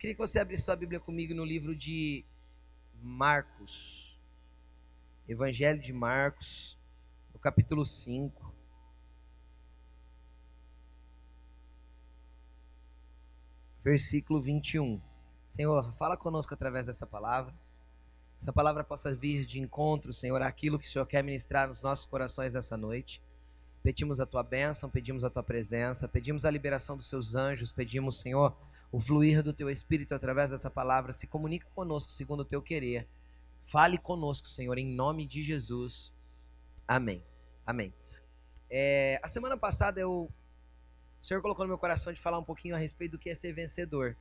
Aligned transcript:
queria 0.00 0.14
que 0.14 0.18
você 0.18 0.38
abrisse 0.38 0.64
sua 0.64 0.74
Bíblia 0.74 0.98
comigo 0.98 1.34
no 1.34 1.44
livro 1.44 1.76
de 1.76 2.24
Marcos. 3.02 4.18
Evangelho 5.28 5.78
de 5.78 5.92
Marcos, 5.92 6.78
no 7.34 7.38
capítulo 7.38 7.84
5. 7.84 8.50
Versículo 13.84 14.40
21. 14.40 14.98
Senhor, 15.46 15.92
fala 15.92 16.16
conosco 16.16 16.54
através 16.54 16.86
dessa 16.86 17.06
palavra. 17.06 17.54
Essa 18.40 18.54
palavra 18.54 18.82
possa 18.82 19.14
vir 19.14 19.44
de 19.44 19.60
encontro, 19.60 20.14
Senhor, 20.14 20.40
àquilo 20.40 20.78
que 20.78 20.86
o 20.86 20.90
Senhor 20.90 21.04
quer 21.04 21.22
ministrar 21.22 21.68
nos 21.68 21.82
nossos 21.82 22.06
corações 22.06 22.54
nessa 22.54 22.74
noite. 22.74 23.22
Pedimos 23.82 24.18
a 24.18 24.24
tua 24.24 24.42
bênção, 24.42 24.88
pedimos 24.88 25.24
a 25.24 25.30
tua 25.30 25.42
presença, 25.42 26.08
pedimos 26.08 26.46
a 26.46 26.50
liberação 26.50 26.96
dos 26.96 27.06
seus 27.06 27.34
anjos, 27.34 27.70
pedimos, 27.70 28.18
Senhor, 28.18 28.56
o 28.92 29.00
fluir 29.00 29.42
do 29.42 29.52
teu 29.52 29.70
espírito 29.70 30.14
através 30.14 30.50
dessa 30.50 30.70
palavra. 30.70 31.12
Se 31.12 31.26
comunica 31.26 31.68
conosco 31.74 32.12
segundo 32.12 32.40
o 32.40 32.44
teu 32.44 32.60
querer. 32.60 33.06
Fale 33.62 33.98
conosco, 33.98 34.48
Senhor, 34.48 34.76
em 34.78 34.94
nome 34.94 35.26
de 35.26 35.42
Jesus. 35.42 36.12
Amém. 36.86 37.22
Amém. 37.64 37.94
É, 38.68 39.20
a 39.22 39.28
semana 39.28 39.56
passada 39.56 40.00
eu, 40.00 40.30
o 41.20 41.24
Senhor 41.24 41.40
colocou 41.40 41.64
no 41.64 41.68
meu 41.68 41.78
coração 41.78 42.12
de 42.12 42.20
falar 42.20 42.38
um 42.38 42.44
pouquinho 42.44 42.74
a 42.74 42.78
respeito 42.78 43.12
do 43.12 43.18
que 43.18 43.30
é 43.30 43.34
ser 43.34 43.52
vencedor. 43.52 44.16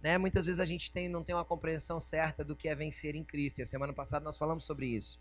Né? 0.00 0.18
Muitas 0.18 0.46
vezes 0.46 0.60
a 0.60 0.64
gente 0.64 0.92
tem, 0.92 1.08
não 1.08 1.24
tem 1.24 1.34
uma 1.34 1.44
compreensão 1.44 1.98
certa 1.98 2.44
do 2.44 2.54
que 2.54 2.68
é 2.68 2.74
vencer 2.74 3.14
em 3.14 3.24
Cristo. 3.24 3.58
E 3.58 3.62
a 3.62 3.66
semana 3.66 3.92
passada 3.92 4.24
nós 4.24 4.38
falamos 4.38 4.64
sobre 4.64 4.86
isso. 4.86 5.20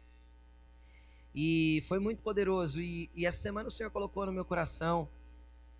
E 1.34 1.84
foi 1.88 2.00
muito 2.00 2.22
poderoso. 2.22 2.82
E, 2.82 3.10
e 3.16 3.26
essa 3.26 3.42
semana 3.42 3.68
o 3.68 3.72
Senhor 3.72 3.90
colocou 3.90 4.26
no 4.26 4.32
meu 4.32 4.46
coração 4.46 5.10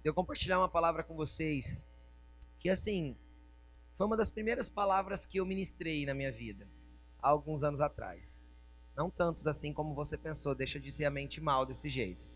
de 0.02 0.10
eu 0.10 0.14
compartilhar 0.14 0.60
uma 0.60 0.70
palavra 0.70 1.04
com 1.04 1.16
vocês. 1.16 1.88
Que 2.66 2.72
assim, 2.72 3.16
foi 3.94 4.08
uma 4.08 4.18
das 4.18 4.32
primeiras 4.32 4.68
palavras 4.68 5.24
que 5.24 5.40
eu 5.40 5.46
ministrei 5.46 6.04
na 6.04 6.16
minha 6.16 6.32
vida, 6.32 6.68
há 7.22 7.30
alguns 7.30 7.62
anos 7.62 7.80
atrás. 7.80 8.44
Não 8.98 9.08
tantos 9.08 9.46
assim 9.46 9.72
como 9.72 9.94
você 9.94 10.18
pensou, 10.18 10.56
deixa 10.56 10.80
de 10.80 10.92
ser 10.92 11.06
a 11.06 11.12
mente 11.12 11.40
mal 11.40 11.64
desse 11.64 11.92
jeito. 11.92 12.28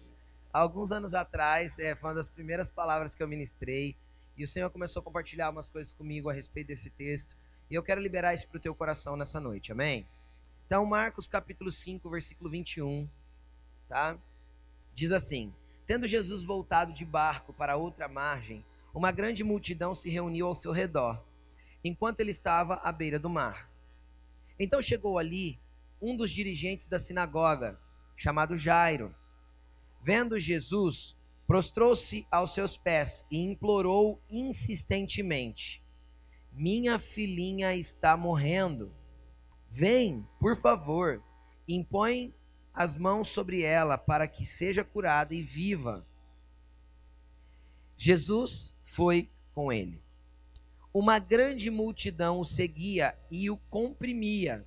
Há 0.53 0.59
alguns 0.59 0.91
anos 0.91 1.15
atrás, 1.15 1.79
é, 1.79 1.95
foi 1.95 2.09
uma 2.09 2.15
das 2.15 2.29
primeiras 2.29 2.69
palavras 2.69 3.15
que 3.15 3.23
eu 3.23 3.27
ministrei. 3.27 3.97
E 4.37 4.43
o 4.43 4.47
Senhor 4.47 4.69
começou 4.69 4.99
a 4.99 5.03
compartilhar 5.03 5.49
umas 5.49 5.71
coisas 5.71 5.91
comigo 5.91 6.29
a 6.29 6.33
respeito 6.33 6.67
desse 6.67 6.91
texto. 6.91 7.35
E 7.67 7.73
eu 7.73 7.81
quero 7.81 7.99
liberar 7.99 8.35
isso 8.35 8.47
para 8.47 8.59
o 8.59 8.61
teu 8.61 8.75
coração 8.75 9.17
nessa 9.17 9.39
noite, 9.39 9.71
amém? 9.71 10.07
Então, 10.67 10.85
Marcos 10.85 11.27
capítulo 11.27 11.71
5, 11.71 12.07
versículo 12.07 12.51
21, 12.51 13.09
tá? 13.87 14.15
Diz 14.93 15.11
assim: 15.11 15.51
Tendo 15.87 16.05
Jesus 16.05 16.43
voltado 16.43 16.93
de 16.93 17.03
barco 17.03 17.51
para 17.51 17.77
outra 17.77 18.07
margem, 18.07 18.63
uma 18.93 19.11
grande 19.11 19.43
multidão 19.43 19.93
se 19.93 20.09
reuniu 20.09 20.47
ao 20.47 20.55
seu 20.55 20.71
redor, 20.71 21.23
enquanto 21.83 22.19
ele 22.19 22.31
estava 22.31 22.75
à 22.75 22.91
beira 22.91 23.19
do 23.19 23.29
mar. 23.29 23.71
Então 24.59 24.81
chegou 24.81 25.17
ali 25.17 25.59
um 26.01 26.15
dos 26.15 26.31
dirigentes 26.31 26.87
da 26.87 26.99
sinagoga, 26.99 27.79
chamado 28.15 28.57
Jairo. 28.57 29.15
Vendo 30.01 30.39
Jesus, 30.39 31.15
prostrou-se 31.45 32.25
aos 32.31 32.53
seus 32.53 32.77
pés 32.77 33.25
e 33.31 33.43
implorou 33.43 34.21
insistentemente: 34.29 35.83
Minha 36.51 36.99
filhinha 36.99 37.75
está 37.75 38.15
morrendo 38.15 38.93
Vem, 39.71 40.27
por 40.39 40.57
favor, 40.57 41.23
impõe 41.67 42.33
as 42.73 42.97
mãos 42.97 43.27
sobre 43.27 43.61
ela 43.61 43.97
para 43.97 44.27
que 44.27 44.45
seja 44.45 44.83
curada 44.83 45.35
e 45.35 45.43
viva. 45.43 46.05
Jesus 47.99 48.75
foi 48.83 49.29
com 49.53 49.71
ele. 49.71 50.01
Uma 50.93 51.19
grande 51.19 51.69
multidão 51.69 52.39
o 52.39 52.45
seguia 52.45 53.15
e 53.29 53.49
o 53.51 53.57
comprimia. 53.57 54.65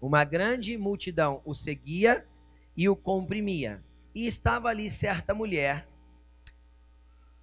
Uma 0.00 0.24
grande 0.24 0.76
multidão 0.76 1.40
o 1.44 1.54
seguia 1.54 2.28
e 2.76 2.88
o 2.88 2.94
comprimia. 2.96 3.82
E 4.14 4.26
estava 4.26 4.68
ali 4.68 4.90
certa 4.90 5.32
mulher, 5.32 5.88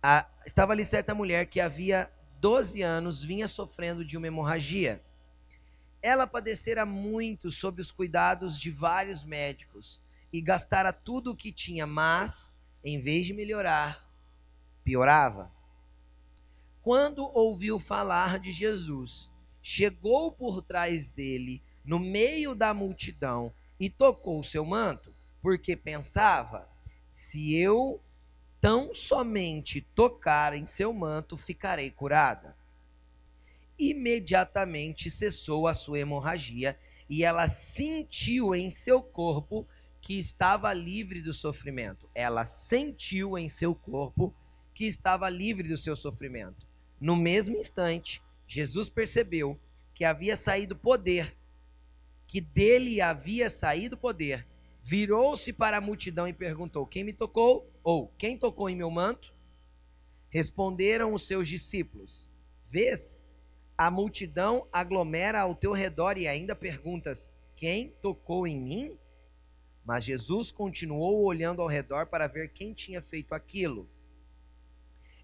a, 0.02 0.30
estava 0.46 0.74
ali 0.74 0.84
certa 0.84 1.16
mulher 1.16 1.46
que 1.46 1.60
havia 1.60 2.12
12 2.40 2.82
anos 2.82 3.24
vinha 3.24 3.48
sofrendo 3.48 4.04
de 4.04 4.18
uma 4.18 4.28
hemorragia 4.28 5.02
ela 6.04 6.28
padecera 6.28 6.86
muito 6.86 7.50
sob 7.50 7.82
os 7.82 7.90
cuidados 7.90 8.60
de 8.60 8.70
vários 8.70 9.24
médicos 9.24 10.02
e 10.34 10.42
gastara 10.42 10.92
tudo 10.92 11.32
o 11.32 11.36
que 11.36 11.50
tinha, 11.50 11.88
mas, 11.88 12.54
em 12.84 13.00
vez 13.00 13.26
de 13.26 13.34
melhorar, 13.34 14.03
piorava. 14.84 15.52
Quando 16.82 17.24
ouviu 17.24 17.80
falar 17.80 18.40
de 18.40 18.52
Jesus, 18.52 19.32
chegou 19.62 20.32
por 20.32 20.62
trás 20.62 21.10
dele, 21.10 21.64
no 21.84 22.00
meio 22.00 22.54
da 22.54 22.74
multidão, 22.74 23.54
e 23.80 23.90
tocou 23.90 24.44
seu 24.44 24.66
manto, 24.66 25.16
porque 25.42 25.76
pensava: 25.76 26.70
se 27.10 27.56
eu 27.56 28.02
tão 28.60 28.94
somente 28.94 29.82
tocar 29.82 30.54
em 30.54 30.66
seu 30.66 30.94
manto, 30.94 31.38
ficarei 31.38 31.90
curada 31.90 32.56
imediatamente 33.78 35.10
cessou 35.10 35.68
a 35.68 35.74
sua 35.74 36.00
hemorragia 36.00 36.78
e 37.10 37.24
ela 37.24 37.48
sentiu 37.48 38.56
em 38.56 38.70
seu 38.70 39.02
corpo 39.02 39.68
que 40.02 40.18
estava 40.18 40.74
livre 40.74 41.22
do 41.22 41.34
sofrimento. 41.34 42.10
Ela 42.14 42.46
sentiu 42.46 43.38
em 43.38 43.50
seu 43.50 43.74
corpo 43.74 44.34
que 44.74 44.86
estava 44.86 45.30
livre 45.30 45.68
do 45.68 45.78
seu 45.78 45.96
sofrimento. 45.96 46.68
No 47.00 47.16
mesmo 47.16 47.58
instante, 47.58 48.22
Jesus 48.48 48.90
percebeu 48.90 49.60
que 49.94 50.04
havia 50.06 50.36
saído 50.36 50.76
poder, 50.76 51.36
que 52.28 52.42
dele 52.42 53.02
havia 53.02 53.50
saído 53.50 53.98
poder. 53.98 54.48
Virou-se 54.82 55.54
para 55.54 55.78
a 55.78 55.82
multidão 55.82 56.28
e 56.28 56.34
perguntou: 56.34 56.86
Quem 56.86 57.04
me 57.04 57.14
tocou? 57.14 57.70
Ou 57.84 58.08
quem 58.18 58.38
tocou 58.38 58.70
em 58.70 58.76
meu 58.76 58.90
manto? 58.90 59.34
Responderam 60.30 61.14
os 61.14 61.28
seus 61.28 61.48
discípulos: 61.48 62.30
Vês 62.66 63.24
a 63.78 63.90
multidão 63.90 64.68
aglomera 64.72 65.42
ao 65.42 65.56
teu 65.56 65.72
redor 65.72 66.18
e 66.18 66.28
ainda 66.28 66.56
perguntas: 66.56 67.34
Quem 67.56 67.90
tocou 68.02 68.48
em 68.48 68.60
mim? 68.60 68.98
Mas 69.84 70.06
Jesus 70.06 70.52
continuou 70.52 71.24
olhando 71.24 71.62
ao 71.62 71.68
redor 71.68 72.08
para 72.08 72.28
ver 72.28 72.54
quem 72.54 72.74
tinha 72.74 73.02
feito 73.02 73.34
aquilo. 73.34 73.90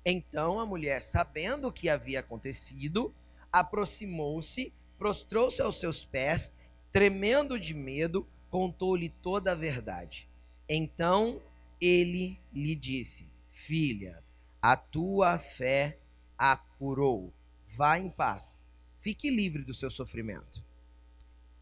Então 0.06 0.60
a 0.60 0.66
mulher, 0.66 1.04
sabendo 1.04 1.68
o 1.68 1.72
que 1.72 1.90
havia 1.90 2.20
acontecido, 2.20 3.14
aproximou-se, 3.52 4.74
prostrou-se 4.98 5.62
aos 5.62 5.80
seus 5.80 6.06
pés, 6.06 6.54
tremendo 6.92 7.60
de 7.60 7.74
medo, 7.74 8.28
contou-lhe 8.50 9.10
toda 9.10 9.52
a 9.52 9.56
verdade. 9.56 10.30
Então 10.68 11.42
ele 11.80 12.40
lhe 12.54 12.76
disse: 12.76 13.28
Filha, 13.50 14.24
a 14.62 14.76
tua 14.76 15.38
fé 15.40 16.00
a 16.38 16.56
curou 16.56 17.34
Vá 17.76 18.00
em 18.00 18.10
paz. 18.10 18.66
Fique 18.98 19.30
livre 19.30 19.64
do 19.64 19.74
seu 19.74 19.90
sofrimento. 19.90 20.64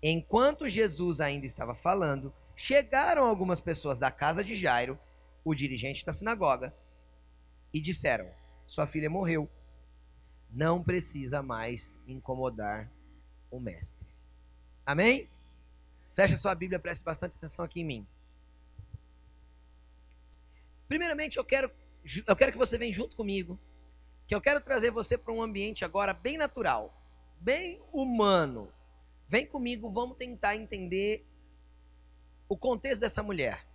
Enquanto 0.02 0.68
Jesus 0.68 1.20
ainda 1.20 1.46
estava 1.46 1.76
falando, 1.76 2.34
chegaram 2.56 3.26
algumas 3.26 3.59
pessoas 3.59 4.00
da 4.00 4.09
casa 4.09 4.44
de 4.44 4.56
Jairo, 4.56 4.97
o 5.44 5.53
dirigente 5.53 6.06
da 6.06 6.14
sinagoga, 6.14 6.76
e 7.73 7.79
disseram: 7.79 8.29
Sua 8.66 8.88
filha 8.88 9.09
morreu. 9.09 9.50
Não 10.50 10.81
precisa 10.81 11.44
mais 11.44 12.01
incomodar 12.07 12.91
o 13.51 13.59
mestre. 13.59 14.07
Amém? 14.85 15.29
Fecha 16.13 16.38
sua 16.38 16.55
Bíblia, 16.55 16.79
preste 16.79 17.03
bastante 17.03 17.35
atenção 17.35 17.66
aqui 17.66 17.81
em 17.81 17.85
mim. 17.85 18.07
Primeiramente, 20.87 21.37
eu 21.37 21.43
quero, 21.43 21.69
eu 22.25 22.35
quero 22.35 22.52
que 22.53 22.58
você 22.58 22.78
venha 22.78 22.93
junto 22.93 23.16
comigo 23.16 23.59
que 24.25 24.34
eu 24.34 24.41
quero 24.41 24.59
trazer 24.59 24.91
você 24.91 25.17
para 25.17 25.34
um 25.34 25.41
ambiente 25.41 25.85
agora 25.85 26.13
bem 26.13 26.37
natural, 26.37 26.93
bem 27.40 27.81
humano. 27.93 28.72
Vem 29.28 29.46
comigo, 29.46 29.90
vamos 29.90 30.17
tentar 30.17 30.55
entender 30.55 31.25
o 32.49 32.58
contexto 32.58 33.02
dessa 33.02 33.22
mulher. 33.22 33.66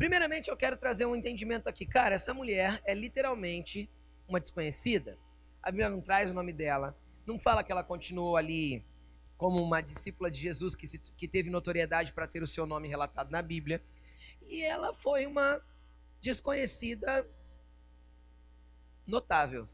Primeiramente, 0.00 0.48
eu 0.48 0.56
quero 0.56 0.78
trazer 0.78 1.04
um 1.04 1.14
entendimento 1.14 1.68
aqui. 1.68 1.84
Cara, 1.84 2.14
essa 2.14 2.32
mulher 2.32 2.80
é 2.86 2.94
literalmente 2.94 3.86
uma 4.26 4.40
desconhecida. 4.40 5.18
A 5.62 5.70
Bíblia 5.70 5.90
não 5.90 6.00
traz 6.00 6.30
o 6.30 6.32
nome 6.32 6.54
dela, 6.54 6.98
não 7.26 7.38
fala 7.38 7.62
que 7.62 7.70
ela 7.70 7.84
continuou 7.84 8.34
ali 8.34 8.82
como 9.36 9.62
uma 9.62 9.82
discípula 9.82 10.30
de 10.30 10.40
Jesus 10.40 10.74
que, 10.74 10.86
se, 10.86 10.98
que 10.98 11.28
teve 11.28 11.50
notoriedade 11.50 12.14
para 12.14 12.26
ter 12.26 12.42
o 12.42 12.46
seu 12.46 12.64
nome 12.64 12.88
relatado 12.88 13.30
na 13.30 13.42
Bíblia. 13.42 13.84
E 14.48 14.62
ela 14.62 14.94
foi 14.94 15.26
uma 15.26 15.62
desconhecida 16.18 17.28
notável. 19.06 19.68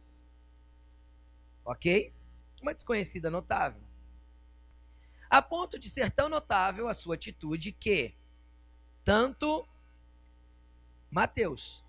Ok? 1.64 2.12
Uma 2.60 2.74
desconhecida 2.74 3.30
notável. 3.30 3.80
A 5.30 5.40
ponto 5.40 5.78
de 5.78 5.88
ser 5.88 6.10
tão 6.10 6.28
notável 6.28 6.88
a 6.88 6.94
sua 6.94 7.14
atitude 7.14 7.70
que 7.70 8.12
tanto 9.04 9.64
Mateus, 11.10 11.84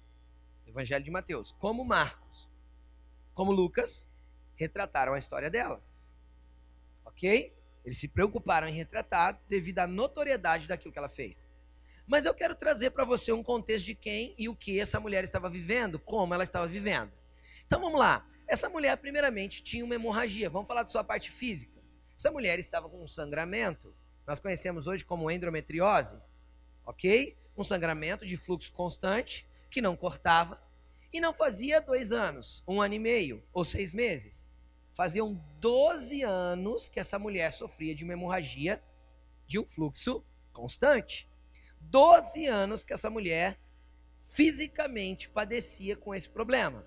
Evangelho 0.65 1.03
de 1.03 1.11
Mateus, 1.11 1.51
como 1.59 1.83
Marcos, 1.83 2.49
como 3.33 3.51
Lucas, 3.51 4.07
retrataram 4.55 5.13
a 5.13 5.19
história 5.19 5.49
dela. 5.49 5.81
Ok? 7.05 7.53
Eles 7.85 7.97
se 7.97 8.07
preocuparam 8.07 8.67
em 8.67 8.73
retratar 8.73 9.39
devido 9.47 9.79
à 9.79 9.87
notoriedade 9.87 10.67
daquilo 10.67 10.91
que 10.91 10.99
ela 10.99 11.09
fez. 11.09 11.49
Mas 12.05 12.25
eu 12.25 12.33
quero 12.33 12.55
trazer 12.55 12.91
para 12.91 13.05
você 13.05 13.31
um 13.31 13.43
contexto 13.43 13.85
de 13.85 13.95
quem 13.95 14.33
e 14.37 14.47
o 14.47 14.55
que 14.55 14.79
essa 14.79 14.99
mulher 14.99 15.23
estava 15.23 15.49
vivendo, 15.49 15.99
como 15.99 16.33
ela 16.33 16.43
estava 16.43 16.67
vivendo. 16.67 17.11
Então 17.65 17.79
vamos 17.79 17.99
lá. 17.99 18.25
Essa 18.47 18.69
mulher, 18.69 18.95
primeiramente, 18.97 19.61
tinha 19.61 19.83
uma 19.83 19.95
hemorragia. 19.95 20.49
Vamos 20.49 20.67
falar 20.67 20.83
de 20.83 20.91
sua 20.91 21.03
parte 21.03 21.29
física. 21.29 21.77
Essa 22.17 22.31
mulher 22.31 22.57
estava 22.59 22.89
com 22.89 23.03
um 23.03 23.07
sangramento, 23.07 23.93
nós 24.25 24.39
conhecemos 24.39 24.87
hoje 24.87 25.05
como 25.05 25.29
endometriose, 25.31 26.19
ok? 26.85 27.37
Um 27.57 27.63
sangramento 27.63 28.25
de 28.25 28.37
fluxo 28.37 28.71
constante, 28.71 29.47
que 29.69 29.81
não 29.81 29.95
cortava, 29.95 30.61
e 31.11 31.19
não 31.19 31.33
fazia 31.33 31.81
dois 31.81 32.11
anos, 32.11 32.63
um 32.67 32.81
ano 32.81 32.93
e 32.93 32.99
meio 32.99 33.43
ou 33.51 33.65
seis 33.65 33.91
meses. 33.91 34.47
Faziam 34.93 35.33
12 35.59 36.23
anos 36.23 36.87
que 36.89 36.99
essa 36.99 37.17
mulher 37.17 37.51
sofria 37.51 37.95
de 37.95 38.03
uma 38.03 38.13
hemorragia 38.13 38.83
de 39.47 39.59
um 39.59 39.65
fluxo 39.65 40.23
constante. 40.51 41.29
12 41.79 42.45
anos 42.45 42.83
que 42.83 42.93
essa 42.93 43.09
mulher 43.09 43.59
fisicamente 44.25 45.29
padecia 45.29 45.95
com 45.95 46.13
esse 46.13 46.29
problema. 46.29 46.85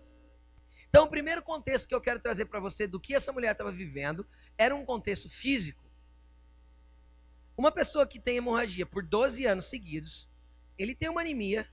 Então, 0.89 1.05
o 1.05 1.09
primeiro 1.09 1.43
contexto 1.43 1.89
que 1.89 1.95
eu 1.95 2.01
quero 2.01 2.21
trazer 2.21 2.47
para 2.47 2.61
você 2.61 2.87
do 2.87 3.01
que 3.01 3.15
essa 3.15 3.33
mulher 3.33 3.53
estava 3.53 3.71
vivendo 3.71 4.27
era 4.59 4.75
um 4.75 4.85
contexto 4.85 5.31
físico. 5.31 5.83
Uma 7.57 7.71
pessoa 7.71 8.07
que 8.07 8.19
tem 8.19 8.37
hemorragia 8.37 8.85
por 8.85 9.05
12 9.05 9.47
anos 9.47 9.67
seguidos, 9.67 10.30
ele 10.83 10.95
tem 10.95 11.09
uma 11.09 11.21
anemia 11.21 11.69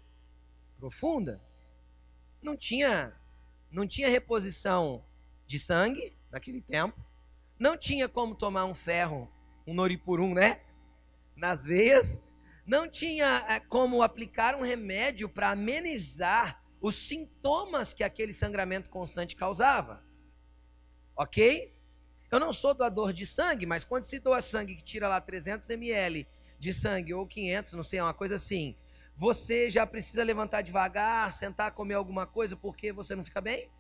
profunda. 0.78 1.42
Não 2.42 2.58
tinha, 2.58 3.16
não 3.72 3.88
tinha 3.88 4.10
reposição 4.10 5.06
de 5.46 5.58
sangue 5.58 6.16
naquele 6.30 6.62
tempo. 6.62 7.00
Não 7.58 7.78
tinha 7.78 8.10
como 8.10 8.36
tomar 8.36 8.66
um 8.66 8.74
ferro, 8.74 9.32
um 9.66 9.74
noripurum, 9.74 10.34
né? 10.34 10.62
Nas 11.36 11.64
veias. 11.66 12.22
Não 12.66 12.88
tinha 12.88 13.46
é, 13.48 13.60
como 13.60 14.04
aplicar 14.04 14.56
um 14.56 14.62
remédio 14.62 15.30
para 15.30 15.52
amenizar 15.52 16.62
os 16.82 16.96
sintomas 16.96 17.94
que 17.94 18.04
aquele 18.04 18.34
sangramento 18.34 18.90
constante 18.90 19.36
causava. 19.36 20.04
Ok? 21.16 21.74
Eu 22.30 22.42
não 22.42 22.52
sou 22.52 22.74
doador 22.74 23.14
de 23.14 23.26
sangue, 23.26 23.66
mas 23.66 23.86
quando 23.86 24.04
se 24.04 24.20
doa 24.20 24.42
sangue 24.42 24.76
que 24.76 24.84
tira 24.84 25.08
lá 25.08 25.22
300 25.22 25.70
ml 25.70 26.28
de 26.60 26.74
sangue 26.74 27.14
ou 27.14 27.26
500, 27.26 27.74
não 27.74 27.84
sei, 27.84 28.02
uma 28.02 28.14
coisa 28.14 28.36
assim, 28.36 28.76
você 29.18 29.68
já 29.72 29.86
precisa 29.86 30.24
levantar 30.24 30.62
devagar, 30.62 31.32
sentar, 31.32 31.72
comer 31.72 31.96
alguma 31.96 32.28
coisa 32.28 32.56
porque 32.56 32.94
você 32.94 33.16
não 33.16 33.26
fica 33.26 33.42
bem? 33.42 33.72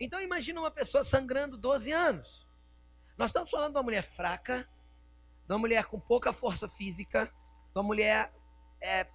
Então 0.00 0.18
imagina 0.18 0.58
uma 0.58 0.70
pessoa 0.70 1.04
sangrando 1.04 1.58
12 1.58 1.92
anos. 1.92 2.48
Nós 3.18 3.30
estamos 3.30 3.50
falando 3.50 3.72
de 3.72 3.76
uma 3.76 3.82
mulher 3.82 4.02
fraca, 4.02 4.66
de 5.46 5.52
uma 5.52 5.58
mulher 5.58 5.84
com 5.84 6.00
pouca 6.00 6.32
força 6.32 6.66
física, 6.66 7.26
de 7.26 7.78
uma 7.78 7.82
mulher 7.82 8.32
é, 8.80 9.06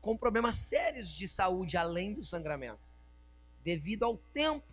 com 0.00 0.16
problemas 0.16 0.54
sérios 0.54 1.12
de 1.12 1.26
saúde 1.26 1.76
além 1.76 2.12
do 2.12 2.22
sangramento, 2.22 2.92
devido 3.64 4.04
ao 4.04 4.16
tempo. 4.16 4.72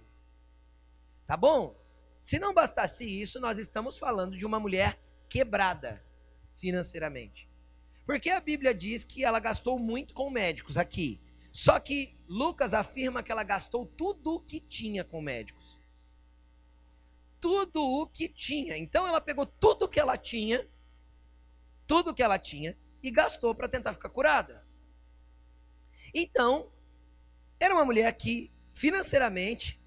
Tá 1.26 1.36
bom? 1.36 1.76
Se 2.22 2.38
não 2.38 2.54
bastasse 2.54 3.04
isso, 3.04 3.40
nós 3.40 3.58
estamos 3.58 3.98
falando 3.98 4.38
de 4.38 4.46
uma 4.46 4.60
mulher 4.60 5.02
quebrada 5.28 6.06
financeiramente. 6.54 7.47
Porque 8.08 8.30
a 8.30 8.40
Bíblia 8.40 8.74
diz 8.74 9.04
que 9.04 9.26
ela 9.26 9.38
gastou 9.38 9.78
muito 9.78 10.14
com 10.14 10.30
médicos 10.30 10.78
aqui. 10.78 11.20
Só 11.52 11.78
que 11.78 12.18
Lucas 12.26 12.74
afirma 12.74 13.22
que 13.22 13.34
ela 13.34 13.44
gastou 13.44 13.86
tudo 13.86 14.36
o 14.36 14.40
que 14.40 14.62
tinha 14.62 15.04
com 15.04 15.22
médicos. 15.22 15.78
Tudo 17.38 17.84
o 17.84 18.08
que 18.08 18.30
tinha. 18.30 18.78
Então 18.78 19.06
ela 19.06 19.20
pegou 19.20 19.46
tudo 19.46 19.84
o 19.84 19.90
que 19.90 20.00
ela 20.00 20.16
tinha, 20.16 20.66
tudo 21.86 22.12
o 22.12 22.14
que 22.14 22.24
ela 22.24 22.40
tinha, 22.40 22.78
e 23.04 23.12
gastou 23.12 23.54
para 23.54 23.68
tentar 23.68 23.92
ficar 23.92 24.10
curada. 24.10 24.66
Então, 26.14 26.72
era 27.60 27.74
uma 27.74 27.84
mulher 27.84 28.10
que 28.14 28.50
financeiramente 28.70 29.82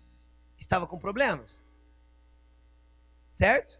estava 0.58 0.86
com 0.86 0.98
problemas. 0.98 1.64
Certo? 3.32 3.79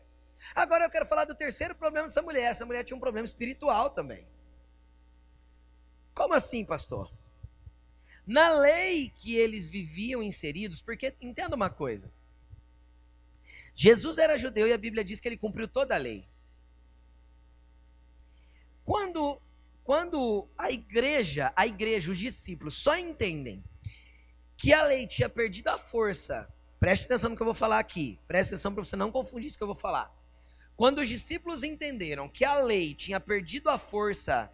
Agora 0.54 0.84
eu 0.84 0.90
quero 0.90 1.06
falar 1.06 1.24
do 1.24 1.34
terceiro 1.34 1.74
problema 1.74 2.06
dessa 2.06 2.22
mulher. 2.22 2.50
Essa 2.50 2.66
mulher 2.66 2.84
tinha 2.84 2.96
um 2.96 3.00
problema 3.00 3.24
espiritual 3.24 3.90
também. 3.90 4.26
Como 6.14 6.34
assim, 6.34 6.64
pastor? 6.64 7.10
Na 8.26 8.48
lei 8.50 9.10
que 9.16 9.36
eles 9.36 9.68
viviam 9.68 10.22
inseridos, 10.22 10.80
porque 10.80 11.14
entenda 11.20 11.56
uma 11.56 11.70
coisa. 11.70 12.12
Jesus 13.74 14.18
era 14.18 14.36
judeu 14.36 14.68
e 14.68 14.72
a 14.72 14.78
Bíblia 14.78 15.04
diz 15.04 15.20
que 15.20 15.28
ele 15.28 15.36
cumpriu 15.36 15.66
toda 15.66 15.94
a 15.94 15.98
lei. 15.98 16.28
Quando 18.84 19.40
quando 19.82 20.48
a 20.56 20.70
igreja, 20.70 21.52
a 21.56 21.66
igreja, 21.66 22.12
os 22.12 22.18
discípulos 22.18 22.76
só 22.76 22.96
entendem 22.96 23.64
que 24.56 24.72
a 24.72 24.84
lei 24.84 25.04
tinha 25.04 25.28
perdido 25.28 25.68
a 25.68 25.78
força, 25.78 26.48
preste 26.78 27.06
atenção 27.06 27.30
no 27.30 27.36
que 27.36 27.42
eu 27.42 27.46
vou 27.46 27.54
falar 27.54 27.80
aqui, 27.80 28.16
preste 28.28 28.50
atenção 28.50 28.72
para 28.72 28.84
você 28.84 28.94
não 28.94 29.10
confundir 29.10 29.48
isso 29.48 29.56
que 29.56 29.64
eu 29.64 29.66
vou 29.66 29.74
falar. 29.74 30.14
Quando 30.80 31.00
os 31.00 31.10
discípulos 31.10 31.62
entenderam 31.62 32.26
que 32.26 32.42
a 32.42 32.54
lei 32.54 32.94
tinha 32.94 33.20
perdido 33.20 33.68
a 33.68 33.76
força 33.76 34.50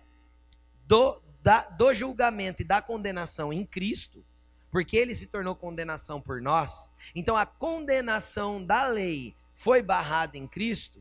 do, 0.84 1.23
da, 1.40 1.61
do 1.69 1.94
julgamento 1.94 2.62
e 2.62 2.64
da 2.64 2.82
condenação 2.82 3.52
em 3.52 3.64
Cristo, 3.64 4.26
porque 4.69 4.96
ele 4.96 5.14
se 5.14 5.28
tornou 5.28 5.55
condenação 5.55 6.20
por 6.20 6.43
nós, 6.43 6.90
então 7.14 7.37
a 7.37 7.46
condenação 7.46 8.61
da 8.61 8.88
lei 8.88 9.37
foi 9.55 9.84
barrada 9.84 10.37
em 10.37 10.49
Cristo, 10.49 11.00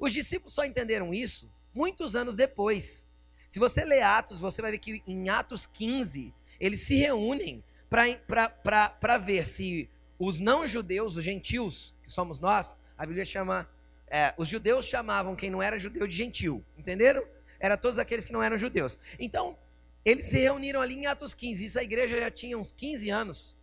os 0.00 0.12
discípulos 0.12 0.54
só 0.54 0.64
entenderam 0.64 1.14
isso 1.14 1.48
muitos 1.72 2.16
anos 2.16 2.34
depois. 2.34 3.06
Se 3.46 3.60
você 3.60 3.84
ler 3.84 4.02
Atos, 4.02 4.40
você 4.40 4.60
vai 4.60 4.72
ver 4.72 4.78
que 4.78 5.00
em 5.06 5.28
Atos 5.28 5.64
15, 5.64 6.34
eles 6.58 6.80
se 6.80 6.96
reúnem 6.96 7.62
para 7.88 9.16
ver 9.16 9.46
se 9.46 9.88
os 10.18 10.40
não-judeus, 10.40 11.14
os 11.14 11.22
gentios, 11.22 11.94
que 12.02 12.10
somos 12.10 12.40
nós, 12.40 12.76
a 12.98 13.06
Bíblia 13.06 13.24
chama. 13.24 13.75
É, 14.08 14.34
os 14.36 14.48
judeus 14.48 14.86
chamavam 14.86 15.34
quem 15.34 15.50
não 15.50 15.62
era 15.62 15.78
judeu 15.78 16.06
de 16.06 16.14
gentil, 16.14 16.64
entenderam? 16.76 17.26
Era 17.58 17.76
todos 17.76 17.98
aqueles 17.98 18.24
que 18.24 18.32
não 18.32 18.42
eram 18.42 18.56
judeus. 18.58 18.98
Então, 19.18 19.58
eles 20.04 20.26
se 20.26 20.38
reuniram 20.38 20.80
ali 20.80 20.94
em 20.94 21.06
Atos 21.06 21.34
15. 21.34 21.64
Isso 21.64 21.78
a 21.78 21.82
igreja 21.82 22.20
já 22.20 22.30
tinha 22.30 22.56
uns 22.56 22.70
15 22.70 23.10
anos. 23.10 23.56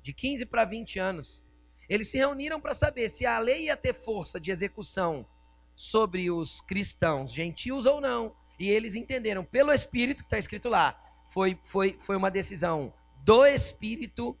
De 0.00 0.12
15 0.14 0.46
para 0.46 0.64
20 0.64 0.98
anos. 0.98 1.44
Eles 1.88 2.08
se 2.08 2.16
reuniram 2.16 2.60
para 2.60 2.72
saber 2.72 3.08
se 3.10 3.26
a 3.26 3.38
lei 3.38 3.64
ia 3.64 3.76
ter 3.76 3.92
força 3.92 4.40
de 4.40 4.50
execução 4.50 5.28
sobre 5.76 6.30
os 6.30 6.60
cristãos, 6.62 7.32
gentios 7.32 7.84
ou 7.84 8.00
não. 8.00 8.34
E 8.58 8.70
eles 8.70 8.94
entenderam 8.94 9.44
pelo 9.44 9.72
Espírito, 9.72 10.22
que 10.22 10.26
está 10.26 10.38
escrito 10.38 10.68
lá, 10.68 10.98
foi, 11.26 11.58
foi, 11.64 11.96
foi 11.98 12.16
uma 12.16 12.30
decisão 12.30 12.94
do 13.22 13.44
Espírito 13.44 14.38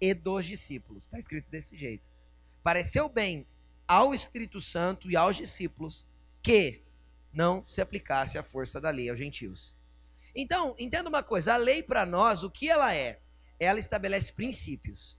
e 0.00 0.14
dos 0.14 0.46
discípulos. 0.46 1.04
Está 1.04 1.18
escrito 1.18 1.50
desse 1.50 1.76
jeito. 1.76 2.08
Pareceu 2.62 3.08
bem 3.08 3.46
ao 3.86 4.14
Espírito 4.14 4.60
Santo 4.60 5.10
e 5.10 5.16
aos 5.16 5.36
discípulos 5.36 6.06
que 6.42 6.82
não 7.32 7.66
se 7.66 7.80
aplicasse 7.80 8.38
a 8.38 8.42
força 8.42 8.80
da 8.80 8.90
lei 8.90 9.10
aos 9.10 9.18
gentios. 9.18 9.74
Então, 10.34 10.74
entenda 10.78 11.08
uma 11.08 11.22
coisa: 11.22 11.54
a 11.54 11.56
lei 11.56 11.82
para 11.82 12.04
nós, 12.06 12.42
o 12.42 12.50
que 12.50 12.68
ela 12.68 12.94
é? 12.94 13.20
Ela 13.58 13.78
estabelece 13.78 14.32
princípios. 14.32 15.18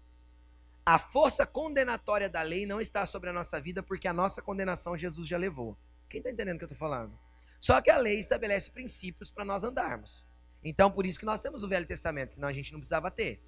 A 0.85 0.99
força 0.99 1.47
condenatória 1.47 2.29
da 2.29 2.41
lei 2.43 2.65
não 2.65 2.79
está 2.79 3.05
sobre 3.05 3.29
a 3.29 3.33
nossa 3.33 3.59
vida, 3.59 3.81
porque 3.81 4.07
a 4.07 4.13
nossa 4.13 4.41
condenação 4.41 4.95
Jesus 4.95 5.27
já 5.27 5.37
levou. 5.37 5.77
Quem 6.07 6.19
está 6.19 6.29
entendendo 6.29 6.55
o 6.55 6.59
que 6.59 6.65
eu 6.65 6.71
estou 6.71 6.77
falando? 6.77 7.17
Só 7.59 7.81
que 7.81 7.89
a 7.89 7.97
lei 7.97 8.19
estabelece 8.19 8.69
princípios 8.69 9.31
para 9.31 9.43
nós 9.43 9.63
andarmos. 9.63 10.25
Então, 10.63 10.91
por 10.91 11.05
isso 11.05 11.17
que 11.17 11.25
nós 11.25 11.41
temos 11.41 11.63
o 11.63 11.67
Velho 11.67 11.85
Testamento, 11.85 12.33
senão 12.33 12.47
a 12.47 12.53
gente 12.53 12.71
não 12.71 12.79
precisava 12.79 13.09
ter. 13.09 13.41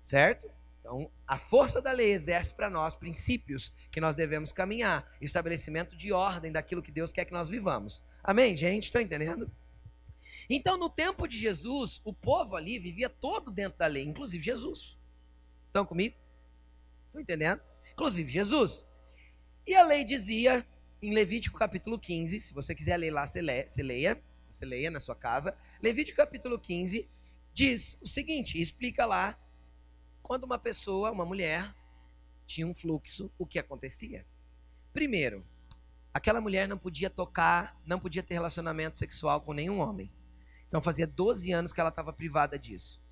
Certo? 0.00 0.48
Então, 0.84 1.10
a 1.26 1.38
força 1.38 1.80
da 1.80 1.92
lei 1.92 2.12
exerce 2.12 2.52
para 2.52 2.68
nós 2.68 2.94
princípios 2.94 3.72
que 3.90 4.02
nós 4.02 4.14
devemos 4.14 4.52
caminhar, 4.52 5.10
estabelecimento 5.18 5.96
de 5.96 6.12
ordem 6.12 6.52
daquilo 6.52 6.82
que 6.82 6.92
Deus 6.92 7.10
quer 7.10 7.24
que 7.24 7.32
nós 7.32 7.48
vivamos. 7.48 8.02
Amém, 8.22 8.54
gente? 8.54 8.84
Estão 8.84 9.00
entendendo? 9.00 9.50
Então, 10.48 10.76
no 10.76 10.90
tempo 10.90 11.26
de 11.26 11.38
Jesus, 11.38 12.02
o 12.04 12.12
povo 12.12 12.54
ali 12.54 12.78
vivia 12.78 13.08
todo 13.08 13.50
dentro 13.50 13.78
da 13.78 13.86
lei, 13.86 14.04
inclusive 14.04 14.44
Jesus. 14.44 14.98
Estão 15.68 15.86
comigo? 15.86 16.14
Estão 17.06 17.22
entendendo? 17.22 17.62
Inclusive 17.90 18.30
Jesus. 18.30 18.86
E 19.66 19.74
a 19.74 19.82
lei 19.86 20.04
dizia, 20.04 20.66
em 21.00 21.14
Levítico 21.14 21.58
capítulo 21.58 21.98
15, 21.98 22.38
se 22.42 22.52
você 22.52 22.74
quiser 22.74 22.98
ler 22.98 23.10
lá, 23.10 23.26
você, 23.26 23.40
você 23.66 23.82
leia, 23.82 24.22
você 24.50 24.66
leia 24.66 24.90
na 24.90 25.00
sua 25.00 25.16
casa. 25.16 25.56
Levítico 25.82 26.18
capítulo 26.18 26.58
15 26.58 27.08
diz 27.54 27.96
o 28.02 28.06
seguinte: 28.06 28.60
explica 28.60 29.06
lá 29.06 29.38
quando 30.24 30.44
uma 30.44 30.58
pessoa, 30.58 31.12
uma 31.12 31.26
mulher, 31.26 31.74
tinha 32.46 32.66
um 32.66 32.74
fluxo, 32.74 33.30
o 33.38 33.44
que 33.46 33.58
acontecia. 33.58 34.26
Primeiro, 34.90 35.44
aquela 36.14 36.40
mulher 36.40 36.66
não 36.66 36.78
podia 36.78 37.10
tocar, 37.10 37.78
não 37.84 38.00
podia 38.00 38.22
ter 38.22 38.32
relacionamento 38.32 38.96
sexual 38.96 39.42
com 39.42 39.52
nenhum 39.52 39.80
homem. 39.80 40.10
Então 40.66 40.80
fazia 40.80 41.06
12 41.06 41.52
anos 41.52 41.74
que 41.74 41.80
ela 41.80 41.90
estava 41.90 42.10
privada 42.10 42.58
disso. 42.58 43.02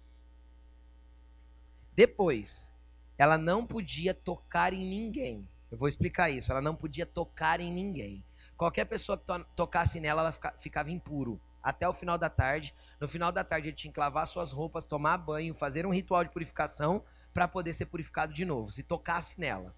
Depois, 1.94 2.72
ela 3.18 3.36
não 3.36 3.66
podia 3.66 4.14
tocar 4.14 4.72
em 4.72 4.88
ninguém. 4.88 5.46
Eu 5.70 5.76
vou 5.76 5.88
explicar 5.88 6.30
isso. 6.30 6.50
Ela 6.50 6.62
não 6.62 6.74
podia 6.74 7.04
tocar 7.04 7.60
em 7.60 7.70
ninguém. 7.70 8.24
Qualquer 8.56 8.86
pessoa 8.86 9.18
que 9.18 9.26
to 9.26 9.44
tocasse 9.54 10.00
nela, 10.00 10.22
ela 10.22 10.32
fica, 10.32 10.54
ficava 10.58 10.90
impuro. 10.90 11.38
Até 11.62 11.88
o 11.88 11.94
final 11.94 12.18
da 12.18 12.28
tarde. 12.28 12.74
No 13.00 13.08
final 13.08 13.30
da 13.30 13.44
tarde, 13.44 13.68
ele 13.68 13.76
tinha 13.76 13.92
que 13.92 14.00
lavar 14.00 14.26
suas 14.26 14.52
roupas, 14.52 14.86
tomar 14.86 15.18
banho, 15.18 15.54
fazer 15.54 15.86
um 15.86 15.92
ritual 15.92 16.24
de 16.24 16.30
purificação 16.30 17.04
para 17.32 17.46
poder 17.46 17.72
ser 17.72 17.86
purificado 17.86 18.32
de 18.32 18.44
novo. 18.44 18.70
Se 18.70 18.82
tocasse 18.82 19.38
nela. 19.40 19.74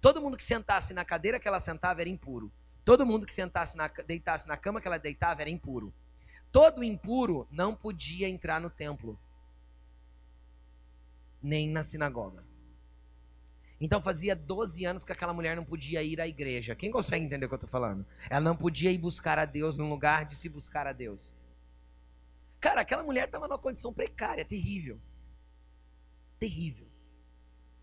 Todo 0.00 0.20
mundo 0.22 0.36
que 0.36 0.44
sentasse 0.44 0.94
na 0.94 1.04
cadeira 1.04 1.38
que 1.38 1.48
ela 1.48 1.60
sentava 1.60 2.00
era 2.00 2.08
impuro. 2.08 2.52
Todo 2.84 3.04
mundo 3.04 3.26
que 3.26 3.34
sentasse 3.34 3.76
na, 3.76 3.88
deitasse 3.88 4.48
na 4.48 4.56
cama 4.56 4.80
que 4.80 4.88
ela 4.88 4.98
deitava 4.98 5.42
era 5.42 5.50
impuro. 5.50 5.92
Todo 6.50 6.82
impuro 6.82 7.46
não 7.50 7.74
podia 7.74 8.28
entrar 8.28 8.60
no 8.60 8.70
templo, 8.70 9.20
nem 11.42 11.68
na 11.68 11.82
sinagoga. 11.82 12.47
Então 13.80 14.00
fazia 14.00 14.34
12 14.34 14.84
anos 14.84 15.04
que 15.04 15.12
aquela 15.12 15.32
mulher 15.32 15.54
não 15.54 15.64
podia 15.64 16.02
ir 16.02 16.20
à 16.20 16.26
igreja. 16.26 16.74
Quem 16.74 16.90
consegue 16.90 17.24
entender 17.24 17.46
o 17.46 17.48
que 17.48 17.54
eu 17.54 17.58
estou 17.58 17.70
falando? 17.70 18.04
Ela 18.28 18.40
não 18.40 18.56
podia 18.56 18.90
ir 18.90 18.98
buscar 18.98 19.38
a 19.38 19.44
Deus 19.44 19.76
num 19.76 19.88
lugar 19.88 20.24
de 20.24 20.34
se 20.34 20.48
buscar 20.48 20.86
a 20.86 20.92
Deus. 20.92 21.34
Cara, 22.60 22.80
aquela 22.80 23.04
mulher 23.04 23.26
estava 23.26 23.46
numa 23.46 23.58
condição 23.58 23.92
precária, 23.92 24.44
terrível. 24.44 25.00
Terrível. 26.38 26.88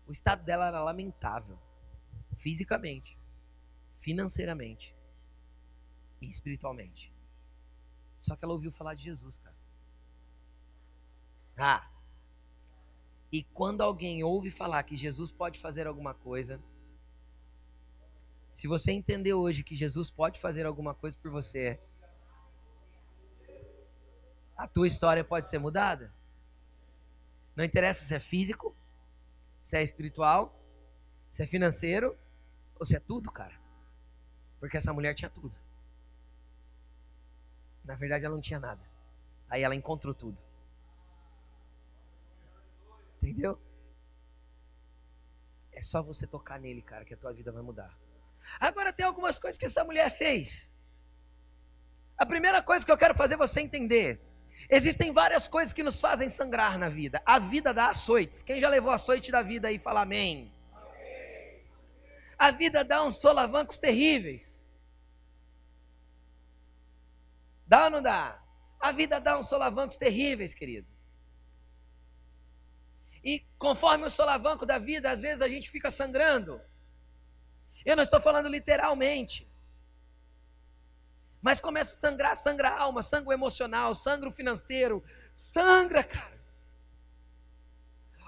O 0.06 0.12
estado 0.12 0.44
dela 0.44 0.66
era 0.66 0.82
lamentável. 0.82 1.58
Fisicamente, 2.34 3.18
financeiramente 3.94 4.94
e 6.20 6.28
espiritualmente. 6.28 7.14
Só 8.18 8.36
que 8.36 8.44
ela 8.44 8.52
ouviu 8.52 8.70
falar 8.70 8.94
de 8.94 9.04
Jesus, 9.04 9.38
cara. 9.38 9.56
Ah, 11.56 11.90
e 13.32 13.42
quando 13.42 13.82
alguém 13.82 14.22
ouve 14.22 14.50
falar 14.50 14.82
que 14.82 14.96
Jesus 14.96 15.30
pode 15.30 15.58
fazer 15.58 15.86
alguma 15.86 16.14
coisa, 16.14 16.60
se 18.50 18.66
você 18.66 18.92
entender 18.92 19.34
hoje 19.34 19.64
que 19.64 19.74
Jesus 19.74 20.08
pode 20.08 20.40
fazer 20.40 20.64
alguma 20.64 20.94
coisa 20.94 21.16
por 21.18 21.30
você, 21.30 21.78
a 24.56 24.66
tua 24.66 24.86
história 24.86 25.22
pode 25.22 25.48
ser 25.48 25.58
mudada. 25.58 26.14
Não 27.54 27.64
interessa 27.64 28.04
se 28.04 28.14
é 28.14 28.20
físico, 28.20 28.74
se 29.60 29.76
é 29.76 29.82
espiritual, 29.82 30.58
se 31.28 31.42
é 31.42 31.46
financeiro 31.46 32.16
ou 32.78 32.86
se 32.86 32.96
é 32.96 33.00
tudo, 33.00 33.30
cara. 33.30 33.54
Porque 34.58 34.76
essa 34.76 34.92
mulher 34.92 35.14
tinha 35.14 35.28
tudo. 35.28 35.56
Na 37.84 37.94
verdade, 37.94 38.24
ela 38.24 38.34
não 38.34 38.40
tinha 38.40 38.58
nada. 38.58 38.82
Aí 39.48 39.62
ela 39.62 39.74
encontrou 39.74 40.14
tudo. 40.14 40.40
Entendeu? 43.26 43.58
É 45.72 45.82
só 45.82 46.02
você 46.02 46.26
tocar 46.26 46.60
nele, 46.60 46.80
cara, 46.80 47.04
que 47.04 47.12
a 47.12 47.16
tua 47.16 47.32
vida 47.32 47.50
vai 47.50 47.62
mudar. 47.62 47.98
Agora 48.60 48.92
tem 48.92 49.04
algumas 49.04 49.38
coisas 49.38 49.58
que 49.58 49.66
essa 49.66 49.84
mulher 49.84 50.10
fez. 50.10 50.72
A 52.16 52.24
primeira 52.24 52.62
coisa 52.62 52.84
que 52.84 52.90
eu 52.90 52.96
quero 52.96 53.14
fazer 53.14 53.36
você 53.36 53.60
entender: 53.60 54.20
existem 54.70 55.12
várias 55.12 55.48
coisas 55.48 55.72
que 55.72 55.82
nos 55.82 56.00
fazem 56.00 56.28
sangrar 56.28 56.78
na 56.78 56.88
vida. 56.88 57.20
A 57.26 57.38
vida 57.38 57.74
dá 57.74 57.90
açoites. 57.90 58.42
Quem 58.42 58.60
já 58.60 58.68
levou 58.68 58.92
açoite 58.92 59.30
da 59.30 59.42
vida 59.42 59.68
aí, 59.68 59.78
fala 59.78 60.02
amém. 60.02 60.54
amém. 60.72 61.64
A 62.38 62.50
vida 62.52 62.84
dá 62.84 63.02
uns 63.02 63.16
solavancos 63.16 63.76
terríveis. 63.76 64.64
Dá 67.66 67.86
ou 67.86 67.90
não 67.90 68.00
dá? 68.00 68.40
A 68.78 68.92
vida 68.92 69.20
dá 69.20 69.36
uns 69.36 69.48
solavancos 69.48 69.96
terríveis, 69.96 70.54
querido. 70.54 70.95
E 73.26 73.44
conforme 73.58 74.06
o 74.06 74.10
solavanco 74.10 74.64
da 74.64 74.78
vida, 74.78 75.10
às 75.10 75.20
vezes 75.20 75.42
a 75.42 75.48
gente 75.48 75.68
fica 75.68 75.90
sangrando. 75.90 76.60
Eu 77.84 77.96
não 77.96 78.04
estou 78.04 78.20
falando 78.20 78.48
literalmente. 78.48 79.50
Mas 81.42 81.60
começa 81.60 81.92
a 81.92 81.96
sangrar, 81.96 82.36
sangra 82.36 82.68
a 82.68 82.80
alma, 82.82 83.02
sangra 83.02 83.30
o 83.30 83.32
emocional, 83.32 83.96
sangra 83.96 84.28
o 84.28 84.32
financeiro. 84.32 85.02
Sangra, 85.34 86.04
cara. 86.04 86.40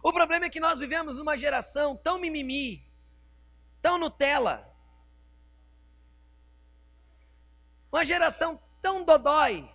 O 0.02 0.12
problema 0.12 0.46
é 0.46 0.50
que 0.50 0.58
nós 0.58 0.80
vivemos 0.80 1.16
numa 1.16 1.36
geração 1.36 1.96
tão 1.96 2.18
mimimi, 2.18 2.84
tão 3.80 3.98
Nutella. 3.98 4.68
Uma 7.92 8.04
geração 8.04 8.60
tão 8.80 9.04
dodói 9.04 9.72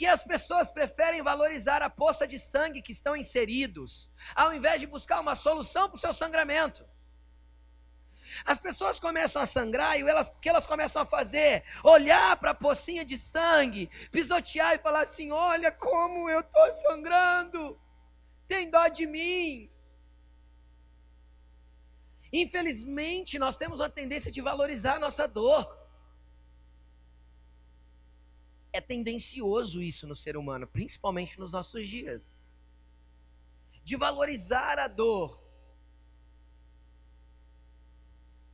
que 0.00 0.06
as 0.06 0.22
pessoas 0.22 0.70
preferem 0.70 1.22
valorizar 1.22 1.82
a 1.82 1.90
poça 1.90 2.26
de 2.26 2.38
sangue 2.38 2.80
que 2.80 2.90
estão 2.90 3.14
inseridos, 3.14 4.10
ao 4.34 4.54
invés 4.54 4.80
de 4.80 4.86
buscar 4.86 5.20
uma 5.20 5.34
solução 5.34 5.90
para 5.90 5.96
o 5.96 5.98
seu 5.98 6.10
sangramento. 6.10 6.88
As 8.46 8.58
pessoas 8.58 8.98
começam 8.98 9.42
a 9.42 9.44
sangrar 9.44 9.98
e 9.98 10.08
elas, 10.08 10.30
o 10.30 10.38
que 10.40 10.48
elas 10.48 10.66
começam 10.66 11.02
a 11.02 11.04
fazer? 11.04 11.64
Olhar 11.84 12.34
para 12.38 12.52
a 12.52 12.54
pocinha 12.54 13.04
de 13.04 13.18
sangue, 13.18 13.90
pisotear 14.10 14.74
e 14.74 14.78
falar 14.78 15.02
assim: 15.02 15.32
Olha 15.32 15.70
como 15.70 16.30
eu 16.30 16.40
estou 16.40 16.72
sangrando, 16.76 17.78
tem 18.48 18.70
dó 18.70 18.88
de 18.88 19.06
mim. 19.06 19.70
Infelizmente, 22.32 23.38
nós 23.38 23.58
temos 23.58 23.80
uma 23.80 23.90
tendência 23.90 24.32
de 24.32 24.40
valorizar 24.40 24.94
a 24.94 24.98
nossa 24.98 25.28
dor. 25.28 25.79
É 28.72 28.80
tendencioso 28.80 29.82
isso 29.82 30.06
no 30.06 30.14
ser 30.14 30.36
humano, 30.36 30.66
principalmente 30.66 31.38
nos 31.38 31.50
nossos 31.50 31.86
dias. 31.86 32.36
De 33.82 33.96
valorizar 33.96 34.78
a 34.78 34.86
dor. 34.86 35.42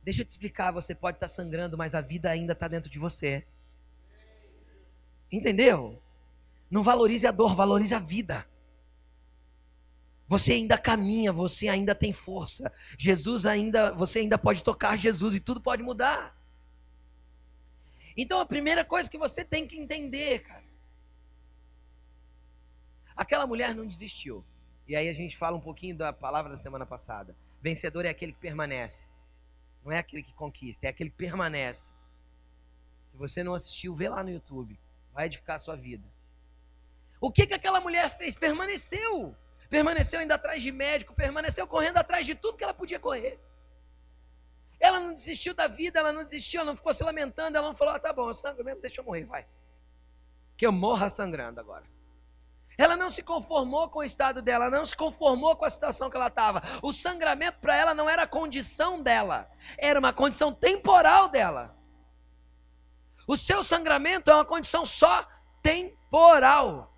Deixa 0.03 0.21
eu 0.21 0.25
te 0.25 0.29
explicar, 0.29 0.71
você 0.71 0.95
pode 0.95 1.17
estar 1.17 1.27
sangrando, 1.27 1.77
mas 1.77 1.93
a 1.93 2.01
vida 2.01 2.29
ainda 2.29 2.53
está 2.53 2.67
dentro 2.67 2.89
de 2.89 2.97
você. 2.97 3.45
Entendeu? 5.31 6.01
Não 6.71 6.81
valorize 6.81 7.27
a 7.27 7.31
dor, 7.31 7.53
valorize 7.55 7.93
a 7.93 7.99
vida. 7.99 8.47
Você 10.27 10.53
ainda 10.53 10.77
caminha, 10.77 11.31
você 11.31 11.67
ainda 11.67 11.95
tem 11.95 12.11
força. 12.11 12.71
Jesus 12.97 13.45
ainda, 13.45 13.93
você 13.93 14.19
ainda 14.19 14.37
pode 14.37 14.63
tocar 14.63 14.97
Jesus 14.97 15.35
e 15.35 15.39
tudo 15.39 15.61
pode 15.61 15.83
mudar. 15.83 16.36
Então 18.17 18.39
a 18.39 18.45
primeira 18.45 18.83
coisa 18.83 19.09
que 19.09 19.17
você 19.17 19.45
tem 19.45 19.67
que 19.67 19.79
entender, 19.79 20.39
cara. 20.39 20.65
Aquela 23.15 23.45
mulher 23.45 23.75
não 23.75 23.85
desistiu. 23.85 24.43
E 24.87 24.95
aí 24.95 25.07
a 25.07 25.13
gente 25.13 25.37
fala 25.37 25.55
um 25.55 25.61
pouquinho 25.61 25.95
da 25.95 26.11
palavra 26.11 26.51
da 26.51 26.57
semana 26.57 26.85
passada. 26.85 27.35
Vencedor 27.61 28.05
é 28.05 28.09
aquele 28.09 28.33
que 28.33 28.39
permanece. 28.39 29.09
Não 29.85 29.91
é 29.91 29.99
aquele 29.99 30.23
que 30.23 30.33
conquista, 30.33 30.87
é 30.87 30.89
aquele 30.89 31.09
que 31.09 31.15
permanece. 31.15 31.93
Se 33.07 33.17
você 33.17 33.43
não 33.43 33.53
assistiu, 33.53 33.93
vê 33.93 34.09
lá 34.09 34.23
no 34.23 34.31
YouTube. 34.31 34.79
Vai 35.13 35.27
edificar 35.27 35.57
a 35.57 35.59
sua 35.59 35.75
vida. 35.75 36.07
O 37.21 37.31
que, 37.31 37.47
que 37.47 37.53
aquela 37.53 37.79
mulher 37.79 38.09
fez? 38.09 38.35
Permaneceu. 38.35 39.35
Permaneceu 39.69 40.21
indo 40.21 40.31
atrás 40.31 40.61
de 40.61 40.71
médico, 40.71 41.13
permaneceu 41.13 41.67
correndo 41.67 41.97
atrás 41.97 42.25
de 42.25 42.35
tudo 42.35 42.57
que 42.57 42.63
ela 42.63 42.73
podia 42.73 42.99
correr. 42.99 43.39
Ela 44.79 44.99
não 44.99 45.13
desistiu 45.13 45.53
da 45.53 45.67
vida, 45.67 45.99
ela 45.99 46.13
não 46.13 46.23
desistiu, 46.23 46.61
ela 46.61 46.69
não 46.69 46.75
ficou 46.75 46.93
se 46.93 47.03
lamentando, 47.03 47.57
ela 47.57 47.67
não 47.67 47.75
falou: 47.75 47.95
ah, 47.95 47.99
tá 47.99 48.13
bom, 48.13 48.31
eu 48.31 48.65
mesmo, 48.65 48.81
deixa 48.81 49.01
eu 49.01 49.05
morrer, 49.05 49.25
vai. 49.25 49.47
Que 50.55 50.65
eu 50.65 50.71
morra 50.71 51.09
sangrando 51.09 51.59
agora. 51.59 51.85
Ela 52.77 52.95
não 52.95 53.09
se 53.09 53.23
conformou 53.23 53.89
com 53.89 53.99
o 53.99 54.03
estado 54.03 54.39
dela, 54.39 54.69
não 54.69 54.85
se 54.85 54.95
conformou 54.95 55.55
com 55.55 55.65
a 55.65 55.69
situação 55.69 56.11
que 56.11 56.15
ela 56.15 56.27
estava. 56.27 56.61
O 56.83 56.93
sangramento 56.93 57.57
para 57.59 57.75
ela 57.75 57.93
não 57.93 58.07
era 58.07 58.23
a 58.23 58.27
condição 58.27 59.01
dela, 59.01 59.49
era 59.77 59.99
uma 59.99 60.13
condição 60.13 60.53
temporal 60.53 61.27
dela. 61.27 61.75
O 63.27 63.35
seu 63.35 63.63
sangramento 63.63 64.29
é 64.29 64.35
uma 64.35 64.45
condição 64.45 64.85
só 64.85 65.27
temporal. 65.61 66.93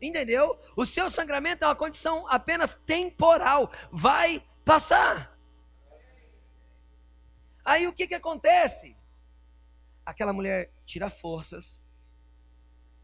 Entendeu? 0.00 0.58
O 0.76 0.86
seu 0.86 1.10
sangramento 1.10 1.64
é 1.64 1.68
uma 1.68 1.76
condição 1.76 2.26
apenas 2.28 2.80
temporal. 2.86 3.70
Vai 3.90 4.42
passar. 4.64 5.31
Aí 7.64 7.86
o 7.86 7.92
que, 7.92 8.06
que 8.06 8.14
acontece? 8.14 8.96
Aquela 10.04 10.32
mulher 10.32 10.72
tira 10.84 11.08
forças 11.08 11.82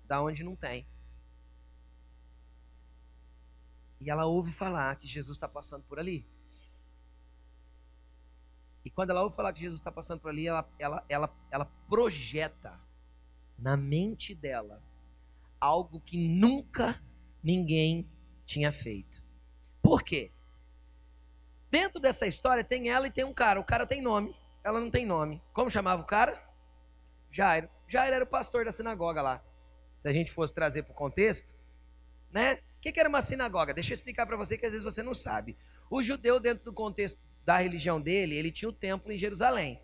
da 0.06 0.20
onde 0.20 0.42
não 0.42 0.56
tem. 0.56 0.86
E 4.00 4.10
ela 4.10 4.26
ouve 4.26 4.52
falar 4.52 4.96
que 4.96 5.06
Jesus 5.06 5.36
está 5.36 5.48
passando 5.48 5.84
por 5.84 5.98
ali. 5.98 6.26
E 8.84 8.90
quando 8.90 9.10
ela 9.10 9.22
ouve 9.22 9.36
falar 9.36 9.52
que 9.52 9.60
Jesus 9.60 9.80
está 9.80 9.92
passando 9.92 10.20
por 10.20 10.30
ali, 10.30 10.46
ela, 10.46 10.68
ela, 10.78 11.04
ela, 11.08 11.36
ela 11.50 11.64
projeta 11.88 12.80
na 13.58 13.76
mente 13.76 14.34
dela 14.34 14.82
algo 15.60 16.00
que 16.00 16.16
nunca 16.16 17.00
ninguém 17.42 18.08
tinha 18.46 18.72
feito. 18.72 19.22
Por 19.82 20.02
quê? 20.02 20.32
Dentro 21.70 22.00
dessa 22.00 22.26
história 22.26 22.64
tem 22.64 22.88
ela 22.88 23.06
e 23.06 23.10
tem 23.10 23.24
um 23.24 23.34
cara. 23.34 23.60
O 23.60 23.64
cara 23.64 23.86
tem 23.86 24.00
nome 24.00 24.34
ela 24.68 24.80
não 24.80 24.90
tem 24.90 25.06
nome. 25.06 25.42
Como 25.52 25.70
chamava 25.70 26.02
o 26.02 26.06
cara? 26.06 26.42
Jairo. 27.30 27.68
Jairo 27.86 28.14
era 28.14 28.24
o 28.24 28.28
pastor 28.28 28.64
da 28.64 28.72
sinagoga 28.72 29.22
lá. 29.22 29.44
Se 29.96 30.08
a 30.08 30.12
gente 30.12 30.30
fosse 30.30 30.54
trazer 30.54 30.82
para 30.82 30.92
o 30.92 30.94
contexto, 30.94 31.54
né? 32.30 32.60
O 32.76 32.80
que, 32.80 32.92
que 32.92 33.00
era 33.00 33.08
uma 33.08 33.22
sinagoga? 33.22 33.74
Deixa 33.74 33.92
eu 33.92 33.96
explicar 33.96 34.26
para 34.26 34.36
você 34.36 34.56
que 34.56 34.66
às 34.66 34.72
vezes 34.72 34.84
você 34.84 35.02
não 35.02 35.14
sabe. 35.14 35.56
O 35.90 36.02
judeu, 36.02 36.38
dentro 36.38 36.64
do 36.64 36.72
contexto 36.72 37.18
da 37.44 37.58
religião 37.58 38.00
dele, 38.00 38.36
ele 38.36 38.52
tinha 38.52 38.68
o 38.68 38.72
templo 38.72 39.10
em 39.10 39.18
Jerusalém. 39.18 39.82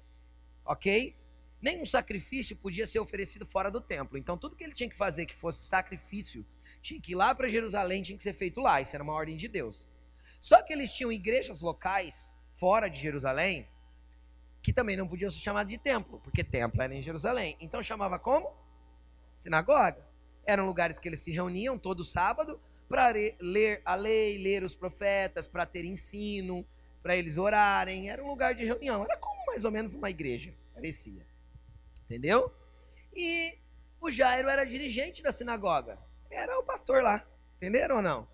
Ok? 0.64 1.16
Nenhum 1.60 1.86
sacrifício 1.86 2.56
podia 2.56 2.86
ser 2.86 3.00
oferecido 3.00 3.44
fora 3.46 3.70
do 3.70 3.80
templo. 3.80 4.18
Então, 4.18 4.36
tudo 4.36 4.54
que 4.54 4.62
ele 4.62 4.74
tinha 4.74 4.88
que 4.88 4.96
fazer 4.96 5.26
que 5.26 5.34
fosse 5.34 5.66
sacrifício, 5.66 6.46
tinha 6.80 7.00
que 7.00 7.12
ir 7.12 7.14
lá 7.14 7.34
para 7.34 7.48
Jerusalém, 7.48 8.02
tinha 8.02 8.16
que 8.16 8.22
ser 8.22 8.34
feito 8.34 8.60
lá. 8.60 8.80
Isso 8.80 8.94
era 8.94 9.02
uma 9.02 9.14
ordem 9.14 9.36
de 9.36 9.48
Deus. 9.48 9.88
Só 10.38 10.62
que 10.62 10.72
eles 10.72 10.92
tinham 10.92 11.10
igrejas 11.10 11.62
locais, 11.62 12.34
fora 12.54 12.86
de 12.88 13.00
Jerusalém, 13.00 13.66
que 14.64 14.72
também 14.72 14.96
não 14.96 15.06
podiam 15.06 15.30
ser 15.30 15.40
chamadas 15.40 15.70
de 15.70 15.76
templo, 15.76 16.18
porque 16.20 16.42
templo 16.42 16.80
era 16.80 16.94
em 16.94 17.02
Jerusalém. 17.02 17.54
Então, 17.60 17.82
chamava 17.82 18.18
como? 18.18 18.50
Sinagoga. 19.36 20.08
Eram 20.46 20.64
lugares 20.64 20.98
que 20.98 21.06
eles 21.06 21.20
se 21.20 21.30
reuniam 21.30 21.78
todo 21.78 22.02
sábado 22.02 22.58
para 22.88 23.12
ler 23.38 23.82
a 23.84 23.94
lei, 23.94 24.38
ler 24.38 24.64
os 24.64 24.74
profetas, 24.74 25.46
para 25.46 25.66
ter 25.66 25.84
ensino, 25.84 26.66
para 27.02 27.14
eles 27.14 27.36
orarem. 27.36 28.08
Era 28.08 28.24
um 28.24 28.26
lugar 28.26 28.54
de 28.54 28.64
reunião. 28.64 29.04
Era 29.04 29.18
como 29.18 29.44
mais 29.44 29.66
ou 29.66 29.70
menos 29.70 29.94
uma 29.94 30.08
igreja, 30.08 30.54
parecia. 30.72 31.26
Entendeu? 32.06 32.50
E 33.14 33.58
o 34.00 34.10
Jairo 34.10 34.48
era 34.48 34.64
dirigente 34.64 35.22
da 35.22 35.30
sinagoga. 35.30 35.98
Era 36.30 36.58
o 36.58 36.62
pastor 36.62 37.02
lá. 37.02 37.22
Entenderam 37.56 37.96
ou 37.96 38.02
não? 38.02 38.26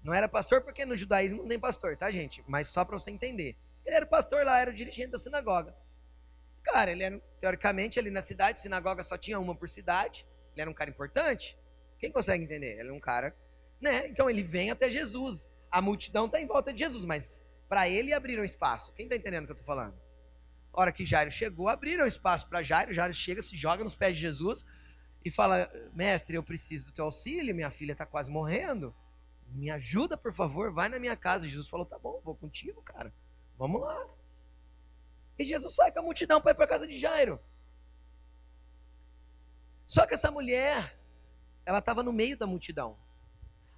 Não 0.00 0.14
era 0.14 0.28
pastor 0.28 0.62
porque 0.62 0.84
no 0.84 0.94
judaísmo 0.94 1.42
não 1.42 1.48
tem 1.48 1.58
pastor, 1.58 1.96
tá, 1.96 2.08
gente? 2.08 2.40
Mas 2.46 2.68
só 2.68 2.84
para 2.84 2.96
você 2.96 3.10
entender. 3.10 3.56
Ele 3.84 3.96
era 3.96 4.06
pastor 4.06 4.44
lá, 4.44 4.58
era 4.58 4.70
o 4.70 4.74
dirigente 4.74 5.10
da 5.10 5.18
sinagoga. 5.18 5.74
Cara, 6.62 6.92
ele 6.92 7.02
era, 7.02 7.18
teoricamente, 7.40 7.98
ali 7.98 8.10
na 8.10 8.22
cidade, 8.22 8.58
sinagoga 8.58 9.02
só 9.02 9.18
tinha 9.18 9.38
uma 9.38 9.54
por 9.54 9.68
cidade. 9.68 10.26
Ele 10.52 10.62
era 10.62 10.70
um 10.70 10.74
cara 10.74 10.90
importante. 10.90 11.58
Quem 11.98 12.10
consegue 12.10 12.44
entender? 12.44 12.78
Ele 12.78 12.90
é 12.90 12.92
um 12.92 13.00
cara, 13.00 13.36
né? 13.80 14.06
Então 14.08 14.28
ele 14.28 14.42
vem 14.42 14.70
até 14.70 14.88
Jesus. 14.88 15.52
A 15.70 15.80
multidão 15.80 16.26
está 16.26 16.40
em 16.40 16.46
volta 16.46 16.72
de 16.72 16.80
Jesus, 16.80 17.04
mas 17.04 17.46
para 17.68 17.88
ele 17.88 18.12
abriram 18.12 18.44
espaço. 18.44 18.92
Quem 18.92 19.06
está 19.06 19.16
entendendo 19.16 19.44
o 19.44 19.46
que 19.46 19.52
eu 19.52 19.56
estou 19.56 19.66
falando? 19.66 19.98
A 20.72 20.80
hora 20.80 20.92
que 20.92 21.04
Jairo 21.04 21.30
chegou, 21.30 21.68
abriram 21.68 22.06
espaço 22.06 22.48
para 22.48 22.62
Jairo. 22.62 22.92
Jairo 22.92 23.14
chega, 23.14 23.42
se 23.42 23.56
joga 23.56 23.84
nos 23.84 23.94
pés 23.94 24.16
de 24.16 24.22
Jesus 24.22 24.64
e 25.24 25.30
fala: 25.30 25.70
Mestre, 25.94 26.36
eu 26.36 26.42
preciso 26.42 26.86
do 26.86 26.92
teu 26.92 27.04
auxílio, 27.04 27.54
minha 27.54 27.70
filha 27.70 27.92
está 27.92 28.06
quase 28.06 28.30
morrendo. 28.30 28.94
Me 29.54 29.70
ajuda, 29.70 30.16
por 30.16 30.32
favor, 30.32 30.72
vai 30.72 30.88
na 30.88 30.98
minha 30.98 31.16
casa. 31.16 31.46
Jesus 31.46 31.68
falou: 31.68 31.86
Tá 31.86 31.98
bom, 31.98 32.20
vou 32.24 32.34
contigo, 32.34 32.82
cara. 32.82 33.12
Vamos 33.62 33.80
lá. 33.80 34.08
E 35.38 35.44
Jesus 35.44 35.76
sai 35.76 35.92
com 35.92 36.00
a 36.00 36.02
multidão 36.02 36.40
para 36.40 36.50
ir 36.50 36.54
para 36.56 36.64
a 36.64 36.68
casa 36.68 36.84
de 36.84 36.98
Jairo. 36.98 37.40
Só 39.86 40.04
que 40.04 40.14
essa 40.14 40.32
mulher, 40.32 40.98
ela 41.64 41.78
estava 41.78 42.02
no 42.02 42.12
meio 42.12 42.36
da 42.36 42.44
multidão. 42.44 42.98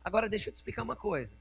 Agora, 0.02 0.26
deixa 0.26 0.48
eu 0.48 0.54
te 0.54 0.56
explicar 0.56 0.84
uma 0.84 0.96
coisa. 0.96 1.36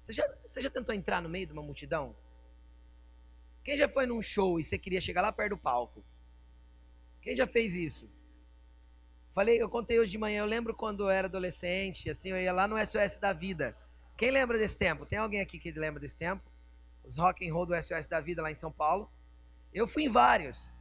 Você 0.00 0.14
já, 0.14 0.26
você 0.46 0.62
já 0.62 0.70
tentou 0.70 0.94
entrar 0.94 1.20
no 1.20 1.28
meio 1.28 1.46
de 1.46 1.52
uma 1.52 1.62
multidão? 1.62 2.16
Quem 3.62 3.76
já 3.76 3.86
foi 3.86 4.06
num 4.06 4.22
show 4.22 4.58
e 4.58 4.64
você 4.64 4.78
queria 4.78 5.02
chegar 5.02 5.20
lá 5.20 5.30
perto 5.30 5.50
do 5.50 5.58
palco? 5.58 6.02
Quem 7.20 7.36
já 7.36 7.46
fez 7.46 7.74
isso? 7.74 8.10
Falei, 9.34 9.60
eu 9.60 9.68
contei 9.68 10.00
hoje 10.00 10.12
de 10.12 10.16
manhã, 10.16 10.40
eu 10.40 10.46
lembro 10.46 10.74
quando 10.74 11.02
eu 11.02 11.10
era 11.10 11.28
adolescente, 11.28 12.08
assim, 12.08 12.30
eu 12.30 12.40
ia 12.40 12.54
lá 12.54 12.66
no 12.66 12.78
SOS 12.78 13.18
da 13.18 13.34
Vida. 13.34 13.76
Quem 14.22 14.30
lembra 14.30 14.56
desse 14.56 14.78
tempo? 14.78 15.04
Tem 15.04 15.18
alguém 15.18 15.40
aqui 15.40 15.58
que 15.58 15.72
lembra 15.72 15.98
desse 15.98 16.16
tempo? 16.16 16.48
Os 17.02 17.18
rock 17.18 17.44
and 17.44 17.52
roll 17.52 17.66
do 17.66 17.74
SOS 17.74 18.06
da 18.06 18.20
Vida 18.20 18.40
lá 18.40 18.52
em 18.52 18.54
São 18.54 18.70
Paulo. 18.70 19.10
Eu 19.74 19.84
fui 19.88 20.04
em 20.04 20.08
vários. 20.08 20.72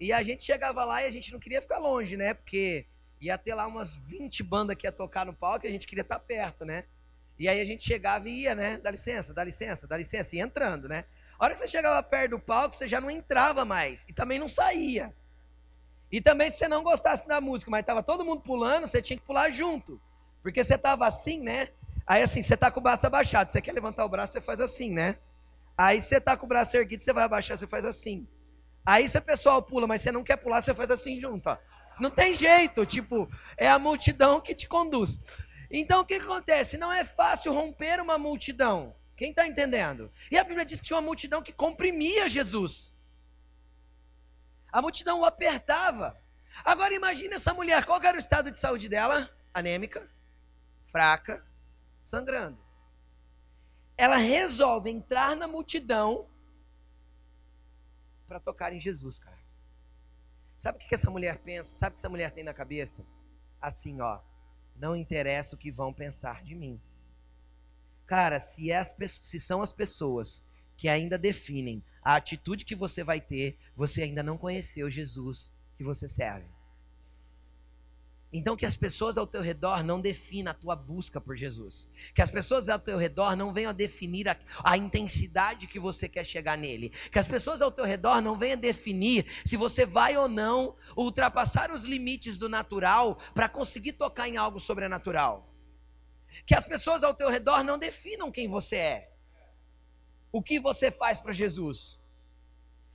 E 0.00 0.14
a 0.14 0.22
gente 0.22 0.42
chegava 0.42 0.82
lá 0.82 1.02
e 1.02 1.06
a 1.06 1.10
gente 1.10 1.30
não 1.30 1.38
queria 1.38 1.60
ficar 1.60 1.76
longe, 1.76 2.16
né? 2.16 2.32
Porque 2.32 2.86
ia 3.20 3.36
ter 3.36 3.54
lá 3.54 3.66
umas 3.66 3.94
20 3.94 4.42
bandas 4.42 4.76
que 4.76 4.86
ia 4.86 4.92
tocar 4.92 5.26
no 5.26 5.34
palco 5.34 5.66
e 5.66 5.68
a 5.68 5.70
gente 5.70 5.86
queria 5.86 6.00
estar 6.00 6.18
perto, 6.18 6.64
né? 6.64 6.84
E 7.38 7.50
aí 7.50 7.60
a 7.60 7.66
gente 7.66 7.84
chegava 7.84 8.30
e 8.30 8.44
ia, 8.44 8.54
né? 8.54 8.78
Dá 8.78 8.90
licença, 8.90 9.34
dá 9.34 9.44
licença, 9.44 9.86
dá 9.86 9.98
licença, 9.98 10.34
e 10.34 10.40
entrando, 10.40 10.88
né? 10.88 11.04
A 11.38 11.44
hora 11.44 11.52
que 11.52 11.60
você 11.60 11.68
chegava 11.68 12.02
perto 12.02 12.30
do 12.30 12.40
palco, 12.40 12.74
você 12.74 12.88
já 12.88 12.98
não 12.98 13.10
entrava 13.10 13.66
mais. 13.66 14.06
E 14.08 14.14
também 14.14 14.38
não 14.38 14.48
saía. 14.48 15.14
E 16.10 16.18
também, 16.18 16.50
se 16.50 16.56
você 16.56 16.68
não 16.68 16.82
gostasse 16.82 17.28
da 17.28 17.42
música, 17.42 17.70
mas 17.70 17.80
estava 17.80 18.02
todo 18.02 18.24
mundo 18.24 18.40
pulando, 18.40 18.86
você 18.86 19.02
tinha 19.02 19.18
que 19.18 19.26
pular 19.26 19.50
junto. 19.50 20.00
Porque 20.42 20.64
você 20.64 20.76
estava 20.76 21.06
assim, 21.06 21.40
né? 21.40 21.68
Aí 22.06 22.22
assim, 22.22 22.42
você 22.42 22.54
está 22.54 22.70
com 22.70 22.80
o 22.80 22.82
braço 22.82 23.06
abaixado. 23.06 23.50
Você 23.50 23.60
quer 23.60 23.72
levantar 23.72 24.04
o 24.04 24.08
braço, 24.08 24.32
você 24.32 24.40
faz 24.40 24.60
assim, 24.60 24.92
né? 24.92 25.18
Aí 25.76 26.00
você 26.00 26.18
está 26.18 26.36
com 26.36 26.46
o 26.46 26.48
braço 26.48 26.76
erguido, 26.76 27.02
você 27.02 27.12
vai 27.12 27.24
abaixar, 27.24 27.58
você 27.58 27.66
faz 27.66 27.84
assim. 27.84 28.28
Aí 28.86 29.08
se 29.08 29.16
o 29.16 29.22
pessoal 29.22 29.62
pula, 29.62 29.86
mas 29.86 30.02
você 30.02 30.12
não 30.12 30.22
quer 30.22 30.36
pular, 30.36 30.60
você 30.60 30.74
faz 30.74 30.90
assim 30.90 31.18
junto, 31.18 31.48
ó. 31.48 31.58
Não 31.98 32.10
tem 32.10 32.34
jeito, 32.34 32.84
tipo, 32.84 33.28
é 33.56 33.68
a 33.68 33.78
multidão 33.78 34.40
que 34.40 34.54
te 34.54 34.68
conduz. 34.68 35.20
Então 35.70 36.00
o 36.00 36.04
que 36.04 36.14
acontece? 36.14 36.76
Não 36.76 36.92
é 36.92 37.04
fácil 37.04 37.52
romper 37.52 38.00
uma 38.00 38.18
multidão. 38.18 38.94
Quem 39.16 39.30
está 39.30 39.46
entendendo? 39.46 40.12
E 40.30 40.36
a 40.36 40.44
Bíblia 40.44 40.64
diz 40.64 40.80
que 40.80 40.86
tinha 40.86 40.96
uma 40.96 41.06
multidão 41.06 41.40
que 41.40 41.52
comprimia 41.52 42.28
Jesus. 42.28 42.92
A 44.72 44.82
multidão 44.82 45.20
o 45.20 45.24
apertava. 45.24 46.20
Agora 46.64 46.92
imagine 46.92 47.34
essa 47.34 47.54
mulher, 47.54 47.84
qual 47.84 48.00
era 48.02 48.16
o 48.16 48.20
estado 48.20 48.50
de 48.50 48.58
saúde 48.58 48.88
dela? 48.88 49.30
Anêmica, 49.52 50.08
fraca, 50.84 51.44
sangrando. 52.04 52.58
Ela 53.96 54.16
resolve 54.16 54.90
entrar 54.90 55.34
na 55.34 55.48
multidão 55.48 56.28
para 58.28 58.38
tocar 58.38 58.74
em 58.74 58.80
Jesus, 58.80 59.18
cara. 59.18 59.38
Sabe 60.56 60.76
o 60.76 60.86
que 60.86 60.94
essa 60.94 61.10
mulher 61.10 61.38
pensa? 61.38 61.74
Sabe 61.74 61.92
o 61.92 61.94
que 61.94 62.00
essa 62.00 62.08
mulher 62.08 62.30
tem 62.30 62.44
na 62.44 62.52
cabeça? 62.52 63.06
Assim, 63.60 64.00
ó. 64.02 64.20
Não 64.76 64.94
interessa 64.94 65.56
o 65.56 65.58
que 65.58 65.70
vão 65.70 65.94
pensar 65.94 66.42
de 66.42 66.54
mim. 66.54 66.80
Cara, 68.06 68.38
se, 68.38 68.70
é 68.70 68.76
as, 68.76 68.94
se 69.08 69.40
são 69.40 69.62
as 69.62 69.72
pessoas 69.72 70.44
que 70.76 70.88
ainda 70.88 71.16
definem 71.16 71.82
a 72.02 72.16
atitude 72.16 72.64
que 72.64 72.74
você 72.74 73.02
vai 73.02 73.20
ter, 73.20 73.56
você 73.74 74.02
ainda 74.02 74.22
não 74.22 74.36
conheceu 74.36 74.90
Jesus 74.90 75.52
que 75.74 75.84
você 75.84 76.08
serve. 76.08 76.48
Então, 78.36 78.56
que 78.56 78.66
as 78.66 78.74
pessoas 78.74 79.16
ao 79.16 79.28
teu 79.28 79.40
redor 79.40 79.84
não 79.84 80.00
definam 80.00 80.50
a 80.50 80.54
tua 80.54 80.74
busca 80.74 81.20
por 81.20 81.36
Jesus. 81.36 81.88
Que 82.12 82.20
as 82.20 82.28
pessoas 82.28 82.68
ao 82.68 82.80
teu 82.80 82.98
redor 82.98 83.36
não 83.36 83.52
venham 83.52 83.70
a 83.70 83.72
definir 83.72 84.28
a, 84.28 84.36
a, 84.64 84.76
intensidade 84.76 85.68
que 85.68 85.78
você 85.78 86.08
quer 86.08 86.26
chegar 86.26 86.58
nele. 86.58 86.88
Que 87.12 87.20
as 87.20 87.28
pessoas 87.28 87.62
ao 87.62 87.70
teu 87.70 87.84
redor 87.84 88.20
não 88.20 88.36
venham 88.36 88.54
a 88.54 88.60
definir 88.60 89.24
se 89.44 89.56
você 89.56 89.86
vai 89.86 90.16
ou 90.16 90.26
não 90.26 90.74
ultrapassar 90.96 91.70
os 91.70 91.84
limites 91.84 92.36
do 92.36 92.48
natural 92.48 93.20
para 93.32 93.48
conseguir 93.48 93.92
tocar 93.92 94.28
em 94.28 94.36
algo 94.36 94.58
sobrenatural. 94.58 95.48
Que 96.44 96.56
as 96.56 96.66
pessoas 96.66 97.04
ao 97.04 97.14
teu 97.14 97.30
redor 97.30 97.62
não 97.62 97.78
definam 97.78 98.32
quem 98.32 98.48
você 98.48 98.76
é. 98.76 99.12
O 100.32 100.42
que 100.42 100.58
você 100.58 100.90
faz 100.90 101.20
para 101.20 101.32
Jesus. 101.32 102.00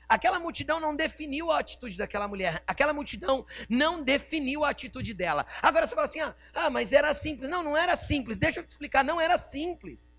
Aquela 0.10 0.40
multidão 0.40 0.80
não 0.80 0.96
definiu 0.96 1.52
a 1.52 1.60
atitude 1.60 1.96
daquela 1.96 2.28
mulher. 2.28 2.64
Aquela 2.66 2.92
multidão 2.92 3.46
não 3.70 4.02
definiu 4.02 4.66
a 4.66 4.70
atitude 4.72 5.14
dela. 5.14 5.46
Agora 5.62 5.86
você 5.86 5.94
fala 5.94 6.08
assim: 6.08 6.20
ah, 6.20 6.36
ah, 6.56 6.70
mas 6.72 6.92
era 6.92 7.14
simples. 7.14 7.48
Não, 7.48 7.62
não 7.62 7.78
era 7.78 7.96
simples. 7.96 8.36
Deixa 8.38 8.60
eu 8.60 8.66
te 8.66 8.70
explicar. 8.70 9.04
Não 9.04 9.22
era 9.22 9.38
simples. 9.38 10.12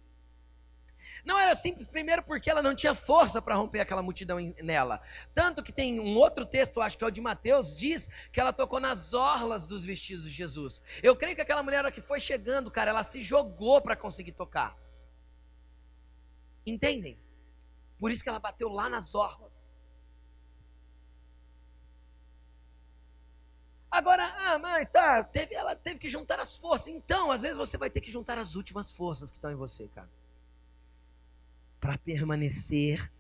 Não 1.25 1.39
era 1.39 1.55
simples, 1.55 1.87
primeiro 1.87 2.23
porque 2.23 2.51
ela 2.51 2.63
não 2.63 2.75
tinha 2.75 2.95
força 2.95 3.41
para 3.43 3.55
romper 3.55 3.81
aquela 3.81 4.03
multidão 4.03 4.39
nela. 4.63 5.01
Tanto 5.35 5.63
que 5.63 5.73
tem 5.73 5.99
um 5.99 6.17
outro 6.17 6.47
texto, 6.47 6.81
acho 6.81 6.97
que 6.97 7.05
é 7.05 7.07
o 7.07 7.11
de 7.11 7.21
Mateus, 7.21 7.75
diz 7.75 8.09
que 8.33 8.41
ela 8.41 8.53
tocou 8.53 8.81
nas 8.81 9.13
orlas 9.13 9.67
dos 9.67 9.85
vestidos 9.85 10.25
de 10.25 10.31
Jesus. 10.31 10.83
Eu 11.03 11.17
creio 11.17 11.35
que 11.35 11.43
aquela 11.43 11.63
mulher 11.63 11.91
que 11.93 12.01
foi 12.01 12.21
chegando, 12.21 12.71
cara, 12.71 12.91
ela 12.91 13.03
se 13.03 13.23
jogou 13.23 13.81
para 13.81 13.97
conseguir 13.97 14.33
tocar. 14.33 14.77
Entendem? 16.67 17.19
Por 17.99 18.11
isso 18.11 18.23
que 18.23 18.29
ela 18.29 18.39
bateu 18.39 18.69
lá 18.69 18.89
nas 18.89 19.15
orlas. 19.15 19.60
Agora, 23.91 24.25
ah, 24.25 24.59
mas 24.59 24.89
tá, 24.91 25.25
teve, 25.25 25.55
ela 25.55 25.75
teve 25.75 25.99
que 25.99 26.09
juntar 26.09 26.39
as 26.39 26.57
forças. 26.57 26.89
Então, 26.89 27.33
às 27.33 27.43
vezes 27.43 27.57
você 27.57 27.77
vai 27.77 27.91
ter 27.91 28.01
que 28.01 28.11
juntar 28.11 28.39
as 28.39 28.55
últimas 28.55 28.91
forças 28.91 29.31
que 29.31 29.37
estão 29.37 29.51
em 29.51 29.57
você, 29.57 29.89
cara. 29.89 30.09
Para 31.81 31.99
permanecer 31.99 33.11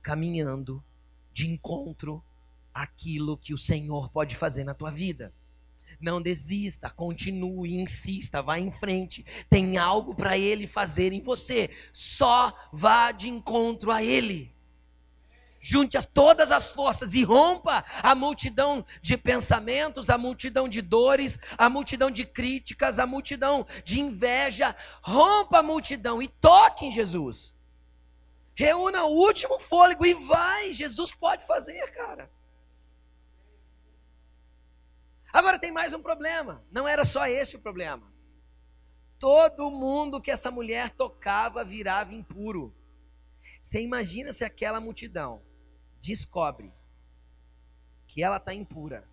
caminhando 0.00 0.84
de 1.32 1.50
encontro 1.50 2.22
àquilo 2.72 3.36
que 3.36 3.52
o 3.52 3.58
Senhor 3.58 4.08
pode 4.10 4.36
fazer 4.36 4.62
na 4.62 4.74
tua 4.74 4.90
vida. 4.90 5.34
Não 6.00 6.22
desista, 6.22 6.88
continue, 6.88 7.74
insista, 7.74 8.42
vá 8.42 8.58
em 8.58 8.70
frente. 8.70 9.24
Tem 9.48 9.78
algo 9.78 10.14
para 10.14 10.38
Ele 10.38 10.66
fazer 10.66 11.12
em 11.12 11.20
você. 11.20 11.70
Só 11.92 12.56
vá 12.72 13.10
de 13.10 13.28
encontro 13.28 13.90
a 13.90 14.02
Ele 14.02 14.52
junte 15.62 15.96
todas 16.08 16.50
as 16.50 16.72
forças 16.72 17.14
e 17.14 17.22
rompa 17.22 17.84
a 18.02 18.16
multidão 18.16 18.84
de 19.00 19.16
pensamentos, 19.16 20.10
a 20.10 20.18
multidão 20.18 20.68
de 20.68 20.82
dores, 20.82 21.38
a 21.56 21.70
multidão 21.70 22.10
de 22.10 22.26
críticas, 22.26 22.98
a 22.98 23.06
multidão 23.06 23.64
de 23.84 24.00
inveja. 24.00 24.74
Rompa 25.00 25.60
a 25.60 25.62
multidão 25.62 26.20
e 26.20 26.26
toque 26.26 26.86
em 26.86 26.92
Jesus. 26.92 27.54
Reúna 28.54 29.04
o 29.04 29.14
último 29.14 29.60
fôlego 29.60 30.04
e 30.04 30.12
vai. 30.12 30.72
Jesus 30.72 31.14
pode 31.14 31.46
fazer, 31.46 31.90
cara. 31.92 32.28
Agora 35.32 35.60
tem 35.60 35.70
mais 35.70 35.94
um 35.94 36.02
problema. 36.02 36.66
Não 36.70 36.86
era 36.88 37.04
só 37.04 37.24
esse 37.26 37.54
o 37.54 37.60
problema. 37.60 38.12
todo 39.18 39.70
mundo 39.70 40.20
que 40.20 40.32
essa 40.32 40.50
mulher 40.50 40.90
tocava 40.90 41.64
virava 41.64 42.12
impuro. 42.12 42.74
Você 43.62 43.80
imagina 43.80 44.32
se 44.32 44.44
aquela 44.44 44.80
multidão 44.80 45.40
descobre 46.02 46.72
que 48.08 48.22
ela 48.22 48.36
está 48.36 48.52
impura 48.52 49.08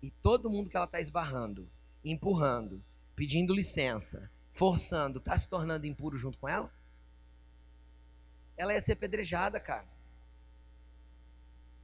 e 0.00 0.10
todo 0.10 0.48
mundo 0.48 0.70
que 0.70 0.76
ela 0.76 0.86
está 0.86 1.00
esbarrando, 1.00 1.68
empurrando, 2.04 2.82
pedindo 3.16 3.52
licença, 3.52 4.30
forçando, 4.52 5.18
está 5.18 5.36
se 5.36 5.48
tornando 5.48 5.86
impuro 5.86 6.16
junto 6.16 6.38
com 6.38 6.48
ela? 6.48 6.72
Ela 8.56 8.74
ia 8.74 8.80
ser 8.80 8.92
apedrejada, 8.92 9.58
cara. 9.58 9.88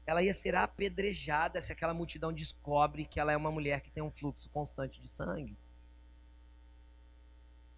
Ela 0.07 0.23
ia 0.23 0.33
ser 0.33 0.55
apedrejada 0.55 1.61
se 1.61 1.73
aquela 1.73 1.93
multidão 1.93 2.33
descobre 2.33 3.05
que 3.05 3.19
ela 3.19 3.33
é 3.33 3.37
uma 3.37 3.51
mulher 3.51 3.81
que 3.81 3.91
tem 3.91 4.03
um 4.03 4.11
fluxo 4.11 4.49
constante 4.51 5.03
de 5.03 5.09
sangue. 5.09 5.59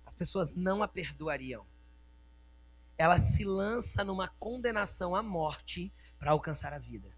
As 0.04 0.14
pessoas 0.14 0.54
não 0.54 0.82
a 0.82 0.88
perdoariam. 0.88 1.66
Ela 2.98 3.18
se 3.18 3.44
lança 3.44 4.04
numa 4.04 4.28
condenação 4.28 5.14
à 5.14 5.22
morte 5.22 5.92
para 6.18 6.32
alcançar 6.32 6.72
a 6.72 6.78
vida. 6.78 7.08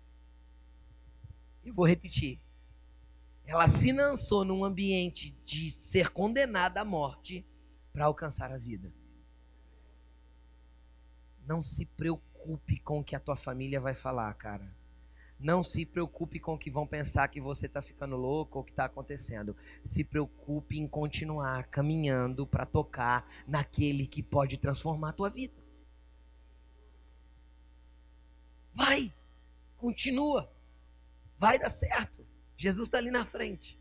Eu 1.65 1.75
vou 1.75 1.87
repetir. 1.87 2.41
Ela 3.45 3.67
se 3.67 3.93
lançou 3.93 4.45
num 4.45 4.65
ambiente 4.65 5.31
de 5.45 5.71
ser 5.71 6.11
condenada 6.11 6.81
à 6.81 6.85
morte 6.85 7.45
para 7.93 8.05
alcançar 8.05 8.53
a 8.53 8.59
vida. 8.59 8.93
Não 11.47 11.61
se 11.61 11.85
preocupe 11.85 12.79
com 12.81 13.01
o 13.01 13.05
que 13.05 13.17
a 13.17 13.21
tua 13.21 13.37
família 13.37 13.81
vai 13.81 13.95
falar, 13.95 14.33
cara. 14.35 14.73
Não 15.39 15.63
se 15.63 15.87
preocupe 15.87 16.39
com 16.39 16.55
o 16.55 16.59
que 16.59 16.71
vão 16.71 16.87
pensar 16.87 17.27
que 17.29 17.41
você 17.41 17.65
está 17.65 17.81
ficando 17.81 18.15
louco 18.15 18.59
ou 18.59 18.65
que 18.65 18.73
está 18.73 18.85
acontecendo. 18.85 19.57
Se 19.83 20.05
preocupe 20.05 20.79
em 20.79 20.87
continuar 20.87 21.65
caminhando 21.69 22.47
para 22.47 22.67
tocar 22.67 23.27
naquele 23.47 24.07
que 24.07 24.23
pode 24.23 24.59
transformar 24.59 25.09
a 25.09 25.15
tua 25.15 25.31
vida. 25.31 25.60
Vai, 28.91 29.15
continua, 29.77 30.53
vai 31.39 31.61
dar 31.61 31.71
certo. 31.71 32.27
Jesus 32.57 32.89
está 32.89 32.99
ali 32.99 33.09
na 33.09 33.25
frente. 33.25 33.81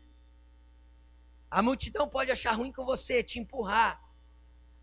A 1.50 1.60
multidão 1.60 2.08
pode 2.08 2.30
achar 2.30 2.52
ruim 2.52 2.70
com 2.70 2.84
você, 2.84 3.20
te 3.20 3.40
empurrar. 3.40 4.00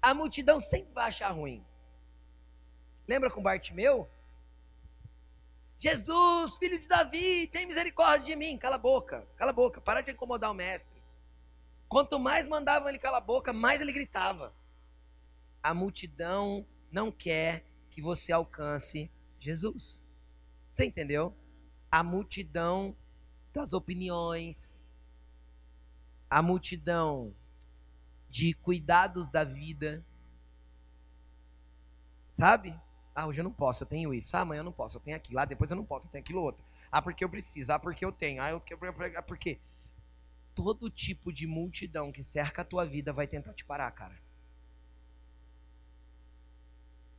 A 0.01 0.13
multidão 0.13 0.59
sempre 0.59 0.93
vai 0.93 1.07
achar 1.07 1.29
ruim. 1.29 1.65
Lembra 3.07 3.31
com 3.31 3.41
Bartimeu? 3.41 4.05
Jesus, 5.79 6.57
filho 6.57 6.77
de 6.77 6.89
Davi, 6.89 7.47
tem 7.47 7.65
misericórdia 7.65 8.25
de 8.25 8.35
mim. 8.35 8.57
Cala 8.57 8.75
a 8.75 8.79
boca, 8.79 9.25
cala 9.37 9.51
a 9.51 9.53
boca, 9.53 9.79
para 9.79 10.01
de 10.01 10.11
incomodar 10.11 10.51
o 10.51 10.53
mestre. 10.53 11.01
Quanto 11.87 12.19
mais 12.19 12.49
mandavam 12.49 12.89
ele 12.89 12.99
calar 12.99 13.21
a 13.21 13.25
boca, 13.25 13.53
mais 13.53 13.79
ele 13.79 13.93
gritava. 13.93 14.53
A 15.63 15.73
multidão 15.73 16.67
não 16.91 17.13
quer 17.13 17.63
que 17.89 18.01
você 18.01 18.33
alcance 18.33 19.09
Jesus. 19.39 20.05
Você 20.71 20.85
entendeu? 20.85 21.35
A 21.91 22.03
multidão 22.03 22.95
das 23.53 23.73
opiniões, 23.73 24.83
a 26.29 26.41
multidão 26.41 27.33
de 28.29 28.53
cuidados 28.53 29.29
da 29.29 29.43
vida, 29.43 30.05
sabe? 32.29 32.79
Ah, 33.15 33.25
hoje 33.25 33.39
eu 33.39 33.43
não 33.43 33.51
posso, 33.51 33.83
eu 33.83 33.87
tenho 33.87 34.13
isso. 34.13 34.37
Ah, 34.37 34.41
amanhã 34.41 34.59
eu 34.59 34.63
não 34.63 34.71
posso, 34.71 34.97
eu 34.97 35.01
tenho 35.01 35.17
aquilo. 35.17 35.39
Ah, 35.39 35.45
depois 35.45 35.71
eu 35.71 35.77
não 35.77 35.85
posso, 35.85 36.05
eu 36.05 36.11
tenho 36.11 36.23
aquilo 36.23 36.41
outro. 36.41 36.63
Ah, 36.91 37.01
porque 37.01 37.23
eu 37.23 37.29
preciso. 37.29 37.71
Ah, 37.71 37.79
porque 37.79 38.05
eu 38.05 38.11
tenho. 38.11 38.41
Ah, 38.41 38.51
eu 38.51 38.59
quero. 38.59 38.79
Ah, 39.17 39.23
porque 39.23 39.59
todo 40.53 40.89
tipo 40.89 41.33
de 41.33 41.47
multidão 41.47 42.11
que 42.11 42.23
cerca 42.23 42.61
a 42.61 42.65
tua 42.65 42.85
vida 42.85 43.11
vai 43.11 43.25
tentar 43.25 43.53
te 43.53 43.65
parar, 43.65 43.89
cara. 43.91 44.21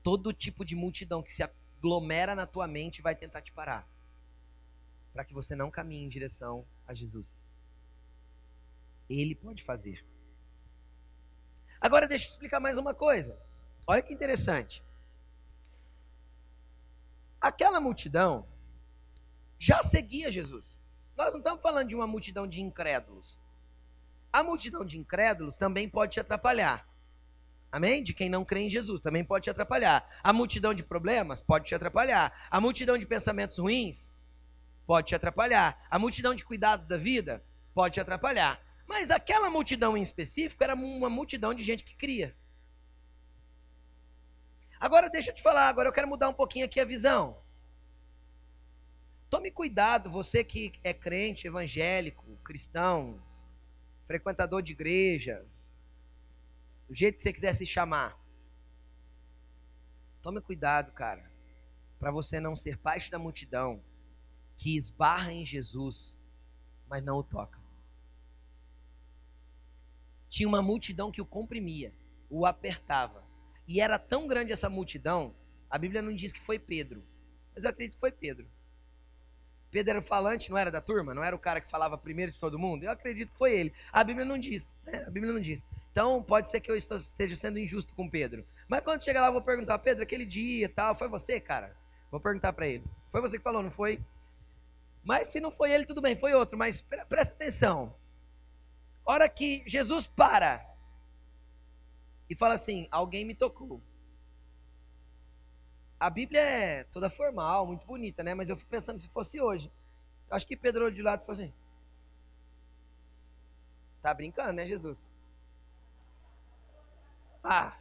Todo 0.03 0.33
tipo 0.33 0.65
de 0.65 0.77
multidão 0.77 1.23
que 1.23 1.35
se 1.35 1.43
aglomera 1.79 2.35
na 2.35 2.47
tua 2.47 2.67
mente 2.67 3.01
vai 3.01 3.15
tentar 3.15 3.41
te 3.41 3.53
parar. 3.53 3.89
Para 5.13 5.25
que 5.25 5.33
você 5.33 5.55
não 5.55 5.71
caminhe 5.71 6.05
em 6.05 6.09
direção 6.09 6.67
a 6.87 6.93
Jesus. 6.93 7.41
Ele 9.09 9.35
pode 9.35 9.63
fazer. 9.63 10.05
Agora 11.81 12.07
deixa 12.07 12.27
eu 12.27 12.31
explicar 12.33 12.61
mais 12.61 12.77
uma 12.77 12.93
coisa. 12.93 13.41
Olha 13.87 14.03
que 14.03 14.13
interessante. 14.13 14.85
Aquela 17.41 17.81
multidão 17.81 18.47
já 19.59 19.83
seguia 19.83 20.31
Jesus. 20.31 20.81
Nós 21.17 21.33
não 21.33 21.39
estamos 21.39 21.63
falando 21.63 21.89
de 21.89 21.95
uma 21.95 22.07
multidão 22.07 22.47
de 22.47 22.61
incrédulos. 22.61 23.41
A 24.33 24.43
multidão 24.43 24.85
de 24.85 24.99
incrédulos 24.99 25.57
também 25.57 25.89
pode 25.89 26.15
te 26.15 26.21
atrapalhar. 26.21 26.87
Amém? 27.71 28.03
De 28.03 28.15
quem 28.15 28.31
não 28.31 28.45
crê 28.45 28.61
em 28.61 28.71
Jesus 28.71 29.01
também 29.01 29.23
pode 29.23 29.45
te 29.45 29.51
atrapalhar. 29.51 30.09
A 30.23 30.33
multidão 30.33 30.73
de 30.73 30.83
problemas 30.83 31.41
pode 31.41 31.67
te 31.67 31.75
atrapalhar. 31.75 32.33
A 32.51 32.61
multidão 32.61 32.97
de 32.97 33.07
pensamentos 33.07 33.59
ruins 33.59 34.13
pode 34.87 35.09
te 35.09 35.15
atrapalhar. 35.15 35.87
A 35.91 35.99
multidão 35.99 36.35
de 36.35 36.45
cuidados 36.45 36.87
da 36.87 36.97
vida 36.97 37.45
pode 37.75 37.95
te 37.95 38.01
atrapalhar. 38.01 38.61
Mas 38.87 39.11
aquela 39.11 39.51
multidão 39.51 39.97
em 39.97 40.03
específico 40.03 40.65
era 40.65 40.75
uma 40.75 41.11
multidão 41.11 41.53
de 41.53 41.63
gente 41.63 41.85
que 41.85 41.95
cria. 41.95 42.35
Agora 44.81 45.11
deixa 45.11 45.31
eu 45.31 45.35
te 45.35 45.43
falar, 45.43 45.69
agora 45.69 45.89
eu 45.89 45.93
quero 45.93 46.09
mudar 46.09 46.29
um 46.29 46.35
pouquinho 46.35 46.65
aqui 46.65 46.81
a 46.81 46.85
visão. 46.85 47.37
Tome 49.29 49.51
cuidado, 49.51 50.09
você 50.09 50.43
que 50.43 50.73
é 50.83 50.95
crente, 50.95 51.47
evangélico, 51.47 52.25
cristão, 52.43 53.21
frequentador 54.07 54.63
de 54.63 54.73
igreja, 54.73 55.45
do 56.89 56.95
jeito 56.95 57.17
que 57.17 57.23
você 57.23 57.33
quiser 57.33 57.53
se 57.53 57.67
chamar. 57.67 58.19
Tome 60.23 60.41
cuidado, 60.41 60.93
cara, 60.93 61.31
para 61.99 62.11
você 62.11 62.41
não 62.41 62.57
ser 62.57 62.79
parte 62.79 63.11
da 63.11 63.19
multidão 63.19 63.83
que 64.57 64.77
esbarra 64.77 65.33
em 65.33 65.45
Jesus, 65.45 66.21
mas 66.89 67.05
não 67.05 67.19
o 67.19 67.23
toca. 67.23 67.59
Tinha 70.29 70.49
uma 70.49 70.63
multidão 70.63 71.11
que 71.13 71.21
o 71.21 71.27
comprimia, 71.27 71.93
o 72.29 72.45
apertava 72.45 73.25
e 73.67 73.81
era 73.81 73.99
tão 73.99 74.27
grande 74.27 74.51
essa 74.51 74.71
multidão, 74.71 75.35
a 75.71 75.77
Bíblia 75.77 76.01
não 76.01 76.15
diz 76.15 76.33
que 76.33 76.41
foi 76.41 76.59
Pedro, 76.59 77.05
mas 77.55 77.65
eu 77.65 77.71
acredito 77.71 77.95
que 77.95 78.01
foi 78.01 78.11
Pedro. 78.11 78.47
Pedro 79.71 79.91
era 79.91 79.99
o 79.99 80.03
falante, 80.03 80.51
não 80.51 80.57
era 80.57 80.71
da 80.71 80.81
turma? 80.81 81.13
Não 81.13 81.23
era 81.23 81.37
o 81.37 81.39
cara 81.39 81.61
que 81.61 81.71
falava 81.71 81.99
primeiro 81.99 82.33
de 82.33 82.39
todo 82.39 82.59
mundo? 82.59 82.85
Eu 82.85 82.91
acredito 82.91 83.31
que 83.33 83.39
foi 83.39 83.53
ele. 83.53 83.73
A 83.93 84.03
Bíblia 84.03 84.25
não 84.25 84.39
diz, 84.39 84.75
né? 84.87 85.05
A 85.07 85.11
Bíblia 85.11 85.31
não 85.31 85.41
diz. 85.41 85.65
Então, 85.99 86.23
pode 86.23 86.49
ser 86.49 86.61
que 86.61 86.71
eu 86.71 86.77
esteja 86.77 87.35
sendo 87.35 87.59
injusto 87.59 87.93
com 87.93 88.09
Pedro. 88.09 88.47
Mas 88.69 88.83
quando 88.83 89.03
chegar 89.03 89.21
lá, 89.21 89.27
eu 89.27 89.33
vou 89.33 89.43
perguntar, 89.43 89.81
Pedro, 89.81 90.05
aquele 90.05 90.25
dia 90.25 90.69
tal, 90.69 90.95
foi 90.95 91.09
você, 91.09 91.41
cara? 91.41 91.77
Vou 92.09 92.21
perguntar 92.21 92.53
para 92.53 92.69
ele. 92.69 92.85
Foi 93.11 93.21
você 93.21 93.37
que 93.37 93.43
falou, 93.43 93.65
não 93.65 93.71
foi? 93.73 94.01
Mas 95.03 95.27
se 95.27 95.41
não 95.41 95.51
foi 95.51 95.73
ele, 95.73 95.85
tudo 95.85 96.01
bem, 96.01 96.15
foi 96.15 96.35
outro. 96.35 96.57
Mas 96.57 96.81
presta 96.81 97.35
atenção. 97.35 97.97
Hora 99.05 99.29
que 99.29 99.65
Jesus 99.67 100.07
para 100.07 100.65
e 102.31 102.37
fala 102.37 102.55
assim: 102.55 102.87
alguém 102.93 103.25
me 103.25 103.35
tocou. 103.35 103.83
A 105.99 106.09
Bíblia 106.09 106.41
é 106.41 106.85
toda 106.85 107.11
formal, 107.11 107.67
muito 107.67 107.85
bonita, 107.85 108.23
né? 108.23 108.35
Mas 108.35 108.49
eu 108.49 108.57
fico 108.57 108.71
pensando 108.71 109.01
se 109.01 109.09
fosse 109.09 109.41
hoje. 109.41 109.69
Acho 110.31 110.47
que 110.47 110.57
Pedro 110.57 110.85
olhou 110.85 110.95
de 110.95 111.03
lado 111.03 111.25
e 111.25 111.27
falou 111.27 111.43
assim: 111.43 111.53
Tá 114.01 114.15
brincando, 114.15 114.53
né, 114.53 114.65
Jesus? 114.65 115.18
Ah, 117.51 117.79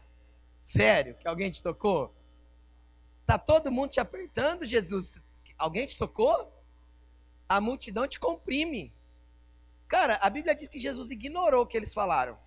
sério? 0.61 1.15
Que 1.15 1.27
alguém 1.27 1.51
te 1.51 1.61
tocou? 1.61 2.15
Tá 3.25 3.37
todo 3.37 3.71
mundo 3.71 3.91
te 3.91 3.99
apertando, 3.99 4.65
Jesus? 4.65 5.21
Alguém 5.57 5.85
te 5.85 5.97
tocou? 5.97 6.53
A 7.49 7.59
multidão 7.59 8.07
te 8.07 8.19
comprime. 8.19 8.93
Cara, 9.87 10.15
a 10.21 10.29
Bíblia 10.29 10.55
diz 10.55 10.67
que 10.67 10.79
Jesus 10.79 11.11
ignorou 11.11 11.63
o 11.63 11.67
que 11.67 11.75
eles 11.75 11.93
falaram 11.93 12.37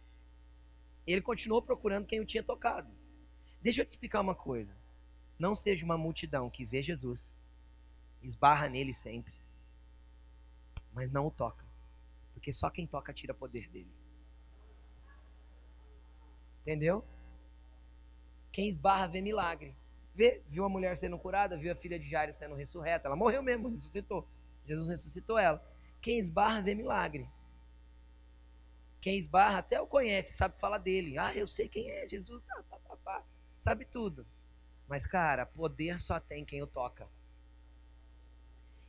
ele 1.06 1.20
continuou 1.20 1.62
procurando 1.62 2.06
quem 2.06 2.20
o 2.20 2.24
tinha 2.24 2.42
tocado. 2.42 2.90
Deixa 3.60 3.80
eu 3.80 3.86
te 3.86 3.90
explicar 3.90 4.20
uma 4.20 4.34
coisa. 4.34 4.74
Não 5.38 5.54
seja 5.54 5.84
uma 5.84 5.96
multidão 5.96 6.50
que 6.50 6.64
vê 6.64 6.82
Jesus, 6.82 7.34
esbarra 8.22 8.68
nele 8.68 8.92
sempre, 8.92 9.34
mas 10.92 11.10
não 11.10 11.26
o 11.26 11.30
toca. 11.30 11.64
Porque 12.34 12.52
só 12.52 12.70
quem 12.70 12.86
toca 12.86 13.12
tira 13.12 13.34
poder 13.34 13.68
dele. 13.68 13.92
Entendeu? 16.70 17.04
Quem 18.52 18.68
esbarra 18.68 19.08
vê 19.08 19.20
milagre. 19.20 19.76
Vê, 20.14 20.40
viu 20.46 20.64
a 20.64 20.68
mulher 20.68 20.96
sendo 20.96 21.18
curada, 21.18 21.56
viu 21.56 21.72
a 21.72 21.74
filha 21.74 21.98
de 21.98 22.08
Jairo 22.08 22.32
sendo 22.32 22.54
ressurreta. 22.54 23.08
Ela 23.08 23.16
morreu 23.16 23.42
mesmo, 23.42 23.70
ressuscitou. 23.70 24.24
Jesus 24.64 24.88
ressuscitou 24.88 25.36
ela. 25.36 25.60
Quem 26.00 26.16
esbarra 26.20 26.62
vê 26.62 26.76
milagre. 26.76 27.28
Quem 29.00 29.18
esbarra 29.18 29.58
até 29.58 29.80
o 29.80 29.86
conhece, 29.88 30.34
sabe 30.34 30.60
falar 30.60 30.78
dele. 30.78 31.18
Ah, 31.18 31.34
eu 31.34 31.44
sei 31.44 31.68
quem 31.68 31.90
é 31.90 32.08
Jesus, 32.08 32.40
tá, 32.44 32.62
tá, 32.62 32.78
tá, 32.78 32.96
tá. 32.98 33.24
sabe 33.58 33.84
tudo. 33.84 34.24
Mas, 34.86 35.04
cara, 35.06 35.44
poder 35.44 36.00
só 36.00 36.20
tem 36.20 36.44
quem 36.44 36.62
o 36.62 36.68
toca. 36.68 37.08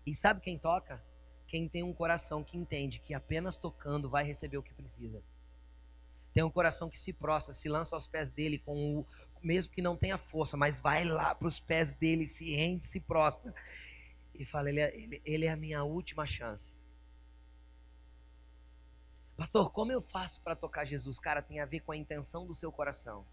E 0.05 0.13
sabe 0.13 0.39
quem 0.39 0.55
toca? 0.55 1.03
Quem 1.47 1.67
tem 1.67 1.81
um 1.81 1.93
coração 1.93 2.43
que 2.43 2.59
entende 2.59 2.99
que 2.99 3.15
apenas 3.15 3.57
tocando 3.57 4.07
vai 4.07 4.23
receber 4.23 4.59
o 4.59 4.63
que 4.63 4.71
precisa. 4.71 5.23
Tem 6.33 6.43
um 6.43 6.49
coração 6.49 6.89
que 6.89 6.97
se 6.97 7.11
prostra, 7.11 7.53
se 7.53 7.67
lança 7.67 7.95
aos 7.95 8.07
pés 8.07 8.31
dele, 8.31 8.57
com 8.57 8.99
o, 8.99 9.07
mesmo 9.43 9.73
que 9.73 9.81
não 9.81 9.97
tenha 9.97 10.17
força, 10.17 10.55
mas 10.55 10.79
vai 10.79 11.03
lá 11.03 11.35
para 11.35 11.47
os 11.47 11.59
pés 11.59 11.93
dele, 11.93 12.27
se 12.27 12.55
rende, 12.55 12.85
se 12.85 12.99
prostra. 12.99 13.53
E 14.33 14.45
fala: 14.45 14.69
ele 14.69 14.79
é, 14.79 14.95
ele, 14.95 15.21
ele 15.25 15.45
é 15.45 15.51
a 15.51 15.57
minha 15.57 15.83
última 15.83 16.25
chance. 16.25 16.77
Pastor, 19.35 19.71
como 19.71 19.91
eu 19.91 20.01
faço 20.01 20.39
para 20.41 20.55
tocar 20.55 20.85
Jesus? 20.85 21.19
Cara, 21.19 21.41
tem 21.41 21.59
a 21.59 21.65
ver 21.65 21.79
com 21.79 21.91
a 21.91 21.97
intenção 21.97 22.45
do 22.45 22.53
seu 22.53 22.71
coração. 22.71 23.25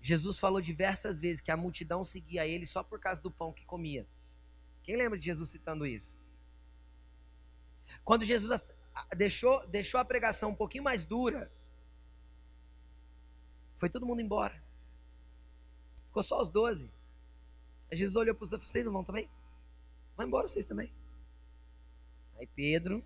Jesus 0.00 0.38
falou 0.38 0.60
diversas 0.60 1.18
vezes 1.18 1.40
que 1.40 1.50
a 1.50 1.56
multidão 1.56 2.04
seguia 2.04 2.46
ele 2.46 2.64
só 2.64 2.82
por 2.82 3.00
causa 3.00 3.20
do 3.20 3.30
pão 3.30 3.52
que 3.52 3.64
comia. 3.64 4.06
Quem 4.84 4.96
lembra 4.96 5.18
de 5.18 5.24
Jesus 5.24 5.50
citando 5.50 5.84
isso? 5.84 6.18
Quando 8.04 8.24
Jesus 8.24 8.72
deixou, 9.16 9.66
deixou 9.66 9.98
a 10.00 10.04
pregação 10.04 10.50
um 10.50 10.54
pouquinho 10.54 10.84
mais 10.84 11.04
dura, 11.04 11.50
foi 13.78 13.88
todo 13.88 14.04
mundo 14.04 14.20
embora. 14.20 14.62
Ficou 16.06 16.22
só 16.22 16.40
os 16.40 16.50
doze. 16.50 16.90
Jesus 17.90 18.16
olhou 18.16 18.34
para 18.34 18.44
os 18.44 18.52
outros 18.52 18.68
e 18.68 18.72
vocês 18.72 18.84
não 18.84 18.92
vão 18.92 19.04
também? 19.04 19.30
Vai 20.16 20.26
embora 20.26 20.46
vocês 20.46 20.66
também. 20.66 20.92
Aí 22.36 22.46
Pedro 22.46 23.04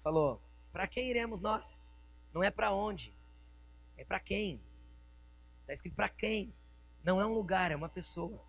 falou: 0.00 0.40
Para 0.72 0.86
quem 0.86 1.10
iremos 1.10 1.42
nós? 1.42 1.82
Não 2.32 2.42
é 2.42 2.50
para 2.50 2.72
onde, 2.72 3.14
é 3.96 4.04
para 4.04 4.20
quem. 4.20 4.62
Está 5.60 5.72
escrito 5.74 5.94
para 5.94 6.08
quem. 6.08 6.54
Não 7.04 7.20
é 7.20 7.26
um 7.26 7.34
lugar, 7.34 7.70
é 7.70 7.76
uma 7.76 7.88
pessoa. 7.88 8.40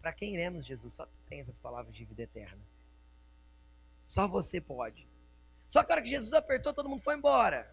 Para 0.00 0.12
quem 0.12 0.34
iremos, 0.34 0.66
Jesus? 0.66 0.94
Só 0.94 1.06
tu 1.06 1.20
tens 1.20 1.42
essas 1.42 1.58
palavras 1.58 1.94
de 1.94 2.04
vida 2.04 2.22
eterna. 2.22 2.62
Só 4.02 4.26
você 4.26 4.60
pode. 4.60 5.08
Só 5.68 5.84
que 5.84 5.92
a 5.92 5.94
hora 5.94 6.02
que 6.02 6.10
Jesus 6.10 6.32
apertou, 6.32 6.74
todo 6.74 6.88
mundo 6.88 7.02
foi 7.02 7.14
embora. 7.16 7.72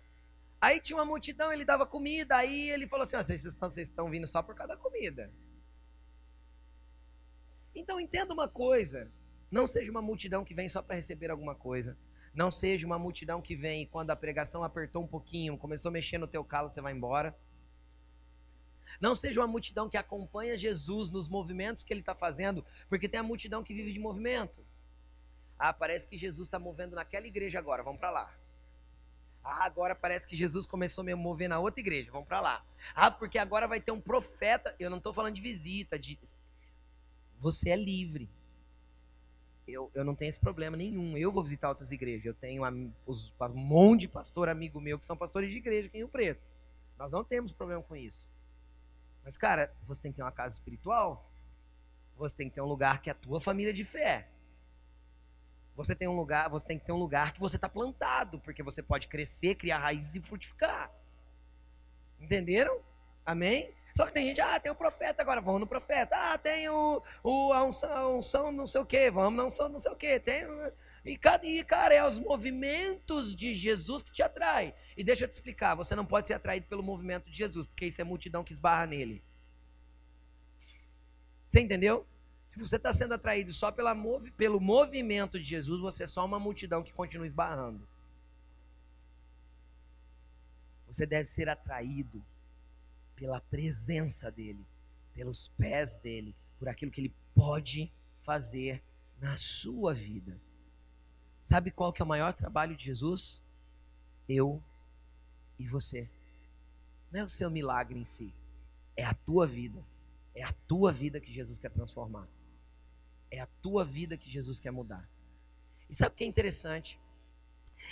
Aí 0.60 0.80
tinha 0.80 0.98
uma 0.98 1.06
multidão, 1.06 1.54
ele 1.54 1.64
dava 1.64 1.86
comida, 1.86 2.36
aí 2.36 2.70
ele 2.70 2.88
falou 2.88 3.04
assim: 3.04 3.18
vocês, 3.18 3.46
estão, 3.46 3.70
vocês 3.70 3.90
estão 3.90 4.10
vindo 4.10 4.28
só 4.28 4.42
por 4.42 4.56
causa 4.56 4.76
da 4.76 4.80
comida. 4.80 5.32
Então 7.76 8.00
entenda 8.00 8.34
uma 8.34 8.48
coisa: 8.48 9.12
não 9.52 9.68
seja 9.68 9.92
uma 9.92 10.02
multidão 10.02 10.44
que 10.44 10.56
vem 10.56 10.68
só 10.68 10.82
para 10.82 10.96
receber 10.96 11.30
alguma 11.30 11.54
coisa. 11.54 11.98
Não 12.34 12.52
seja 12.52 12.86
uma 12.86 13.00
multidão 13.00 13.42
que 13.42 13.56
vem 13.56 13.84
e 13.84 13.86
quando 13.88 14.12
a 14.12 14.16
pregação 14.16 14.64
apertou 14.64 15.04
um 15.04 15.08
pouquinho, 15.08 15.58
começou 15.58 15.90
a 15.90 15.92
mexer 15.92 16.18
no 16.18 16.28
teu 16.28 16.44
calo, 16.44 16.70
você 16.70 16.82
vai 16.82 16.94
embora. 16.94 17.36
Não 19.02 19.16
seja 19.16 19.42
uma 19.42 19.48
multidão 19.48 19.90
que 19.90 19.98
acompanha 19.98 20.58
Jesus 20.58 21.10
nos 21.10 21.28
movimentos 21.28 21.84
que 21.84 21.92
ele 21.92 22.02
está 22.02 22.16
fazendo, 22.16 22.66
porque 22.90 23.10
tem 23.10 23.20
a 23.20 23.24
multidão 23.24 23.64
que 23.64 23.74
vive 23.74 23.92
de 23.92 24.00
movimento. 24.00 24.66
Ah, 25.58 25.74
parece 25.74 26.08
que 26.08 26.18
Jesus 26.18 26.48
está 26.48 26.60
movendo 26.60 26.96
naquela 26.96 27.28
igreja 27.28 27.60
agora, 27.60 27.84
vamos 27.84 28.00
para 28.00 28.12
lá. 28.12 28.47
Ah, 29.48 29.64
agora 29.64 29.96
parece 29.96 30.28
que 30.28 30.36
Jesus 30.36 30.66
começou 30.66 31.02
a 31.02 31.06
me 31.06 31.16
mover 31.16 31.48
na 31.48 31.58
outra 31.58 31.80
igreja, 31.80 32.12
vamos 32.12 32.28
para 32.28 32.42
lá. 32.42 32.66
Ah, 32.94 33.10
porque 33.10 33.40
agora 33.40 33.66
vai 33.66 33.80
ter 33.80 33.92
um 33.92 34.02
profeta. 34.02 34.76
Eu 34.78 34.90
não 34.90 34.98
estou 34.98 35.14
falando 35.14 35.36
de 35.36 35.42
visita, 35.42 35.98
de. 35.98 36.20
Você 37.38 37.70
é 37.70 37.76
livre. 37.76 38.30
Eu, 39.66 39.90
eu 39.94 40.04
não 40.04 40.16
tenho 40.16 40.30
esse 40.30 40.40
problema 40.40 40.76
nenhum. 40.76 41.18
Eu 41.18 41.32
vou 41.32 41.44
visitar 41.44 41.70
outras 41.70 41.92
igrejas. 41.92 42.26
Eu 42.26 42.34
tenho 42.34 42.64
um, 42.66 43.54
monte 43.54 44.02
de 44.02 44.08
pastor 44.10 44.50
amigo 44.50 44.82
meu 44.82 45.00
que 45.00 45.06
são 45.06 45.16
pastores 45.16 45.52
de 45.52 45.58
igreja 45.58 45.88
aqui 45.88 45.98
em 45.98 46.02
Rio 46.02 46.10
Preto. 46.10 46.42
Nós 46.98 47.12
não 47.12 47.24
temos 47.24 47.54
problema 47.54 47.82
com 47.84 47.96
isso. 47.96 48.30
Mas, 49.24 49.38
cara, 49.38 49.74
você 49.86 50.02
tem 50.02 50.12
que 50.12 50.18
ter 50.18 50.24
uma 50.24 50.32
casa 50.32 50.56
espiritual. 50.56 51.30
Você 52.18 52.36
tem 52.36 52.50
que 52.50 52.56
ter 52.56 52.62
um 52.62 52.66
lugar 52.66 53.02
que 53.02 53.10
é 53.10 53.14
a 53.14 53.16
tua 53.16 53.40
família 53.40 53.74
de 53.74 53.86
fé. 53.86 54.30
Você 55.78 55.96
tem 55.96 56.08
um 56.08 56.16
lugar, 56.16 56.50
você 56.50 56.68
tem 56.68 56.80
que 56.80 56.86
ter 56.86 56.92
um 56.92 56.98
lugar 56.98 57.34
que 57.34 57.40
você 57.40 57.56
está 57.56 57.70
plantado, 57.70 58.40
porque 58.40 58.64
você 58.64 58.82
pode 58.82 59.08
crescer, 59.08 59.54
criar 59.54 59.78
raízes 59.78 60.16
e 60.16 60.20
frutificar. 60.20 60.92
Entenderam? 62.20 62.82
Amém? 63.24 63.72
Só 63.96 64.08
que 64.08 64.12
tem 64.12 64.26
gente, 64.26 64.42
ah, 64.42 64.60
tem 64.60 64.72
o 64.72 64.76
profeta 64.76 65.22
agora, 65.22 65.40
vamos 65.40 65.62
no 65.62 65.68
profeta. 65.68 66.16
Ah, 66.16 66.38
tem 66.38 66.68
o, 66.68 67.02
o 67.24 67.54
a 67.54 67.64
unção, 67.64 67.92
a 67.92 68.10
unção 68.10 68.52
não 68.52 68.66
sei 68.66 68.82
o 68.82 68.86
quê, 68.86 69.12
vamos 69.12 69.38
na 69.38 69.46
unção 69.46 69.70
não 69.70 69.78
sei 69.78 69.92
o 69.92 69.96
quê. 69.96 70.20
Tem, 70.20 70.46
e, 71.06 71.20
e, 71.44 71.64
cara, 71.64 71.94
é 71.94 72.04
os 72.04 72.20
movimentos 72.20 73.36
de 73.36 73.54
Jesus 73.54 74.02
que 74.02 74.12
te 74.12 74.24
atrai. 74.24 74.74
E 74.98 75.04
deixa 75.04 75.26
eu 75.26 75.30
te 75.30 75.34
explicar, 75.34 75.76
você 75.76 75.96
não 75.96 76.06
pode 76.06 76.26
ser 76.26 76.34
atraído 76.34 76.66
pelo 76.66 76.82
movimento 76.82 77.30
de 77.30 77.38
Jesus, 77.38 77.68
porque 77.68 77.86
isso 77.86 78.02
é 78.02 78.04
multidão 78.04 78.44
que 78.44 78.52
esbarra 78.52 78.88
nele. 78.88 79.24
Você 81.46 81.62
entendeu? 81.62 82.06
Se 82.48 82.58
você 82.58 82.78
está 82.78 82.94
sendo 82.94 83.14
atraído 83.14 83.52
só 83.52 83.72
pela, 83.72 83.94
pelo 84.38 84.60
movimento 84.60 85.38
de 85.38 85.46
Jesus, 85.46 85.82
você 85.82 86.04
é 86.04 86.08
só 86.08 86.26
uma 86.26 86.40
multidão 86.40 86.82
que 86.82 86.94
continua 86.94 87.28
esbarrando. 87.28 87.86
Você 90.88 91.06
deve 91.06 91.28
ser 91.28 91.50
atraído 91.50 92.24
pela 93.16 93.42
presença 93.42 94.32
dele, 94.32 94.66
pelos 95.14 95.50
pés 95.50 96.00
dele, 96.00 96.34
por 96.58 96.70
aquilo 96.70 96.92
que 96.92 97.02
ele 97.02 97.14
pode 97.36 97.92
fazer 98.22 98.82
na 99.20 99.36
sua 99.36 99.94
vida. 99.94 100.40
Sabe 101.44 101.72
qual 101.72 101.92
que 101.92 102.02
é 102.02 102.06
o 102.06 102.08
maior 102.08 102.34
trabalho 102.34 102.76
de 102.76 102.86
Jesus? 102.86 103.44
Eu 104.28 104.64
e 105.60 105.68
você. 105.68 106.10
Não 107.12 107.22
é 107.22 107.24
o 107.24 107.30
seu 107.30 107.50
milagre 107.50 108.00
em 108.00 108.06
si, 108.06 108.34
é 108.96 109.04
a 109.04 109.14
tua 109.14 109.46
vida. 109.46 109.84
É 110.34 110.44
a 110.44 110.54
tua 110.68 110.94
vida 110.94 111.20
que 111.20 111.34
Jesus 111.34 111.58
quer 111.58 111.72
transformar. 111.72 112.28
É 113.30 113.40
a 113.40 113.48
tua 113.62 113.84
vida 113.84 114.18
que 114.18 114.30
Jesus 114.30 114.60
quer 114.60 114.72
mudar. 114.72 115.08
E 115.90 115.96
sabe 115.96 116.14
o 116.14 116.18
que 116.18 116.24
é 116.24 116.28
interessante? 116.28 117.00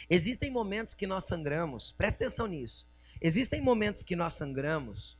Existem 0.10 0.52
momentos 0.52 0.94
que 0.94 1.08
nós 1.08 1.26
sangramos, 1.26 1.92
presta 1.92 2.26
atenção 2.26 2.48
nisso. 2.48 2.88
Existem 3.22 3.62
momentos 3.62 4.04
que 4.04 4.16
nós 4.16 4.34
sangramos 4.34 5.18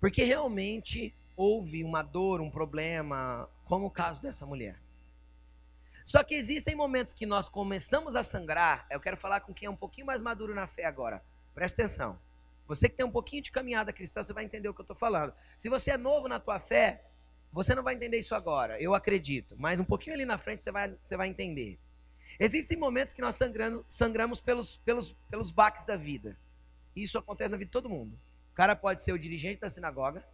porque 0.00 0.22
realmente 0.22 1.14
houve 1.36 1.84
uma 1.84 2.02
dor, 2.02 2.40
um 2.40 2.50
problema, 2.50 3.48
como 3.64 3.86
o 3.86 3.90
caso 3.90 4.22
dessa 4.22 4.46
mulher. 4.46 4.76
Só 6.04 6.22
que 6.22 6.34
existem 6.34 6.74
momentos 6.74 7.12
que 7.12 7.26
nós 7.26 7.48
começamos 7.48 8.16
a 8.16 8.22
sangrar. 8.22 8.86
Eu 8.90 9.00
quero 9.00 9.16
falar 9.16 9.40
com 9.40 9.52
quem 9.52 9.66
é 9.66 9.70
um 9.70 9.76
pouquinho 9.76 10.06
mais 10.06 10.22
maduro 10.22 10.54
na 10.54 10.66
fé 10.66 10.84
agora. 10.84 11.22
Presta 11.54 11.82
atenção. 11.82 12.18
Você 12.66 12.88
que 12.88 12.96
tem 12.96 13.04
um 13.04 13.10
pouquinho 13.10 13.42
de 13.42 13.50
caminhada 13.50 13.92
cristã, 13.92 14.22
você 14.22 14.32
vai 14.32 14.44
entender 14.44 14.68
o 14.68 14.74
que 14.74 14.80
eu 14.80 14.84
estou 14.84 14.96
falando. 14.96 15.34
Se 15.58 15.68
você 15.68 15.90
é 15.92 15.96
novo 15.98 16.28
na 16.28 16.38
tua 16.38 16.60
fé, 16.60 17.04
você 17.52 17.74
não 17.74 17.82
vai 17.82 17.94
entender 17.94 18.18
isso 18.18 18.34
agora, 18.34 18.80
eu 18.80 18.94
acredito. 18.94 19.56
Mas 19.58 19.80
um 19.80 19.84
pouquinho 19.84 20.14
ali 20.14 20.24
na 20.24 20.38
frente 20.38 20.62
você 20.62 20.70
vai, 20.70 20.96
você 21.02 21.16
vai 21.16 21.28
entender. 21.28 21.78
Existem 22.38 22.78
momentos 22.78 23.12
que 23.12 23.20
nós 23.20 23.34
sangramos, 23.34 23.84
sangramos 23.88 24.40
pelos, 24.40 24.76
pelos, 24.76 25.12
pelos 25.28 25.50
baques 25.50 25.82
da 25.84 25.96
vida. 25.96 26.38
Isso 26.94 27.18
acontece 27.18 27.50
na 27.50 27.56
vida 27.56 27.66
de 27.66 27.72
todo 27.72 27.88
mundo. 27.88 28.18
O 28.52 28.54
cara 28.54 28.76
pode 28.76 29.02
ser 29.02 29.12
o 29.12 29.18
dirigente 29.18 29.60
da 29.60 29.70
sinagoga. 29.70 30.26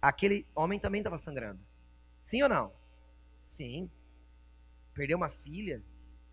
Aquele 0.00 0.46
homem 0.54 0.78
também 0.78 1.00
estava 1.00 1.18
sangrando. 1.18 1.60
Sim 2.22 2.42
ou 2.42 2.48
não? 2.48 2.72
Sim. 3.44 3.90
Perdeu 4.94 5.16
uma 5.16 5.28
filha? 5.28 5.82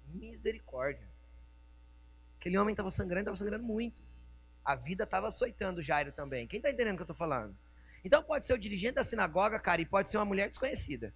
Misericórdia. 0.07 1.07
Aquele 2.39 2.57
homem 2.57 2.73
estava 2.73 2.89
sangrando, 2.89 3.21
estava 3.21 3.35
sangrando 3.35 3.63
muito. 3.63 4.01
A 4.63 4.75
vida 4.75 5.03
estava 5.03 5.27
açoitando 5.27 5.81
Jairo 5.81 6.11
também. 6.11 6.47
Quem 6.47 6.57
está 6.57 6.69
entendendo 6.69 6.93
o 6.93 6.97
que 6.97 7.01
eu 7.01 7.05
estou 7.05 7.15
falando? 7.15 7.55
Então 8.03 8.23
pode 8.23 8.45
ser 8.45 8.53
o 8.53 8.57
dirigente 8.57 8.95
da 8.95 9.03
sinagoga, 9.03 9.59
cara, 9.59 9.81
e 9.81 9.85
pode 9.85 10.09
ser 10.09 10.17
uma 10.17 10.25
mulher 10.25 10.49
desconhecida. 10.49 11.13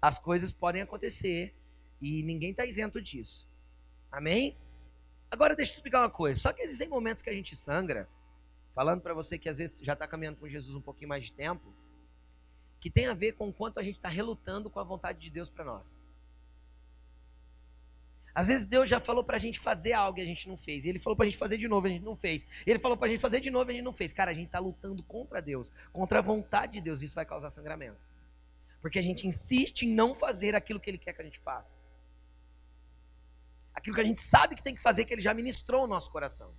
As 0.00 0.18
coisas 0.18 0.52
podem 0.52 0.82
acontecer 0.82 1.54
e 2.00 2.22
ninguém 2.22 2.50
está 2.50 2.66
isento 2.66 3.00
disso. 3.00 3.48
Amém? 4.10 4.56
Agora 5.30 5.56
deixa 5.56 5.72
eu 5.72 5.76
explicar 5.76 6.00
uma 6.00 6.10
coisa. 6.10 6.40
Só 6.40 6.52
que 6.52 6.62
existem 6.62 6.88
momentos 6.88 7.22
que 7.22 7.30
a 7.30 7.32
gente 7.32 7.56
sangra, 7.56 8.08
falando 8.74 9.00
para 9.00 9.14
você 9.14 9.38
que 9.38 9.48
às 9.48 9.56
vezes 9.56 9.78
já 9.80 9.94
está 9.94 10.06
caminhando 10.06 10.36
com 10.36 10.48
Jesus 10.48 10.76
um 10.76 10.80
pouquinho 10.80 11.08
mais 11.08 11.24
de 11.24 11.32
tempo, 11.32 11.74
que 12.80 12.90
tem 12.90 13.06
a 13.06 13.14
ver 13.14 13.32
com 13.32 13.48
o 13.48 13.52
quanto 13.52 13.80
a 13.80 13.82
gente 13.82 13.96
está 13.96 14.08
relutando 14.08 14.68
com 14.68 14.78
a 14.78 14.84
vontade 14.84 15.18
de 15.18 15.30
Deus 15.30 15.48
para 15.48 15.64
nós. 15.64 16.00
Às 18.34 18.48
vezes 18.48 18.66
Deus 18.66 18.88
já 18.88 18.98
falou 18.98 19.22
para 19.22 19.36
a 19.36 19.38
gente 19.38 19.60
fazer 19.60 19.92
algo 19.92 20.18
e 20.18 20.22
a 20.22 20.24
gente 20.24 20.48
não 20.48 20.56
fez. 20.56 20.84
Ele 20.84 20.98
falou 20.98 21.16
para 21.16 21.24
a 21.24 21.28
gente 21.28 21.38
fazer 21.38 21.56
de 21.56 21.68
novo 21.68 21.86
e 21.86 21.90
a 21.90 21.92
gente 21.92 22.04
não 22.04 22.16
fez. 22.16 22.44
Ele 22.66 22.80
falou 22.80 22.96
para 22.96 23.06
a 23.06 23.10
gente 23.10 23.20
fazer 23.20 23.38
de 23.38 23.50
novo 23.50 23.70
e 23.70 23.72
a 23.72 23.74
gente 23.74 23.84
não 23.84 23.92
fez. 23.92 24.12
Cara, 24.12 24.32
a 24.32 24.34
gente 24.34 24.46
está 24.46 24.58
lutando 24.58 25.04
contra 25.04 25.40
Deus, 25.40 25.72
contra 25.92 26.18
a 26.18 26.22
vontade 26.22 26.72
de 26.72 26.80
Deus. 26.80 27.00
Isso 27.00 27.14
vai 27.14 27.24
causar 27.24 27.48
sangramento. 27.48 28.08
Porque 28.82 28.98
a 28.98 29.02
gente 29.02 29.26
insiste 29.26 29.82
em 29.82 29.94
não 29.94 30.16
fazer 30.16 30.56
aquilo 30.56 30.80
que 30.80 30.90
Ele 30.90 30.98
quer 30.98 31.12
que 31.12 31.22
a 31.22 31.24
gente 31.24 31.38
faça. 31.38 31.78
Aquilo 33.72 33.94
que 33.94 34.00
a 34.00 34.04
gente 34.04 34.20
sabe 34.20 34.56
que 34.56 34.62
tem 34.62 34.74
que 34.74 34.82
fazer, 34.82 35.04
que 35.04 35.14
Ele 35.14 35.22
já 35.22 35.32
ministrou 35.32 35.84
o 35.84 35.86
nosso 35.86 36.10
coração. 36.10 36.52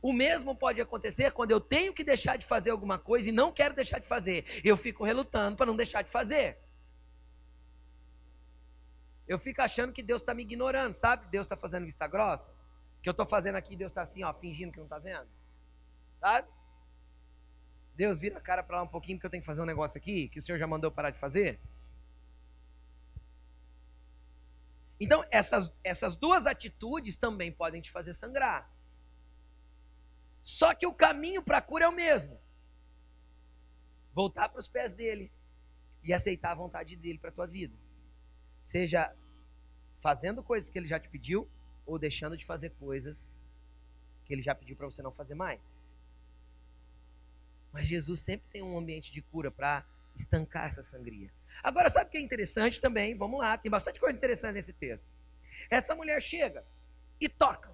O 0.00 0.12
mesmo 0.12 0.54
pode 0.54 0.80
acontecer 0.80 1.32
quando 1.32 1.50
eu 1.50 1.60
tenho 1.60 1.92
que 1.92 2.04
deixar 2.04 2.36
de 2.36 2.46
fazer 2.46 2.70
alguma 2.70 2.96
coisa 2.96 3.28
e 3.28 3.32
não 3.32 3.50
quero 3.50 3.74
deixar 3.74 3.98
de 3.98 4.06
fazer. 4.06 4.44
Eu 4.64 4.76
fico 4.76 5.02
relutando 5.02 5.56
para 5.56 5.66
não 5.66 5.74
deixar 5.74 6.02
de 6.02 6.10
fazer. 6.10 6.58
Eu 9.26 9.38
fico 9.38 9.60
achando 9.60 9.92
que 9.92 10.02
Deus 10.02 10.22
está 10.22 10.32
me 10.32 10.42
ignorando, 10.42 10.94
sabe? 10.94 11.26
Deus 11.28 11.46
está 11.46 11.56
fazendo 11.56 11.84
vista 11.84 12.06
grossa. 12.06 12.54
Que 13.02 13.08
eu 13.08 13.12
estou 13.12 13.26
fazendo 13.26 13.56
aqui, 13.56 13.76
Deus 13.76 13.90
está 13.90 14.02
assim, 14.02 14.22
ó, 14.22 14.32
fingindo 14.32 14.72
que 14.72 14.78
não 14.78 14.86
está 14.86 14.98
vendo. 14.98 15.28
Sabe? 16.20 16.48
Deus 17.94 18.20
vira 18.20 18.38
a 18.38 18.40
cara 18.40 18.62
para 18.62 18.76
lá 18.76 18.82
um 18.82 18.88
pouquinho 18.88 19.18
porque 19.18 19.26
eu 19.26 19.30
tenho 19.30 19.42
que 19.42 19.46
fazer 19.46 19.62
um 19.62 19.66
negócio 19.66 19.98
aqui 19.98 20.28
que 20.28 20.38
o 20.38 20.42
Senhor 20.42 20.58
já 20.58 20.66
mandou 20.66 20.90
parar 20.90 21.10
de 21.10 21.18
fazer. 21.18 21.58
Então, 25.00 25.24
essas, 25.30 25.72
essas 25.82 26.16
duas 26.16 26.46
atitudes 26.46 27.16
também 27.16 27.50
podem 27.52 27.80
te 27.80 27.90
fazer 27.90 28.14
sangrar. 28.14 28.70
Só 30.42 30.74
que 30.74 30.86
o 30.86 30.94
caminho 30.94 31.42
para 31.42 31.58
a 31.58 31.62
cura 31.62 31.84
é 31.84 31.88
o 31.88 31.92
mesmo. 31.92 32.40
Voltar 34.14 34.48
para 34.48 34.60
os 34.60 34.68
pés 34.68 34.94
dele 34.94 35.32
e 36.02 36.14
aceitar 36.14 36.52
a 36.52 36.54
vontade 36.54 36.96
dele 36.96 37.18
para 37.18 37.30
a 37.30 37.32
tua 37.32 37.46
vida. 37.46 37.76
Seja 38.66 39.14
fazendo 40.00 40.42
coisas 40.42 40.68
que 40.68 40.76
ele 40.76 40.88
já 40.88 40.98
te 40.98 41.08
pediu 41.08 41.48
ou 41.86 42.00
deixando 42.00 42.36
de 42.36 42.44
fazer 42.44 42.70
coisas 42.70 43.32
que 44.24 44.32
ele 44.34 44.42
já 44.42 44.56
pediu 44.56 44.74
para 44.74 44.86
você 44.86 45.00
não 45.02 45.12
fazer 45.12 45.36
mais. 45.36 45.78
Mas 47.70 47.86
Jesus 47.86 48.18
sempre 48.18 48.48
tem 48.50 48.64
um 48.64 48.76
ambiente 48.76 49.12
de 49.12 49.22
cura 49.22 49.52
para 49.52 49.86
estancar 50.16 50.66
essa 50.66 50.82
sangria. 50.82 51.32
Agora, 51.62 51.88
sabe 51.88 52.08
o 52.08 52.10
que 52.10 52.18
é 52.18 52.20
interessante 52.20 52.80
também? 52.80 53.16
Vamos 53.16 53.38
lá, 53.38 53.56
tem 53.56 53.70
bastante 53.70 54.00
coisa 54.00 54.16
interessante 54.16 54.54
nesse 54.54 54.72
texto. 54.72 55.14
Essa 55.70 55.94
mulher 55.94 56.20
chega 56.20 56.66
e 57.20 57.28
toca. 57.28 57.70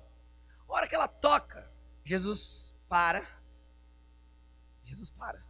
A 0.69 0.73
hora 0.75 0.87
que 0.87 0.95
ela 0.95 1.09
toca, 1.09 1.73
Jesus 2.05 2.77
para. 2.87 3.27
Jesus 4.85 5.11
para. 5.11 5.43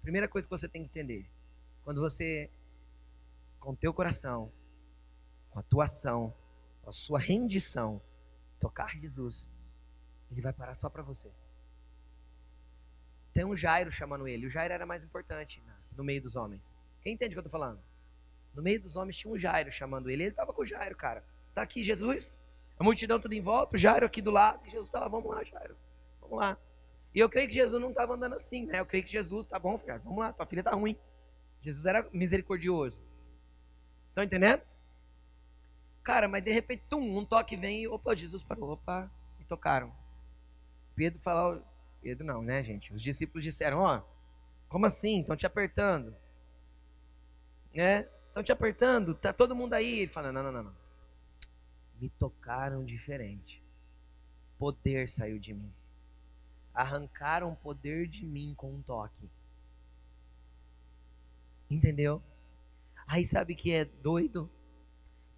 Primeira 0.00 0.26
coisa 0.26 0.48
que 0.48 0.56
você 0.56 0.66
tem 0.66 0.82
que 0.82 0.88
entender: 0.88 1.30
quando 1.84 2.00
você, 2.00 2.50
com 3.58 3.74
teu 3.74 3.92
coração, 3.92 4.50
com 5.50 5.58
a 5.58 5.62
tua 5.62 5.84
ação, 5.84 6.34
com 6.82 6.90
a 6.90 6.92
sua 6.92 7.18
rendição, 7.18 8.00
tocar 8.58 8.96
Jesus, 8.98 9.52
ele 10.30 10.40
vai 10.40 10.52
parar 10.52 10.74
só 10.74 10.88
para 10.88 11.02
você. 11.02 11.30
Tem 13.32 13.44
um 13.44 13.56
Jairo 13.56 13.90
chamando 13.90 14.26
ele. 14.26 14.46
O 14.46 14.50
Jairo 14.50 14.74
era 14.74 14.86
mais 14.86 15.04
importante 15.04 15.62
no 15.96 16.04
meio 16.04 16.22
dos 16.22 16.36
homens. 16.36 16.76
Quem 17.02 17.14
entende 17.14 17.34
o 17.34 17.34
que 17.34 17.38
eu 17.38 17.46
estou 17.46 17.60
falando? 17.60 17.80
No 18.54 18.62
meio 18.62 18.80
dos 18.80 18.96
homens 18.96 19.16
tinha 19.16 19.32
um 19.32 19.38
Jairo 19.38 19.70
chamando 19.70 20.10
ele. 20.10 20.24
Ele 20.24 20.30
estava 20.30 20.52
com 20.52 20.62
o 20.62 20.66
Jairo, 20.66 20.96
cara. 20.96 21.24
Tá 21.54 21.62
aqui 21.62 21.84
Jesus. 21.84 22.40
A 22.78 22.84
multidão 22.84 23.20
tudo 23.20 23.34
em 23.34 23.40
volta, 23.40 23.76
o 23.76 23.78
Jairo 23.78 24.06
aqui 24.06 24.22
do 24.22 24.30
lado. 24.30 24.66
E 24.66 24.70
Jesus 24.70 24.88
está 24.88 25.00
lá, 25.00 25.08
vamos 25.08 25.30
lá, 25.30 25.44
Jairo. 25.44 25.76
Vamos 26.20 26.38
lá. 26.38 26.58
E 27.14 27.18
eu 27.18 27.28
creio 27.28 27.48
que 27.48 27.54
Jesus 27.54 27.80
não 27.80 27.90
estava 27.90 28.14
andando 28.14 28.34
assim, 28.34 28.66
né? 28.66 28.78
Eu 28.80 28.86
creio 28.86 29.04
que 29.04 29.10
Jesus, 29.10 29.46
tá 29.46 29.58
bom, 29.58 29.76
filho, 29.76 30.00
vamos 30.04 30.18
lá, 30.18 30.32
tua 30.32 30.46
filha 30.46 30.62
tá 30.62 30.72
ruim. 30.72 30.96
Jesus 31.60 31.84
era 31.84 32.08
misericordioso. 32.12 33.02
Estão 34.08 34.24
entendendo? 34.24 34.62
Cara, 36.02 36.28
mas 36.28 36.42
de 36.42 36.50
repente, 36.50 36.84
tum, 36.88 37.18
um 37.18 37.24
toque 37.24 37.56
vem 37.56 37.82
e, 37.82 37.88
opa, 37.88 38.16
Jesus 38.16 38.42
parou, 38.42 38.70
opa, 38.70 39.10
e 39.38 39.44
tocaram. 39.44 39.92
Pedro 40.94 41.20
falou, 41.20 41.62
Pedro 42.02 42.26
não, 42.26 42.42
né, 42.42 42.62
gente? 42.62 42.92
Os 42.92 43.02
discípulos 43.02 43.44
disseram, 43.44 43.78
ó, 43.78 43.98
oh, 43.98 44.02
como 44.68 44.86
assim? 44.86 45.20
Estão 45.20 45.36
te 45.36 45.46
apertando. 45.46 46.14
Né? 47.74 48.08
Estão 48.28 48.42
te 48.42 48.52
apertando, 48.52 49.14
tá 49.14 49.32
todo 49.32 49.54
mundo 49.54 49.74
aí. 49.74 50.00
Ele 50.00 50.10
fala, 50.10 50.32
não, 50.32 50.42
não, 50.42 50.52
não, 50.52 50.62
não. 50.62 50.76
Me 52.00 52.08
tocaram 52.08 52.84
diferente. 52.84 53.62
Poder 54.58 55.08
saiu 55.08 55.38
de 55.38 55.52
mim. 55.52 55.72
Arrancaram 56.72 57.54
poder 57.54 58.06
de 58.06 58.24
mim 58.24 58.54
com 58.56 58.72
um 58.72 58.82
toque. 58.82 59.28
Entendeu? 61.70 62.22
Aí 63.06 63.24
sabe 63.24 63.54
que 63.54 63.72
é 63.72 63.84
doido? 63.84 64.50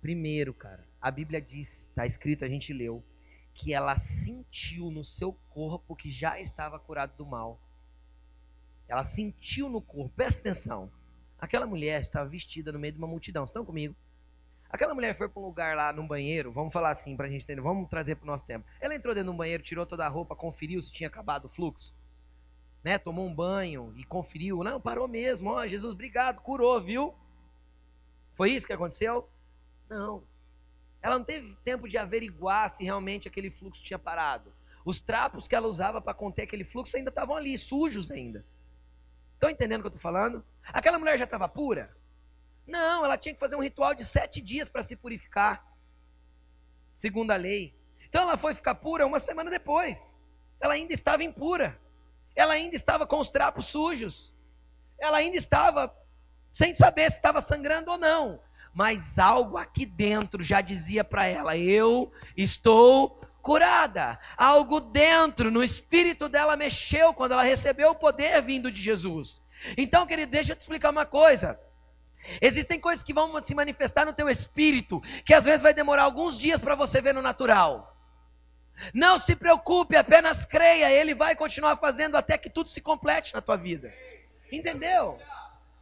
Primeiro, 0.03 0.53
cara, 0.53 0.85
a 1.01 1.13
Bíblia 1.13 1.41
diz, 1.41 1.83
está 1.83 2.05
escrito, 2.05 2.45
a 2.45 2.49
gente 2.49 2.73
leu, 2.73 3.05
que 3.55 3.73
ela 3.73 3.97
sentiu 3.97 4.91
no 4.91 5.05
seu 5.05 5.33
corpo 5.49 5.95
que 5.95 6.11
já 6.11 6.41
estava 6.41 6.77
curado 6.77 7.17
do 7.17 7.25
mal. 7.25 7.61
Ela 8.89 9.05
sentiu 9.05 9.71
no 9.71 9.81
corpo, 9.81 10.13
presta 10.17 10.41
atenção. 10.41 10.91
Aquela 11.39 11.67
mulher 11.67 12.01
estava 12.01 12.29
vestida 12.29 12.73
no 12.73 12.81
meio 12.81 12.93
de 12.93 12.99
uma 12.99 13.07
multidão. 13.07 13.45
Estão 13.45 13.65
comigo? 13.65 13.95
Aquela 14.69 14.93
mulher 14.93 15.15
foi 15.15 15.29
para 15.29 15.41
um 15.41 15.45
lugar 15.45 15.77
lá 15.77 15.93
num 15.93 16.07
banheiro, 16.07 16.51
vamos 16.51 16.73
falar 16.73 16.91
assim 16.91 17.17
para 17.17 17.27
a 17.29 17.31
gente 17.31 17.45
entender, 17.45 17.61
vamos 17.61 17.89
trazer 17.89 18.17
para 18.17 18.25
o 18.25 18.27
nosso 18.27 18.45
tempo. 18.45 18.67
Ela 18.81 18.97
entrou 18.97 19.15
dentro 19.15 19.31
de 19.31 19.35
um 19.35 19.39
banheiro, 19.39 19.63
tirou 19.63 19.87
toda 19.87 20.05
a 20.05 20.09
roupa, 20.09 20.35
conferiu 20.35 20.83
se 20.83 20.91
tinha 20.91 21.09
acabado 21.09 21.45
o 21.45 21.49
fluxo. 21.49 21.95
Né? 22.83 22.99
Tomou 22.99 23.25
um 23.25 23.33
banho 23.33 23.93
e 23.97 24.03
conferiu. 24.03 24.65
Não, 24.65 24.81
parou 24.81 25.07
mesmo. 25.07 25.51
Ó, 25.51 25.65
Jesus, 25.65 25.93
obrigado, 25.93 26.43
curou, 26.43 26.81
viu? 26.81 27.15
Foi 28.33 28.51
isso 28.51 28.67
que 28.67 28.73
aconteceu? 28.73 29.29
Não. 29.93 30.25
Ela 31.03 31.19
não 31.19 31.25
teve 31.25 31.55
tempo 31.57 31.87
de 31.87 31.99
averiguar 31.99 32.71
se 32.71 32.83
realmente 32.83 33.29
aquele 33.29 33.51
fluxo 33.51 33.85
tinha 33.85 33.99
parado. 33.99 34.55
Os 34.85 35.01
trapos 35.01 35.47
que 35.47 35.55
ela 35.55 35.69
usava 35.69 36.01
para 36.01 36.15
conter 36.15 36.45
aquele 36.45 36.65
fluxo 36.65 36.97
ainda 36.97 37.11
estavam 37.11 37.37
ali, 37.37 37.59
sujos 37.59 38.11
ainda. 38.11 38.45
Estão 39.35 39.51
entendendo 39.51 39.81
o 39.81 39.83
que 39.83 39.89
eu 39.89 39.97
estou 39.97 40.01
falando? 40.01 40.45
Aquela 40.73 40.99
mulher 40.99 41.19
já 41.19 41.25
estava 41.25 41.47
pura? 41.47 41.95
Não, 42.67 43.05
ela 43.05 43.19
tinha 43.19 43.35
que 43.35 43.41
fazer 43.41 43.55
um 43.55 43.63
ritual 43.63 43.95
de 43.95 44.05
sete 44.05 44.41
dias 44.41 44.69
para 44.69 44.83
se 44.83 44.97
purificar, 44.97 45.77
segundo 46.95 47.33
a 47.33 47.37
lei. 47.37 47.75
Então 48.09 48.23
ela 48.23 48.37
foi 48.37 48.55
ficar 48.55 48.77
pura 48.77 49.07
uma 49.07 49.19
semana 49.19 49.51
depois. 49.51 50.19
Ela 50.59 50.75
ainda 50.75 50.95
estava 50.95 51.23
impura. 51.23 51.79
Ela 52.35 52.55
ainda 52.55 52.77
estava 52.77 53.07
com 53.07 53.19
os 53.19 53.29
trapos 53.29 53.67
sujos. 53.67 54.35
Ela 54.99 55.19
ainda 55.19 55.37
estava 55.37 55.95
sem 56.53 56.73
saber 56.73 57.11
se 57.11 57.19
estava 57.19 57.41
sangrando 57.41 57.91
ou 57.91 57.99
não 57.99 58.41
mas 58.75 59.19
algo 59.19 59.57
aqui 59.57 59.85
dentro 59.85 60.43
já 60.43 60.61
dizia 60.61 61.05
para 61.05 61.27
ela: 61.27 61.57
Eu 61.57 62.13
estou 62.37 63.21
curada. 63.43 64.19
Algo 64.37 64.81
dentro, 64.81 65.51
no 65.51 65.63
espírito 65.63 66.29
dela 66.29 66.57
mexeu 66.57 67.13
quando 67.13 67.33
ela 67.33 67.43
recebeu 67.43 67.91
o 67.91 67.95
poder 67.95 68.41
vindo 68.41 68.71
de 68.71 68.81
Jesus. 68.81 69.43
Então, 69.77 70.07
querido, 70.07 70.31
deixa 70.31 70.53
eu 70.53 70.57
te 70.57 70.61
explicar 70.61 70.91
uma 70.91 71.05
coisa. 71.05 71.61
Existem 72.41 72.79
coisas 72.79 73.03
que 73.03 73.13
vão 73.13 73.41
se 73.43 73.55
manifestar 73.55 74.07
no 74.07 74.13
teu 74.13 74.29
espírito, 74.29 75.01
que 75.25 75.35
às 75.35 75.45
vezes 75.45 75.61
vai 75.61 75.75
demorar 75.75 76.05
alguns 76.05 76.39
dias 76.39 76.61
para 76.61 76.77
você 76.77 77.01
ver 77.01 77.13
no 77.13 77.21
natural. 77.21 77.93
Não 78.95 79.19
se 79.19 79.37
preocupe, 79.37 79.97
apenas 79.97 80.45
creia, 80.45 80.91
ele 80.91 81.15
vai 81.15 81.37
continuar 81.37 81.77
fazendo 81.77 82.17
até 82.17 82.39
que 82.39 82.49
tudo 82.49 82.69
se 82.69 82.81
complete 82.81 83.35
na 83.35 83.41
tua 83.41 83.57
vida. 83.57 83.93
Entendeu? 84.51 85.19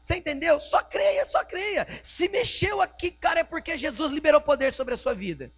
Você 0.02 0.16
entendeu? 0.16 0.60
Só 0.60 0.82
creia, 0.82 1.24
só 1.24 1.44
creia. 1.44 1.86
Se 2.02 2.28
mexeu 2.28 2.80
aqui, 2.80 3.10
cara, 3.10 3.40
é 3.40 3.44
porque 3.44 3.76
Jesus 3.76 4.12
liberou 4.12 4.40
poder 4.40 4.72
sobre 4.72 4.94
a 4.94 4.96
sua 4.96 5.14
vida. 5.14 5.52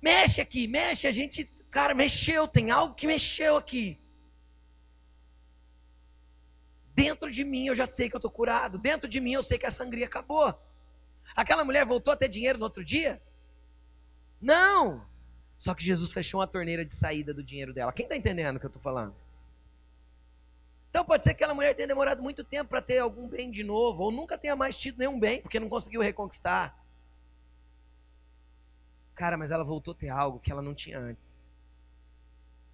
Mexe 0.00 0.40
aqui, 0.40 0.66
mexe, 0.66 1.06
a 1.06 1.12
gente, 1.12 1.44
cara, 1.70 1.94
mexeu, 1.94 2.48
tem 2.48 2.72
algo 2.72 2.94
que 2.94 3.06
mexeu 3.06 3.56
aqui. 3.56 4.00
Dentro 6.94 7.30
de 7.30 7.44
mim 7.44 7.66
eu 7.66 7.74
já 7.74 7.86
sei 7.86 8.10
que 8.10 8.16
eu 8.16 8.18
estou 8.18 8.30
curado. 8.30 8.78
Dentro 8.78 9.08
de 9.08 9.20
mim 9.20 9.32
eu 9.32 9.42
sei 9.42 9.58
que 9.58 9.66
a 9.66 9.70
sangria 9.70 10.06
acabou. 10.06 10.52
Aquela 11.36 11.64
mulher 11.64 11.86
voltou 11.86 12.12
a 12.12 12.16
ter 12.16 12.28
dinheiro 12.28 12.58
no 12.58 12.64
outro 12.64 12.84
dia? 12.84 13.22
Não. 14.40 15.06
Só 15.56 15.72
que 15.74 15.84
Jesus 15.84 16.10
fechou 16.10 16.40
uma 16.40 16.46
torneira 16.48 16.84
de 16.84 16.92
saída 16.92 17.32
do 17.32 17.42
dinheiro 17.42 17.72
dela. 17.72 17.92
Quem 17.92 18.04
está 18.04 18.16
entendendo 18.16 18.56
o 18.56 18.58
que 18.58 18.66
eu 18.66 18.68
estou 18.68 18.82
falando? 18.82 19.14
Então 20.92 21.06
pode 21.06 21.22
ser 21.22 21.30
que 21.30 21.36
aquela 21.36 21.54
mulher 21.54 21.74
tenha 21.74 21.88
demorado 21.88 22.22
muito 22.22 22.44
tempo 22.44 22.68
para 22.68 22.82
ter 22.82 22.98
algum 22.98 23.26
bem 23.26 23.50
de 23.50 23.64
novo, 23.64 24.02
ou 24.02 24.12
nunca 24.12 24.36
tenha 24.36 24.54
mais 24.54 24.76
tido 24.76 24.98
nenhum 24.98 25.18
bem, 25.18 25.40
porque 25.40 25.58
não 25.58 25.66
conseguiu 25.66 26.02
reconquistar. 26.02 26.78
Cara, 29.14 29.38
mas 29.38 29.50
ela 29.50 29.64
voltou 29.64 29.92
a 29.92 29.96
ter 29.96 30.10
algo 30.10 30.38
que 30.38 30.52
ela 30.52 30.60
não 30.60 30.74
tinha 30.74 30.98
antes. 30.98 31.40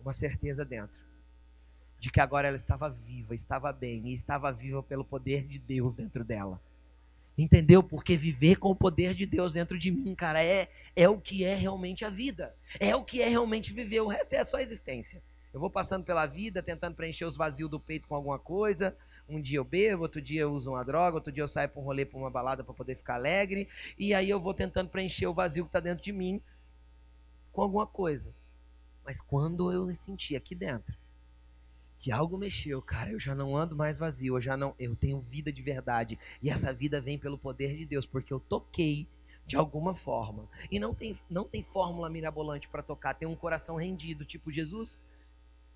Uma 0.01 0.13
certeza 0.13 0.65
dentro. 0.65 1.01
De 2.01 2.11
que 2.11 2.21
agora 2.21 2.49
ela 2.49 2.57
estava 2.57 2.91
viva, 2.91 3.37
estava 3.37 3.73
bem, 3.73 4.09
e 4.09 4.13
estava 4.13 4.51
viva 4.51 4.83
pelo 4.83 5.05
poder 5.05 5.47
de 5.47 5.61
Deus 5.61 5.95
dentro 5.95 6.25
dela. 6.25 6.61
Entendeu? 7.39 7.85
Porque 7.85 8.17
viver 8.17 8.57
com 8.57 8.73
o 8.73 8.77
poder 8.77 9.15
de 9.15 9.27
Deus 9.27 9.53
dentro 9.53 9.79
de 9.79 9.93
mim, 9.93 10.13
cara, 10.17 10.43
é, 10.43 10.69
é 10.97 11.09
o 11.09 11.21
que 11.21 11.45
é 11.45 11.55
realmente 11.55 12.05
a 12.05 12.11
vida. 12.11 12.53
É 12.81 12.97
o 12.97 13.05
que 13.05 13.23
é 13.23 13.29
realmente 13.29 13.73
viver. 13.73 14.01
O 14.01 14.09
resto 14.09 14.33
é 14.33 14.45
só 14.45 14.59
existência. 14.59 15.23
Eu 15.53 15.61
vou 15.61 15.71
passando 15.71 16.05
pela 16.05 16.27
vida 16.27 16.63
tentando 16.63 16.95
preencher 16.95 17.25
os 17.25 17.37
vazios 17.37 17.71
do 17.71 17.81
peito 17.81 18.07
com 18.07 18.15
alguma 18.15 18.39
coisa. 18.39 18.97
Um 19.29 19.41
dia 19.41 19.59
eu 19.59 19.65
bebo, 19.65 20.03
outro 20.03 20.21
dia 20.21 20.43
eu 20.43 20.53
uso 20.53 20.71
uma 20.71 20.85
droga, 20.85 21.17
outro 21.17 21.33
dia 21.33 21.43
eu 21.43 21.49
saio 21.49 21.69
para 21.69 21.81
um 21.81 21.85
rolê, 21.85 22.05
para 22.05 22.19
uma 22.19 22.31
balada 22.31 22.63
para 22.63 22.75
poder 22.75 22.97
ficar 22.97 23.15
alegre. 23.15 23.69
E 23.99 24.13
aí 24.13 24.29
eu 24.29 24.41
vou 24.41 24.55
tentando 24.55 24.91
preencher 24.91 25.27
o 25.27 25.35
vazio 25.35 25.65
que 25.65 25.69
está 25.69 25.81
dentro 25.81 26.03
de 26.05 26.13
mim 26.13 26.43
com 27.53 27.63
alguma 27.63 27.87
coisa. 27.87 28.35
Mas 29.05 29.21
quando 29.21 29.73
eu 29.73 29.93
senti 29.95 30.37
aqui 30.37 30.55
dentro 30.55 30.97
que 31.99 32.13
algo 32.13 32.39
mexeu, 32.39 32.81
cara, 32.81 33.11
eu 33.11 33.19
já 33.19 33.35
não 33.35 33.57
ando 33.57 33.75
mais 33.75 33.99
vazio, 33.99 34.37
eu 34.37 34.41
já 34.41 34.57
não, 34.57 34.75
eu 34.79 34.95
tenho 34.95 35.21
vida 35.21 35.53
de 35.53 35.61
verdade 35.61 36.19
e 36.41 36.49
essa 36.49 36.73
vida 36.73 37.01
vem 37.01 37.19
pelo 37.19 37.37
poder 37.37 37.77
de 37.77 37.85
Deus, 37.85 38.07
porque 38.07 38.33
eu 38.33 38.39
toquei 38.39 39.09
de 39.45 39.57
alguma 39.57 39.95
forma. 39.95 40.49
E 40.71 40.79
não 40.79 40.95
tem 40.95 41.17
não 41.29 41.45
tem 41.45 41.63
fórmula 41.63 42.09
mirabolante 42.09 42.69
para 42.69 42.83
tocar, 42.83 43.15
tem 43.15 43.27
um 43.27 43.35
coração 43.35 43.77
rendido, 43.77 44.25
tipo 44.25 44.53
Jesus. 44.53 45.01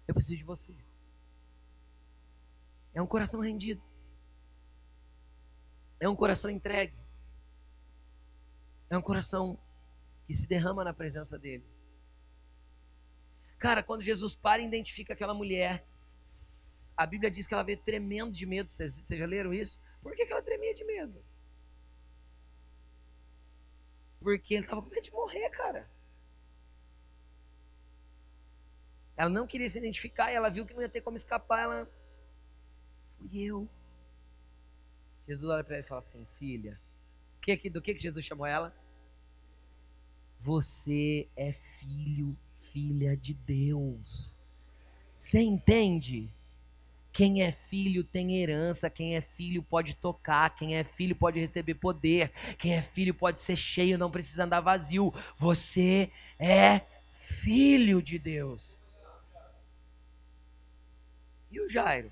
Eu 0.06 0.14
preciso 0.14 0.38
de 0.38 0.44
você. 0.44 0.74
É 2.94 3.00
um 3.00 3.06
coração 3.06 3.40
rendido. 3.40 3.82
É 5.98 6.08
um 6.08 6.16
coração 6.16 6.50
entregue. 6.50 6.96
É 8.90 8.98
um 8.98 9.02
coração 9.02 9.58
que 10.26 10.34
se 10.34 10.46
derrama 10.46 10.84
na 10.84 10.92
presença 10.92 11.38
dele. 11.38 11.64
Cara, 13.58 13.82
quando 13.82 14.02
Jesus 14.02 14.34
para 14.34 14.60
e 14.60 14.66
identifica 14.66 15.12
aquela 15.12 15.32
mulher, 15.32 15.86
a 16.96 17.06
Bíblia 17.06 17.30
diz 17.30 17.46
que 17.46 17.54
ela 17.54 17.62
veio 17.62 17.78
tremendo 17.78 18.32
de 18.32 18.44
medo. 18.44 18.70
Vocês, 18.70 19.06
já 19.06 19.26
leram 19.26 19.54
isso? 19.54 19.80
Por 20.02 20.14
que, 20.14 20.26
que 20.26 20.32
ela 20.32 20.42
tremia 20.42 20.74
de 20.74 20.84
medo? 20.84 21.24
Porque 24.20 24.54
ele 24.54 24.64
estava 24.64 24.82
com 24.82 24.88
medo 24.88 25.02
de 25.02 25.12
morrer, 25.12 25.48
cara. 25.50 25.88
Ela 29.16 29.30
não 29.30 29.46
queria 29.46 29.68
se 29.68 29.78
identificar 29.78 30.30
e 30.32 30.34
ela 30.34 30.48
viu 30.48 30.66
que 30.66 30.74
não 30.74 30.82
ia 30.82 30.88
ter 30.88 31.00
como 31.00 31.16
escapar. 31.16 31.62
Ela. 31.62 31.90
Fui 33.18 33.42
eu. 33.42 33.68
Jesus 35.26 35.50
olha 35.50 35.62
para 35.62 35.76
ela 35.76 35.84
e 35.84 35.88
fala 35.88 36.00
assim: 36.00 36.26
Filha, 36.26 36.80
do 37.70 37.82
que, 37.82 37.94
que 37.94 37.98
Jesus 37.98 38.24
chamou 38.24 38.46
ela? 38.46 38.74
Você 40.38 41.28
é 41.36 41.52
filho, 41.52 42.36
filha 42.58 43.16
de 43.16 43.34
Deus. 43.34 44.36
Você 45.14 45.40
entende? 45.40 46.34
Quem 47.12 47.42
é 47.42 47.52
filho 47.52 48.02
tem 48.02 48.40
herança, 48.40 48.88
quem 48.88 49.14
é 49.14 49.20
filho 49.20 49.62
pode 49.62 49.94
tocar, 49.94 50.50
quem 50.56 50.76
é 50.76 50.82
filho 50.82 51.14
pode 51.14 51.38
receber 51.38 51.74
poder, 51.74 52.32
quem 52.58 52.74
é 52.74 52.80
filho 52.80 53.12
pode 53.12 53.38
ser 53.38 53.54
cheio, 53.54 53.98
não 53.98 54.10
precisa 54.10 54.44
andar 54.44 54.60
vazio. 54.60 55.12
Você 55.36 56.10
é 56.38 56.80
filho 57.12 58.02
de 58.02 58.18
Deus. 58.18 58.80
E 61.52 61.60
o 61.60 61.68
Jairo? 61.68 62.10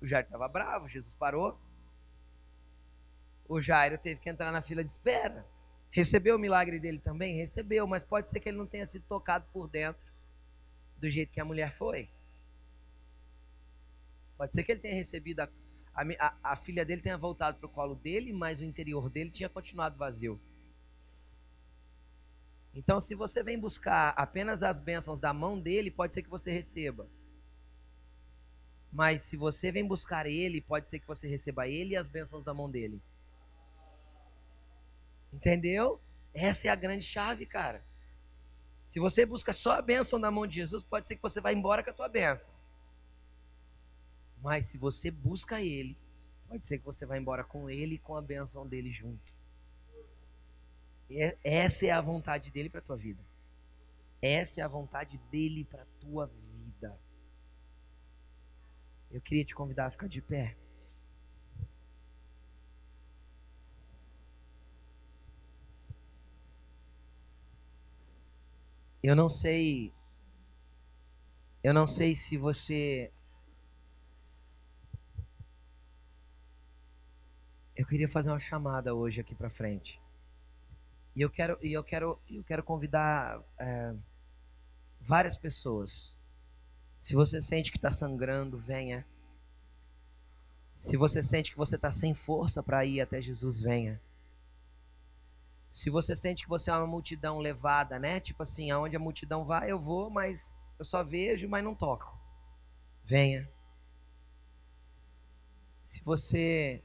O 0.00 0.06
Jairo 0.06 0.26
estava 0.26 0.46
bravo, 0.46 0.88
Jesus 0.88 1.14
parou. 1.14 1.58
O 3.48 3.60
Jairo 3.60 3.96
teve 3.96 4.20
que 4.20 4.28
entrar 4.28 4.52
na 4.52 4.60
fila 4.60 4.84
de 4.84 4.92
espera. 4.92 5.46
Recebeu 5.90 6.36
o 6.36 6.38
milagre 6.38 6.78
dele 6.78 6.98
também? 6.98 7.36
Recebeu, 7.36 7.86
mas 7.86 8.04
pode 8.04 8.28
ser 8.28 8.38
que 8.38 8.50
ele 8.50 8.58
não 8.58 8.66
tenha 8.66 8.84
sido 8.84 9.06
tocado 9.06 9.46
por 9.50 9.66
dentro 9.66 10.06
do 10.98 11.08
jeito 11.08 11.32
que 11.32 11.40
a 11.40 11.44
mulher 11.44 11.72
foi. 11.72 12.10
Pode 14.36 14.54
ser 14.54 14.62
que 14.62 14.72
ele 14.72 14.80
tenha 14.80 14.94
recebido, 14.94 15.40
a, 15.40 15.48
a, 15.94 16.52
a 16.52 16.56
filha 16.56 16.84
dele 16.84 17.00
tenha 17.00 17.16
voltado 17.16 17.56
para 17.56 17.66
o 17.66 17.70
colo 17.70 17.94
dele, 17.94 18.30
mas 18.30 18.60
o 18.60 18.64
interior 18.64 19.08
dele 19.08 19.30
tinha 19.30 19.48
continuado 19.48 19.96
vazio. 19.96 20.38
Então, 22.74 23.00
se 23.00 23.14
você 23.14 23.42
vem 23.42 23.58
buscar 23.58 24.10
apenas 24.18 24.62
as 24.62 24.80
bênçãos 24.80 25.18
da 25.18 25.32
mão 25.32 25.58
dele, 25.58 25.90
pode 25.90 26.12
ser 26.12 26.22
que 26.22 26.28
você 26.28 26.52
receba. 26.52 27.08
Mas 28.96 29.20
se 29.20 29.36
você 29.36 29.70
vem 29.70 29.86
buscar 29.86 30.24
ele, 30.24 30.58
pode 30.58 30.88
ser 30.88 30.98
que 30.98 31.06
você 31.06 31.28
receba 31.28 31.68
ele 31.68 31.92
e 31.92 31.96
as 31.98 32.08
bênçãos 32.08 32.42
da 32.42 32.54
mão 32.54 32.70
dele. 32.70 32.98
Entendeu? 35.30 36.00
Essa 36.32 36.68
é 36.68 36.70
a 36.70 36.74
grande 36.74 37.04
chave, 37.04 37.44
cara. 37.44 37.84
Se 38.88 38.98
você 38.98 39.26
busca 39.26 39.52
só 39.52 39.72
a 39.72 39.82
bênção 39.82 40.18
da 40.18 40.30
mão 40.30 40.46
de 40.46 40.54
Jesus, 40.54 40.82
pode 40.82 41.06
ser 41.06 41.16
que 41.16 41.20
você 41.20 41.42
vá 41.42 41.52
embora 41.52 41.84
com 41.84 41.90
a 41.90 41.92
tua 41.92 42.08
bênção. 42.08 42.54
Mas 44.40 44.64
se 44.64 44.78
você 44.78 45.10
busca 45.10 45.60
Ele, 45.60 45.94
pode 46.48 46.64
ser 46.64 46.78
que 46.78 46.86
você 46.86 47.04
vá 47.04 47.18
embora 47.18 47.44
com 47.44 47.68
Ele 47.68 47.96
e 47.96 47.98
com 47.98 48.16
a 48.16 48.22
benção 48.22 48.66
dele 48.66 48.90
junto. 48.90 49.36
É, 51.10 51.36
essa 51.44 51.84
é 51.84 51.90
a 51.90 52.00
vontade 52.00 52.50
dele 52.50 52.70
para 52.70 52.80
tua 52.80 52.96
vida. 52.96 53.22
Essa 54.22 54.62
é 54.62 54.64
a 54.64 54.68
vontade 54.68 55.18
dele 55.30 55.66
para 55.66 55.84
tua 56.00 56.28
vida. 56.28 56.45
Eu 59.10 59.20
queria 59.20 59.44
te 59.44 59.54
convidar 59.54 59.86
a 59.86 59.90
ficar 59.90 60.08
de 60.08 60.20
pé. 60.20 60.56
Eu 69.02 69.14
não 69.14 69.28
sei. 69.28 69.92
Eu 71.62 71.72
não 71.72 71.86
sei 71.86 72.14
se 72.14 72.36
você 72.36 73.12
eu 77.76 77.86
queria 77.86 78.08
fazer 78.08 78.30
uma 78.30 78.38
chamada 78.38 78.94
hoje 78.94 79.20
aqui 79.20 79.34
para 79.34 79.50
frente. 79.50 80.02
E 81.14 81.20
eu 81.20 81.30
quero, 81.30 81.58
e 81.62 81.72
eu 81.72 81.84
quero, 81.84 82.18
eu 82.28 82.42
quero 82.42 82.62
convidar 82.62 83.40
é, 83.58 83.94
várias 85.00 85.36
pessoas. 85.36 86.15
Se 86.98 87.14
você 87.14 87.40
sente 87.40 87.70
que 87.70 87.78
está 87.78 87.90
sangrando, 87.90 88.58
venha. 88.58 89.06
Se 90.74 90.96
você 90.96 91.22
sente 91.22 91.50
que 91.50 91.56
você 91.56 91.76
está 91.76 91.90
sem 91.90 92.14
força 92.14 92.62
para 92.62 92.84
ir 92.84 93.00
até 93.00 93.20
Jesus, 93.20 93.60
venha. 93.60 94.00
Se 95.70 95.90
você 95.90 96.16
sente 96.16 96.44
que 96.44 96.48
você 96.48 96.70
é 96.70 96.74
uma 96.74 96.86
multidão 96.86 97.38
levada, 97.38 97.98
né? 97.98 98.20
Tipo 98.20 98.42
assim, 98.42 98.70
aonde 98.70 98.96
a 98.96 99.00
multidão 99.00 99.44
vai, 99.44 99.70
eu 99.70 99.78
vou, 99.78 100.10
mas 100.10 100.54
eu 100.78 100.84
só 100.84 101.02
vejo, 101.02 101.48
mas 101.48 101.64
não 101.64 101.74
toco. 101.74 102.18
Venha. 103.04 103.48
Se 105.80 106.02
você 106.02 106.82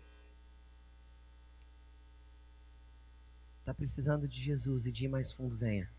Está 3.62 3.76
precisando 3.76 4.28
de 4.28 4.40
Jesus 4.40 4.88
e 4.88 4.92
de 4.92 5.06
ir 5.06 5.08
mais 5.08 5.32
fundo, 5.32 5.56
venha. 5.56 5.90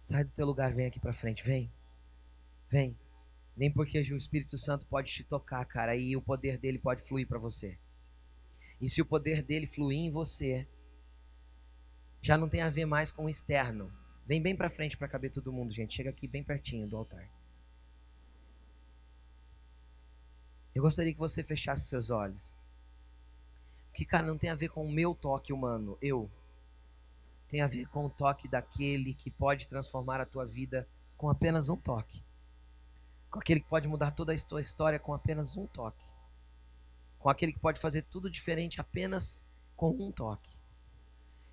Sai 0.00 0.24
do 0.24 0.32
teu 0.32 0.46
lugar, 0.46 0.72
vem 0.72 0.86
aqui 0.86 0.98
para 0.98 1.12
frente, 1.12 1.44
vem. 1.44 1.70
Vem. 2.70 2.96
Vem 3.56 3.70
porque 3.70 3.98
o 3.98 4.16
Espírito 4.16 4.56
Santo 4.56 4.86
pode 4.86 5.12
te 5.12 5.24
tocar, 5.24 5.64
cara, 5.64 5.96
e 5.96 6.16
o 6.16 6.22
poder 6.22 6.56
dele 6.56 6.78
pode 6.78 7.02
fluir 7.02 7.26
para 7.26 7.38
você. 7.38 7.76
E 8.80 8.88
se 8.88 9.02
o 9.02 9.04
poder 9.04 9.42
dele 9.42 9.66
fluir 9.66 9.98
em 9.98 10.10
você, 10.10 10.66
já 12.22 12.38
não 12.38 12.48
tem 12.48 12.62
a 12.62 12.70
ver 12.70 12.86
mais 12.86 13.10
com 13.10 13.24
o 13.24 13.28
externo. 13.28 13.92
Vem 14.24 14.40
bem 14.40 14.54
para 14.54 14.70
frente 14.70 14.96
para 14.96 15.08
caber 15.08 15.32
todo 15.32 15.52
mundo, 15.52 15.72
gente. 15.72 15.94
Chega 15.94 16.10
aqui 16.10 16.28
bem 16.28 16.44
pertinho 16.44 16.86
do 16.86 16.96
altar. 16.96 17.28
Eu 20.72 20.82
gostaria 20.82 21.12
que 21.12 21.18
você 21.18 21.42
fechasse 21.42 21.88
seus 21.88 22.08
olhos. 22.08 22.56
Que, 23.92 24.04
cara, 24.04 24.24
não 24.24 24.38
tem 24.38 24.48
a 24.48 24.54
ver 24.54 24.68
com 24.68 24.84
o 24.84 24.90
meu 24.90 25.12
toque 25.12 25.52
humano, 25.52 25.98
eu. 26.00 26.30
Tem 27.48 27.60
a 27.60 27.66
ver 27.66 27.88
com 27.88 28.06
o 28.06 28.10
toque 28.10 28.46
daquele 28.46 29.12
que 29.12 29.28
pode 29.28 29.66
transformar 29.66 30.20
a 30.20 30.26
tua 30.26 30.46
vida 30.46 30.88
com 31.16 31.28
apenas 31.28 31.68
um 31.68 31.76
toque. 31.76 32.24
Com 33.30 33.38
aquele 33.38 33.60
que 33.60 33.68
pode 33.68 33.86
mudar 33.86 34.10
toda 34.10 34.32
a 34.32 34.38
tua 34.38 34.60
história 34.60 34.98
com 34.98 35.14
apenas 35.14 35.56
um 35.56 35.66
toque. 35.66 36.04
Com 37.18 37.28
aquele 37.28 37.52
que 37.52 37.60
pode 37.60 37.78
fazer 37.78 38.02
tudo 38.02 38.30
diferente 38.30 38.80
apenas 38.80 39.46
com 39.76 39.90
um 39.90 40.10
toque. 40.10 40.50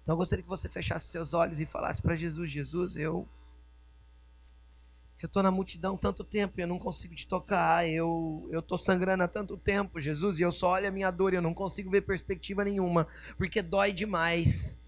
Então 0.02 0.14
eu 0.14 0.18
gostaria 0.18 0.42
que 0.42 0.50
você 0.50 0.70
fechasse 0.70 1.08
seus 1.08 1.34
olhos 1.34 1.60
e 1.60 1.66
falasse 1.66 2.02
para 2.02 2.16
Jesus: 2.16 2.50
Jesus, 2.50 2.96
eu 2.96 3.28
eu 5.20 5.26
estou 5.26 5.42
na 5.42 5.50
multidão 5.50 5.98
tanto 5.98 6.24
tempo 6.24 6.60
e 6.60 6.64
eu 6.64 6.68
não 6.68 6.80
consigo 6.80 7.14
te 7.14 7.28
tocar. 7.28 7.88
Eu 7.88 8.48
eu 8.52 8.60
estou 8.60 8.78
sangrando 8.78 9.24
há 9.24 9.28
tanto 9.28 9.58
tempo, 9.58 10.00
Jesus, 10.00 10.40
e 10.40 10.44
eu 10.44 10.52
só 10.52 10.72
olho 10.72 10.88
a 10.88 10.92
minha 10.92 11.12
dor 11.12 11.34
e 11.34 11.36
eu 11.36 11.42
não 11.42 11.54
consigo 11.54 11.90
ver 11.90 12.02
perspectiva 12.02 12.64
nenhuma, 12.64 13.08
porque 13.38 13.62
dói 13.62 13.92
demais. 13.92 14.80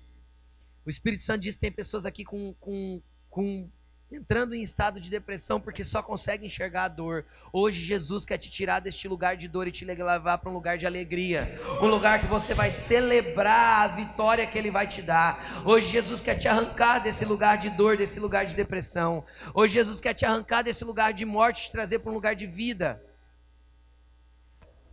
O 0.85 0.89
Espírito 0.89 1.23
Santo 1.23 1.41
diz 1.41 1.55
que 1.55 1.61
tem 1.61 1.71
pessoas 1.71 2.05
aqui 2.05 2.23
com, 2.23 2.53
com, 2.53 3.01
com 3.29 3.69
entrando 4.11 4.55
em 4.55 4.61
estado 4.61 4.99
de 4.99 5.09
depressão 5.09 5.61
porque 5.61 5.83
só 5.83 6.01
consegue 6.01 6.45
enxergar 6.45 6.85
a 6.85 6.87
dor. 6.87 7.25
Hoje 7.53 7.81
Jesus 7.81 8.25
quer 8.25 8.37
te 8.37 8.49
tirar 8.49 8.79
deste 8.79 9.07
lugar 9.07 9.37
de 9.37 9.47
dor 9.47 9.67
e 9.67 9.71
te 9.71 9.85
levar 9.85 10.37
para 10.39 10.49
um 10.49 10.53
lugar 10.53 10.77
de 10.77 10.87
alegria, 10.87 11.59
um 11.81 11.87
lugar 11.87 12.19
que 12.19 12.25
você 12.25 12.53
vai 12.53 12.71
celebrar 12.71 13.83
a 13.83 13.87
vitória 13.87 14.47
que 14.47 14.57
ele 14.57 14.71
vai 14.71 14.87
te 14.87 15.01
dar. 15.01 15.63
Hoje 15.63 15.87
Jesus 15.87 16.19
quer 16.19 16.35
te 16.35 16.47
arrancar 16.47 16.99
desse 16.99 17.23
lugar 17.23 17.57
de 17.57 17.69
dor, 17.69 17.97
desse 17.97 18.19
lugar 18.19 18.45
de 18.45 18.55
depressão. 18.55 19.23
Hoje 19.53 19.75
Jesus 19.75 20.01
quer 20.01 20.15
te 20.15 20.25
arrancar 20.25 20.63
desse 20.63 20.83
lugar 20.83 21.13
de 21.13 21.25
morte, 21.25 21.65
te 21.65 21.71
trazer 21.71 21.99
para 21.99 22.11
um 22.11 22.15
lugar 22.15 22.35
de 22.35 22.47
vida. 22.47 23.03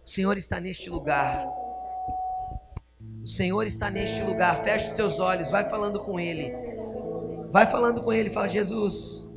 O 0.05 0.09
Senhor 0.09 0.37
está 0.37 0.61
neste 0.61 0.91
lugar. 0.91 1.47
O 3.23 3.27
Senhor 3.27 3.67
está 3.67 3.91
neste 3.91 4.23
lugar. 4.23 4.63
Feche 4.63 4.89
os 4.89 4.93
teus 4.95 5.19
olhos, 5.19 5.51
vai 5.51 5.69
falando 5.69 5.99
com 6.01 6.21
ele. 6.21 6.66
Vai 7.51 7.67
falando 7.67 8.03
com 8.03 8.13
ele, 8.13 8.31
fala: 8.31 8.49
Jesus, 8.49 9.33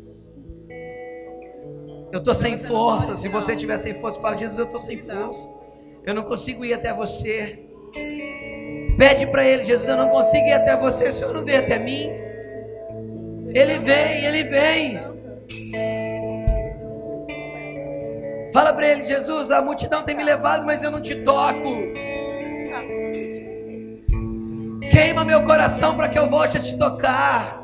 eu 2.11 2.19
estou 2.19 2.33
sem 2.33 2.57
força. 2.57 3.15
Se 3.15 3.27
você 3.27 3.55
tiver 3.55 3.77
sem 3.77 3.93
força, 3.95 4.19
fala: 4.19 4.37
Jesus, 4.37 4.57
eu 4.57 4.65
estou 4.65 4.79
sem 4.79 4.97
força. 4.97 5.49
Eu 6.05 6.13
não 6.13 6.23
consigo 6.23 6.65
ir 6.65 6.73
até 6.73 6.93
você. 6.93 7.59
Pede 8.97 9.27
para 9.27 9.45
ele: 9.45 9.63
Jesus, 9.63 9.87
eu 9.87 9.97
não 9.97 10.09
consigo 10.09 10.45
ir 10.45 10.53
até 10.53 10.75
você. 10.75 11.09
O 11.09 11.13
Senhor 11.13 11.33
não 11.33 11.43
vem 11.43 11.57
até 11.57 11.77
mim. 11.77 12.09
Ele 13.53 13.79
vem, 13.79 14.25
ele 14.25 14.43
vem. 14.43 14.99
Fala 18.53 18.73
para 18.73 18.87
ele: 18.87 19.03
Jesus, 19.03 19.51
a 19.51 19.61
multidão 19.61 20.03
tem 20.03 20.15
me 20.15 20.23
levado, 20.23 20.65
mas 20.65 20.83
eu 20.83 20.91
não 20.91 21.01
te 21.01 21.15
toco. 21.15 21.83
Queima 24.91 25.23
meu 25.23 25.43
coração 25.43 25.95
para 25.95 26.09
que 26.09 26.17
eu 26.17 26.29
volte 26.29 26.57
a 26.57 26.59
te 26.59 26.77
tocar. 26.77 27.58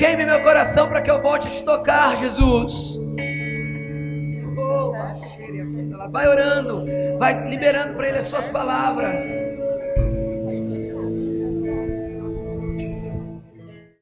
Queime 0.00 0.24
meu 0.24 0.42
coração 0.42 0.88
para 0.88 1.02
que 1.02 1.10
eu 1.10 1.20
volte 1.20 1.46
a 1.46 1.50
te 1.50 1.62
tocar, 1.62 2.16
Jesus. 2.16 2.98
vai 6.10 6.26
orando, 6.26 6.86
vai 7.18 7.46
liberando 7.46 7.94
para 7.96 8.08
Ele 8.08 8.16
as 8.16 8.24
suas 8.24 8.48
palavras. 8.48 9.20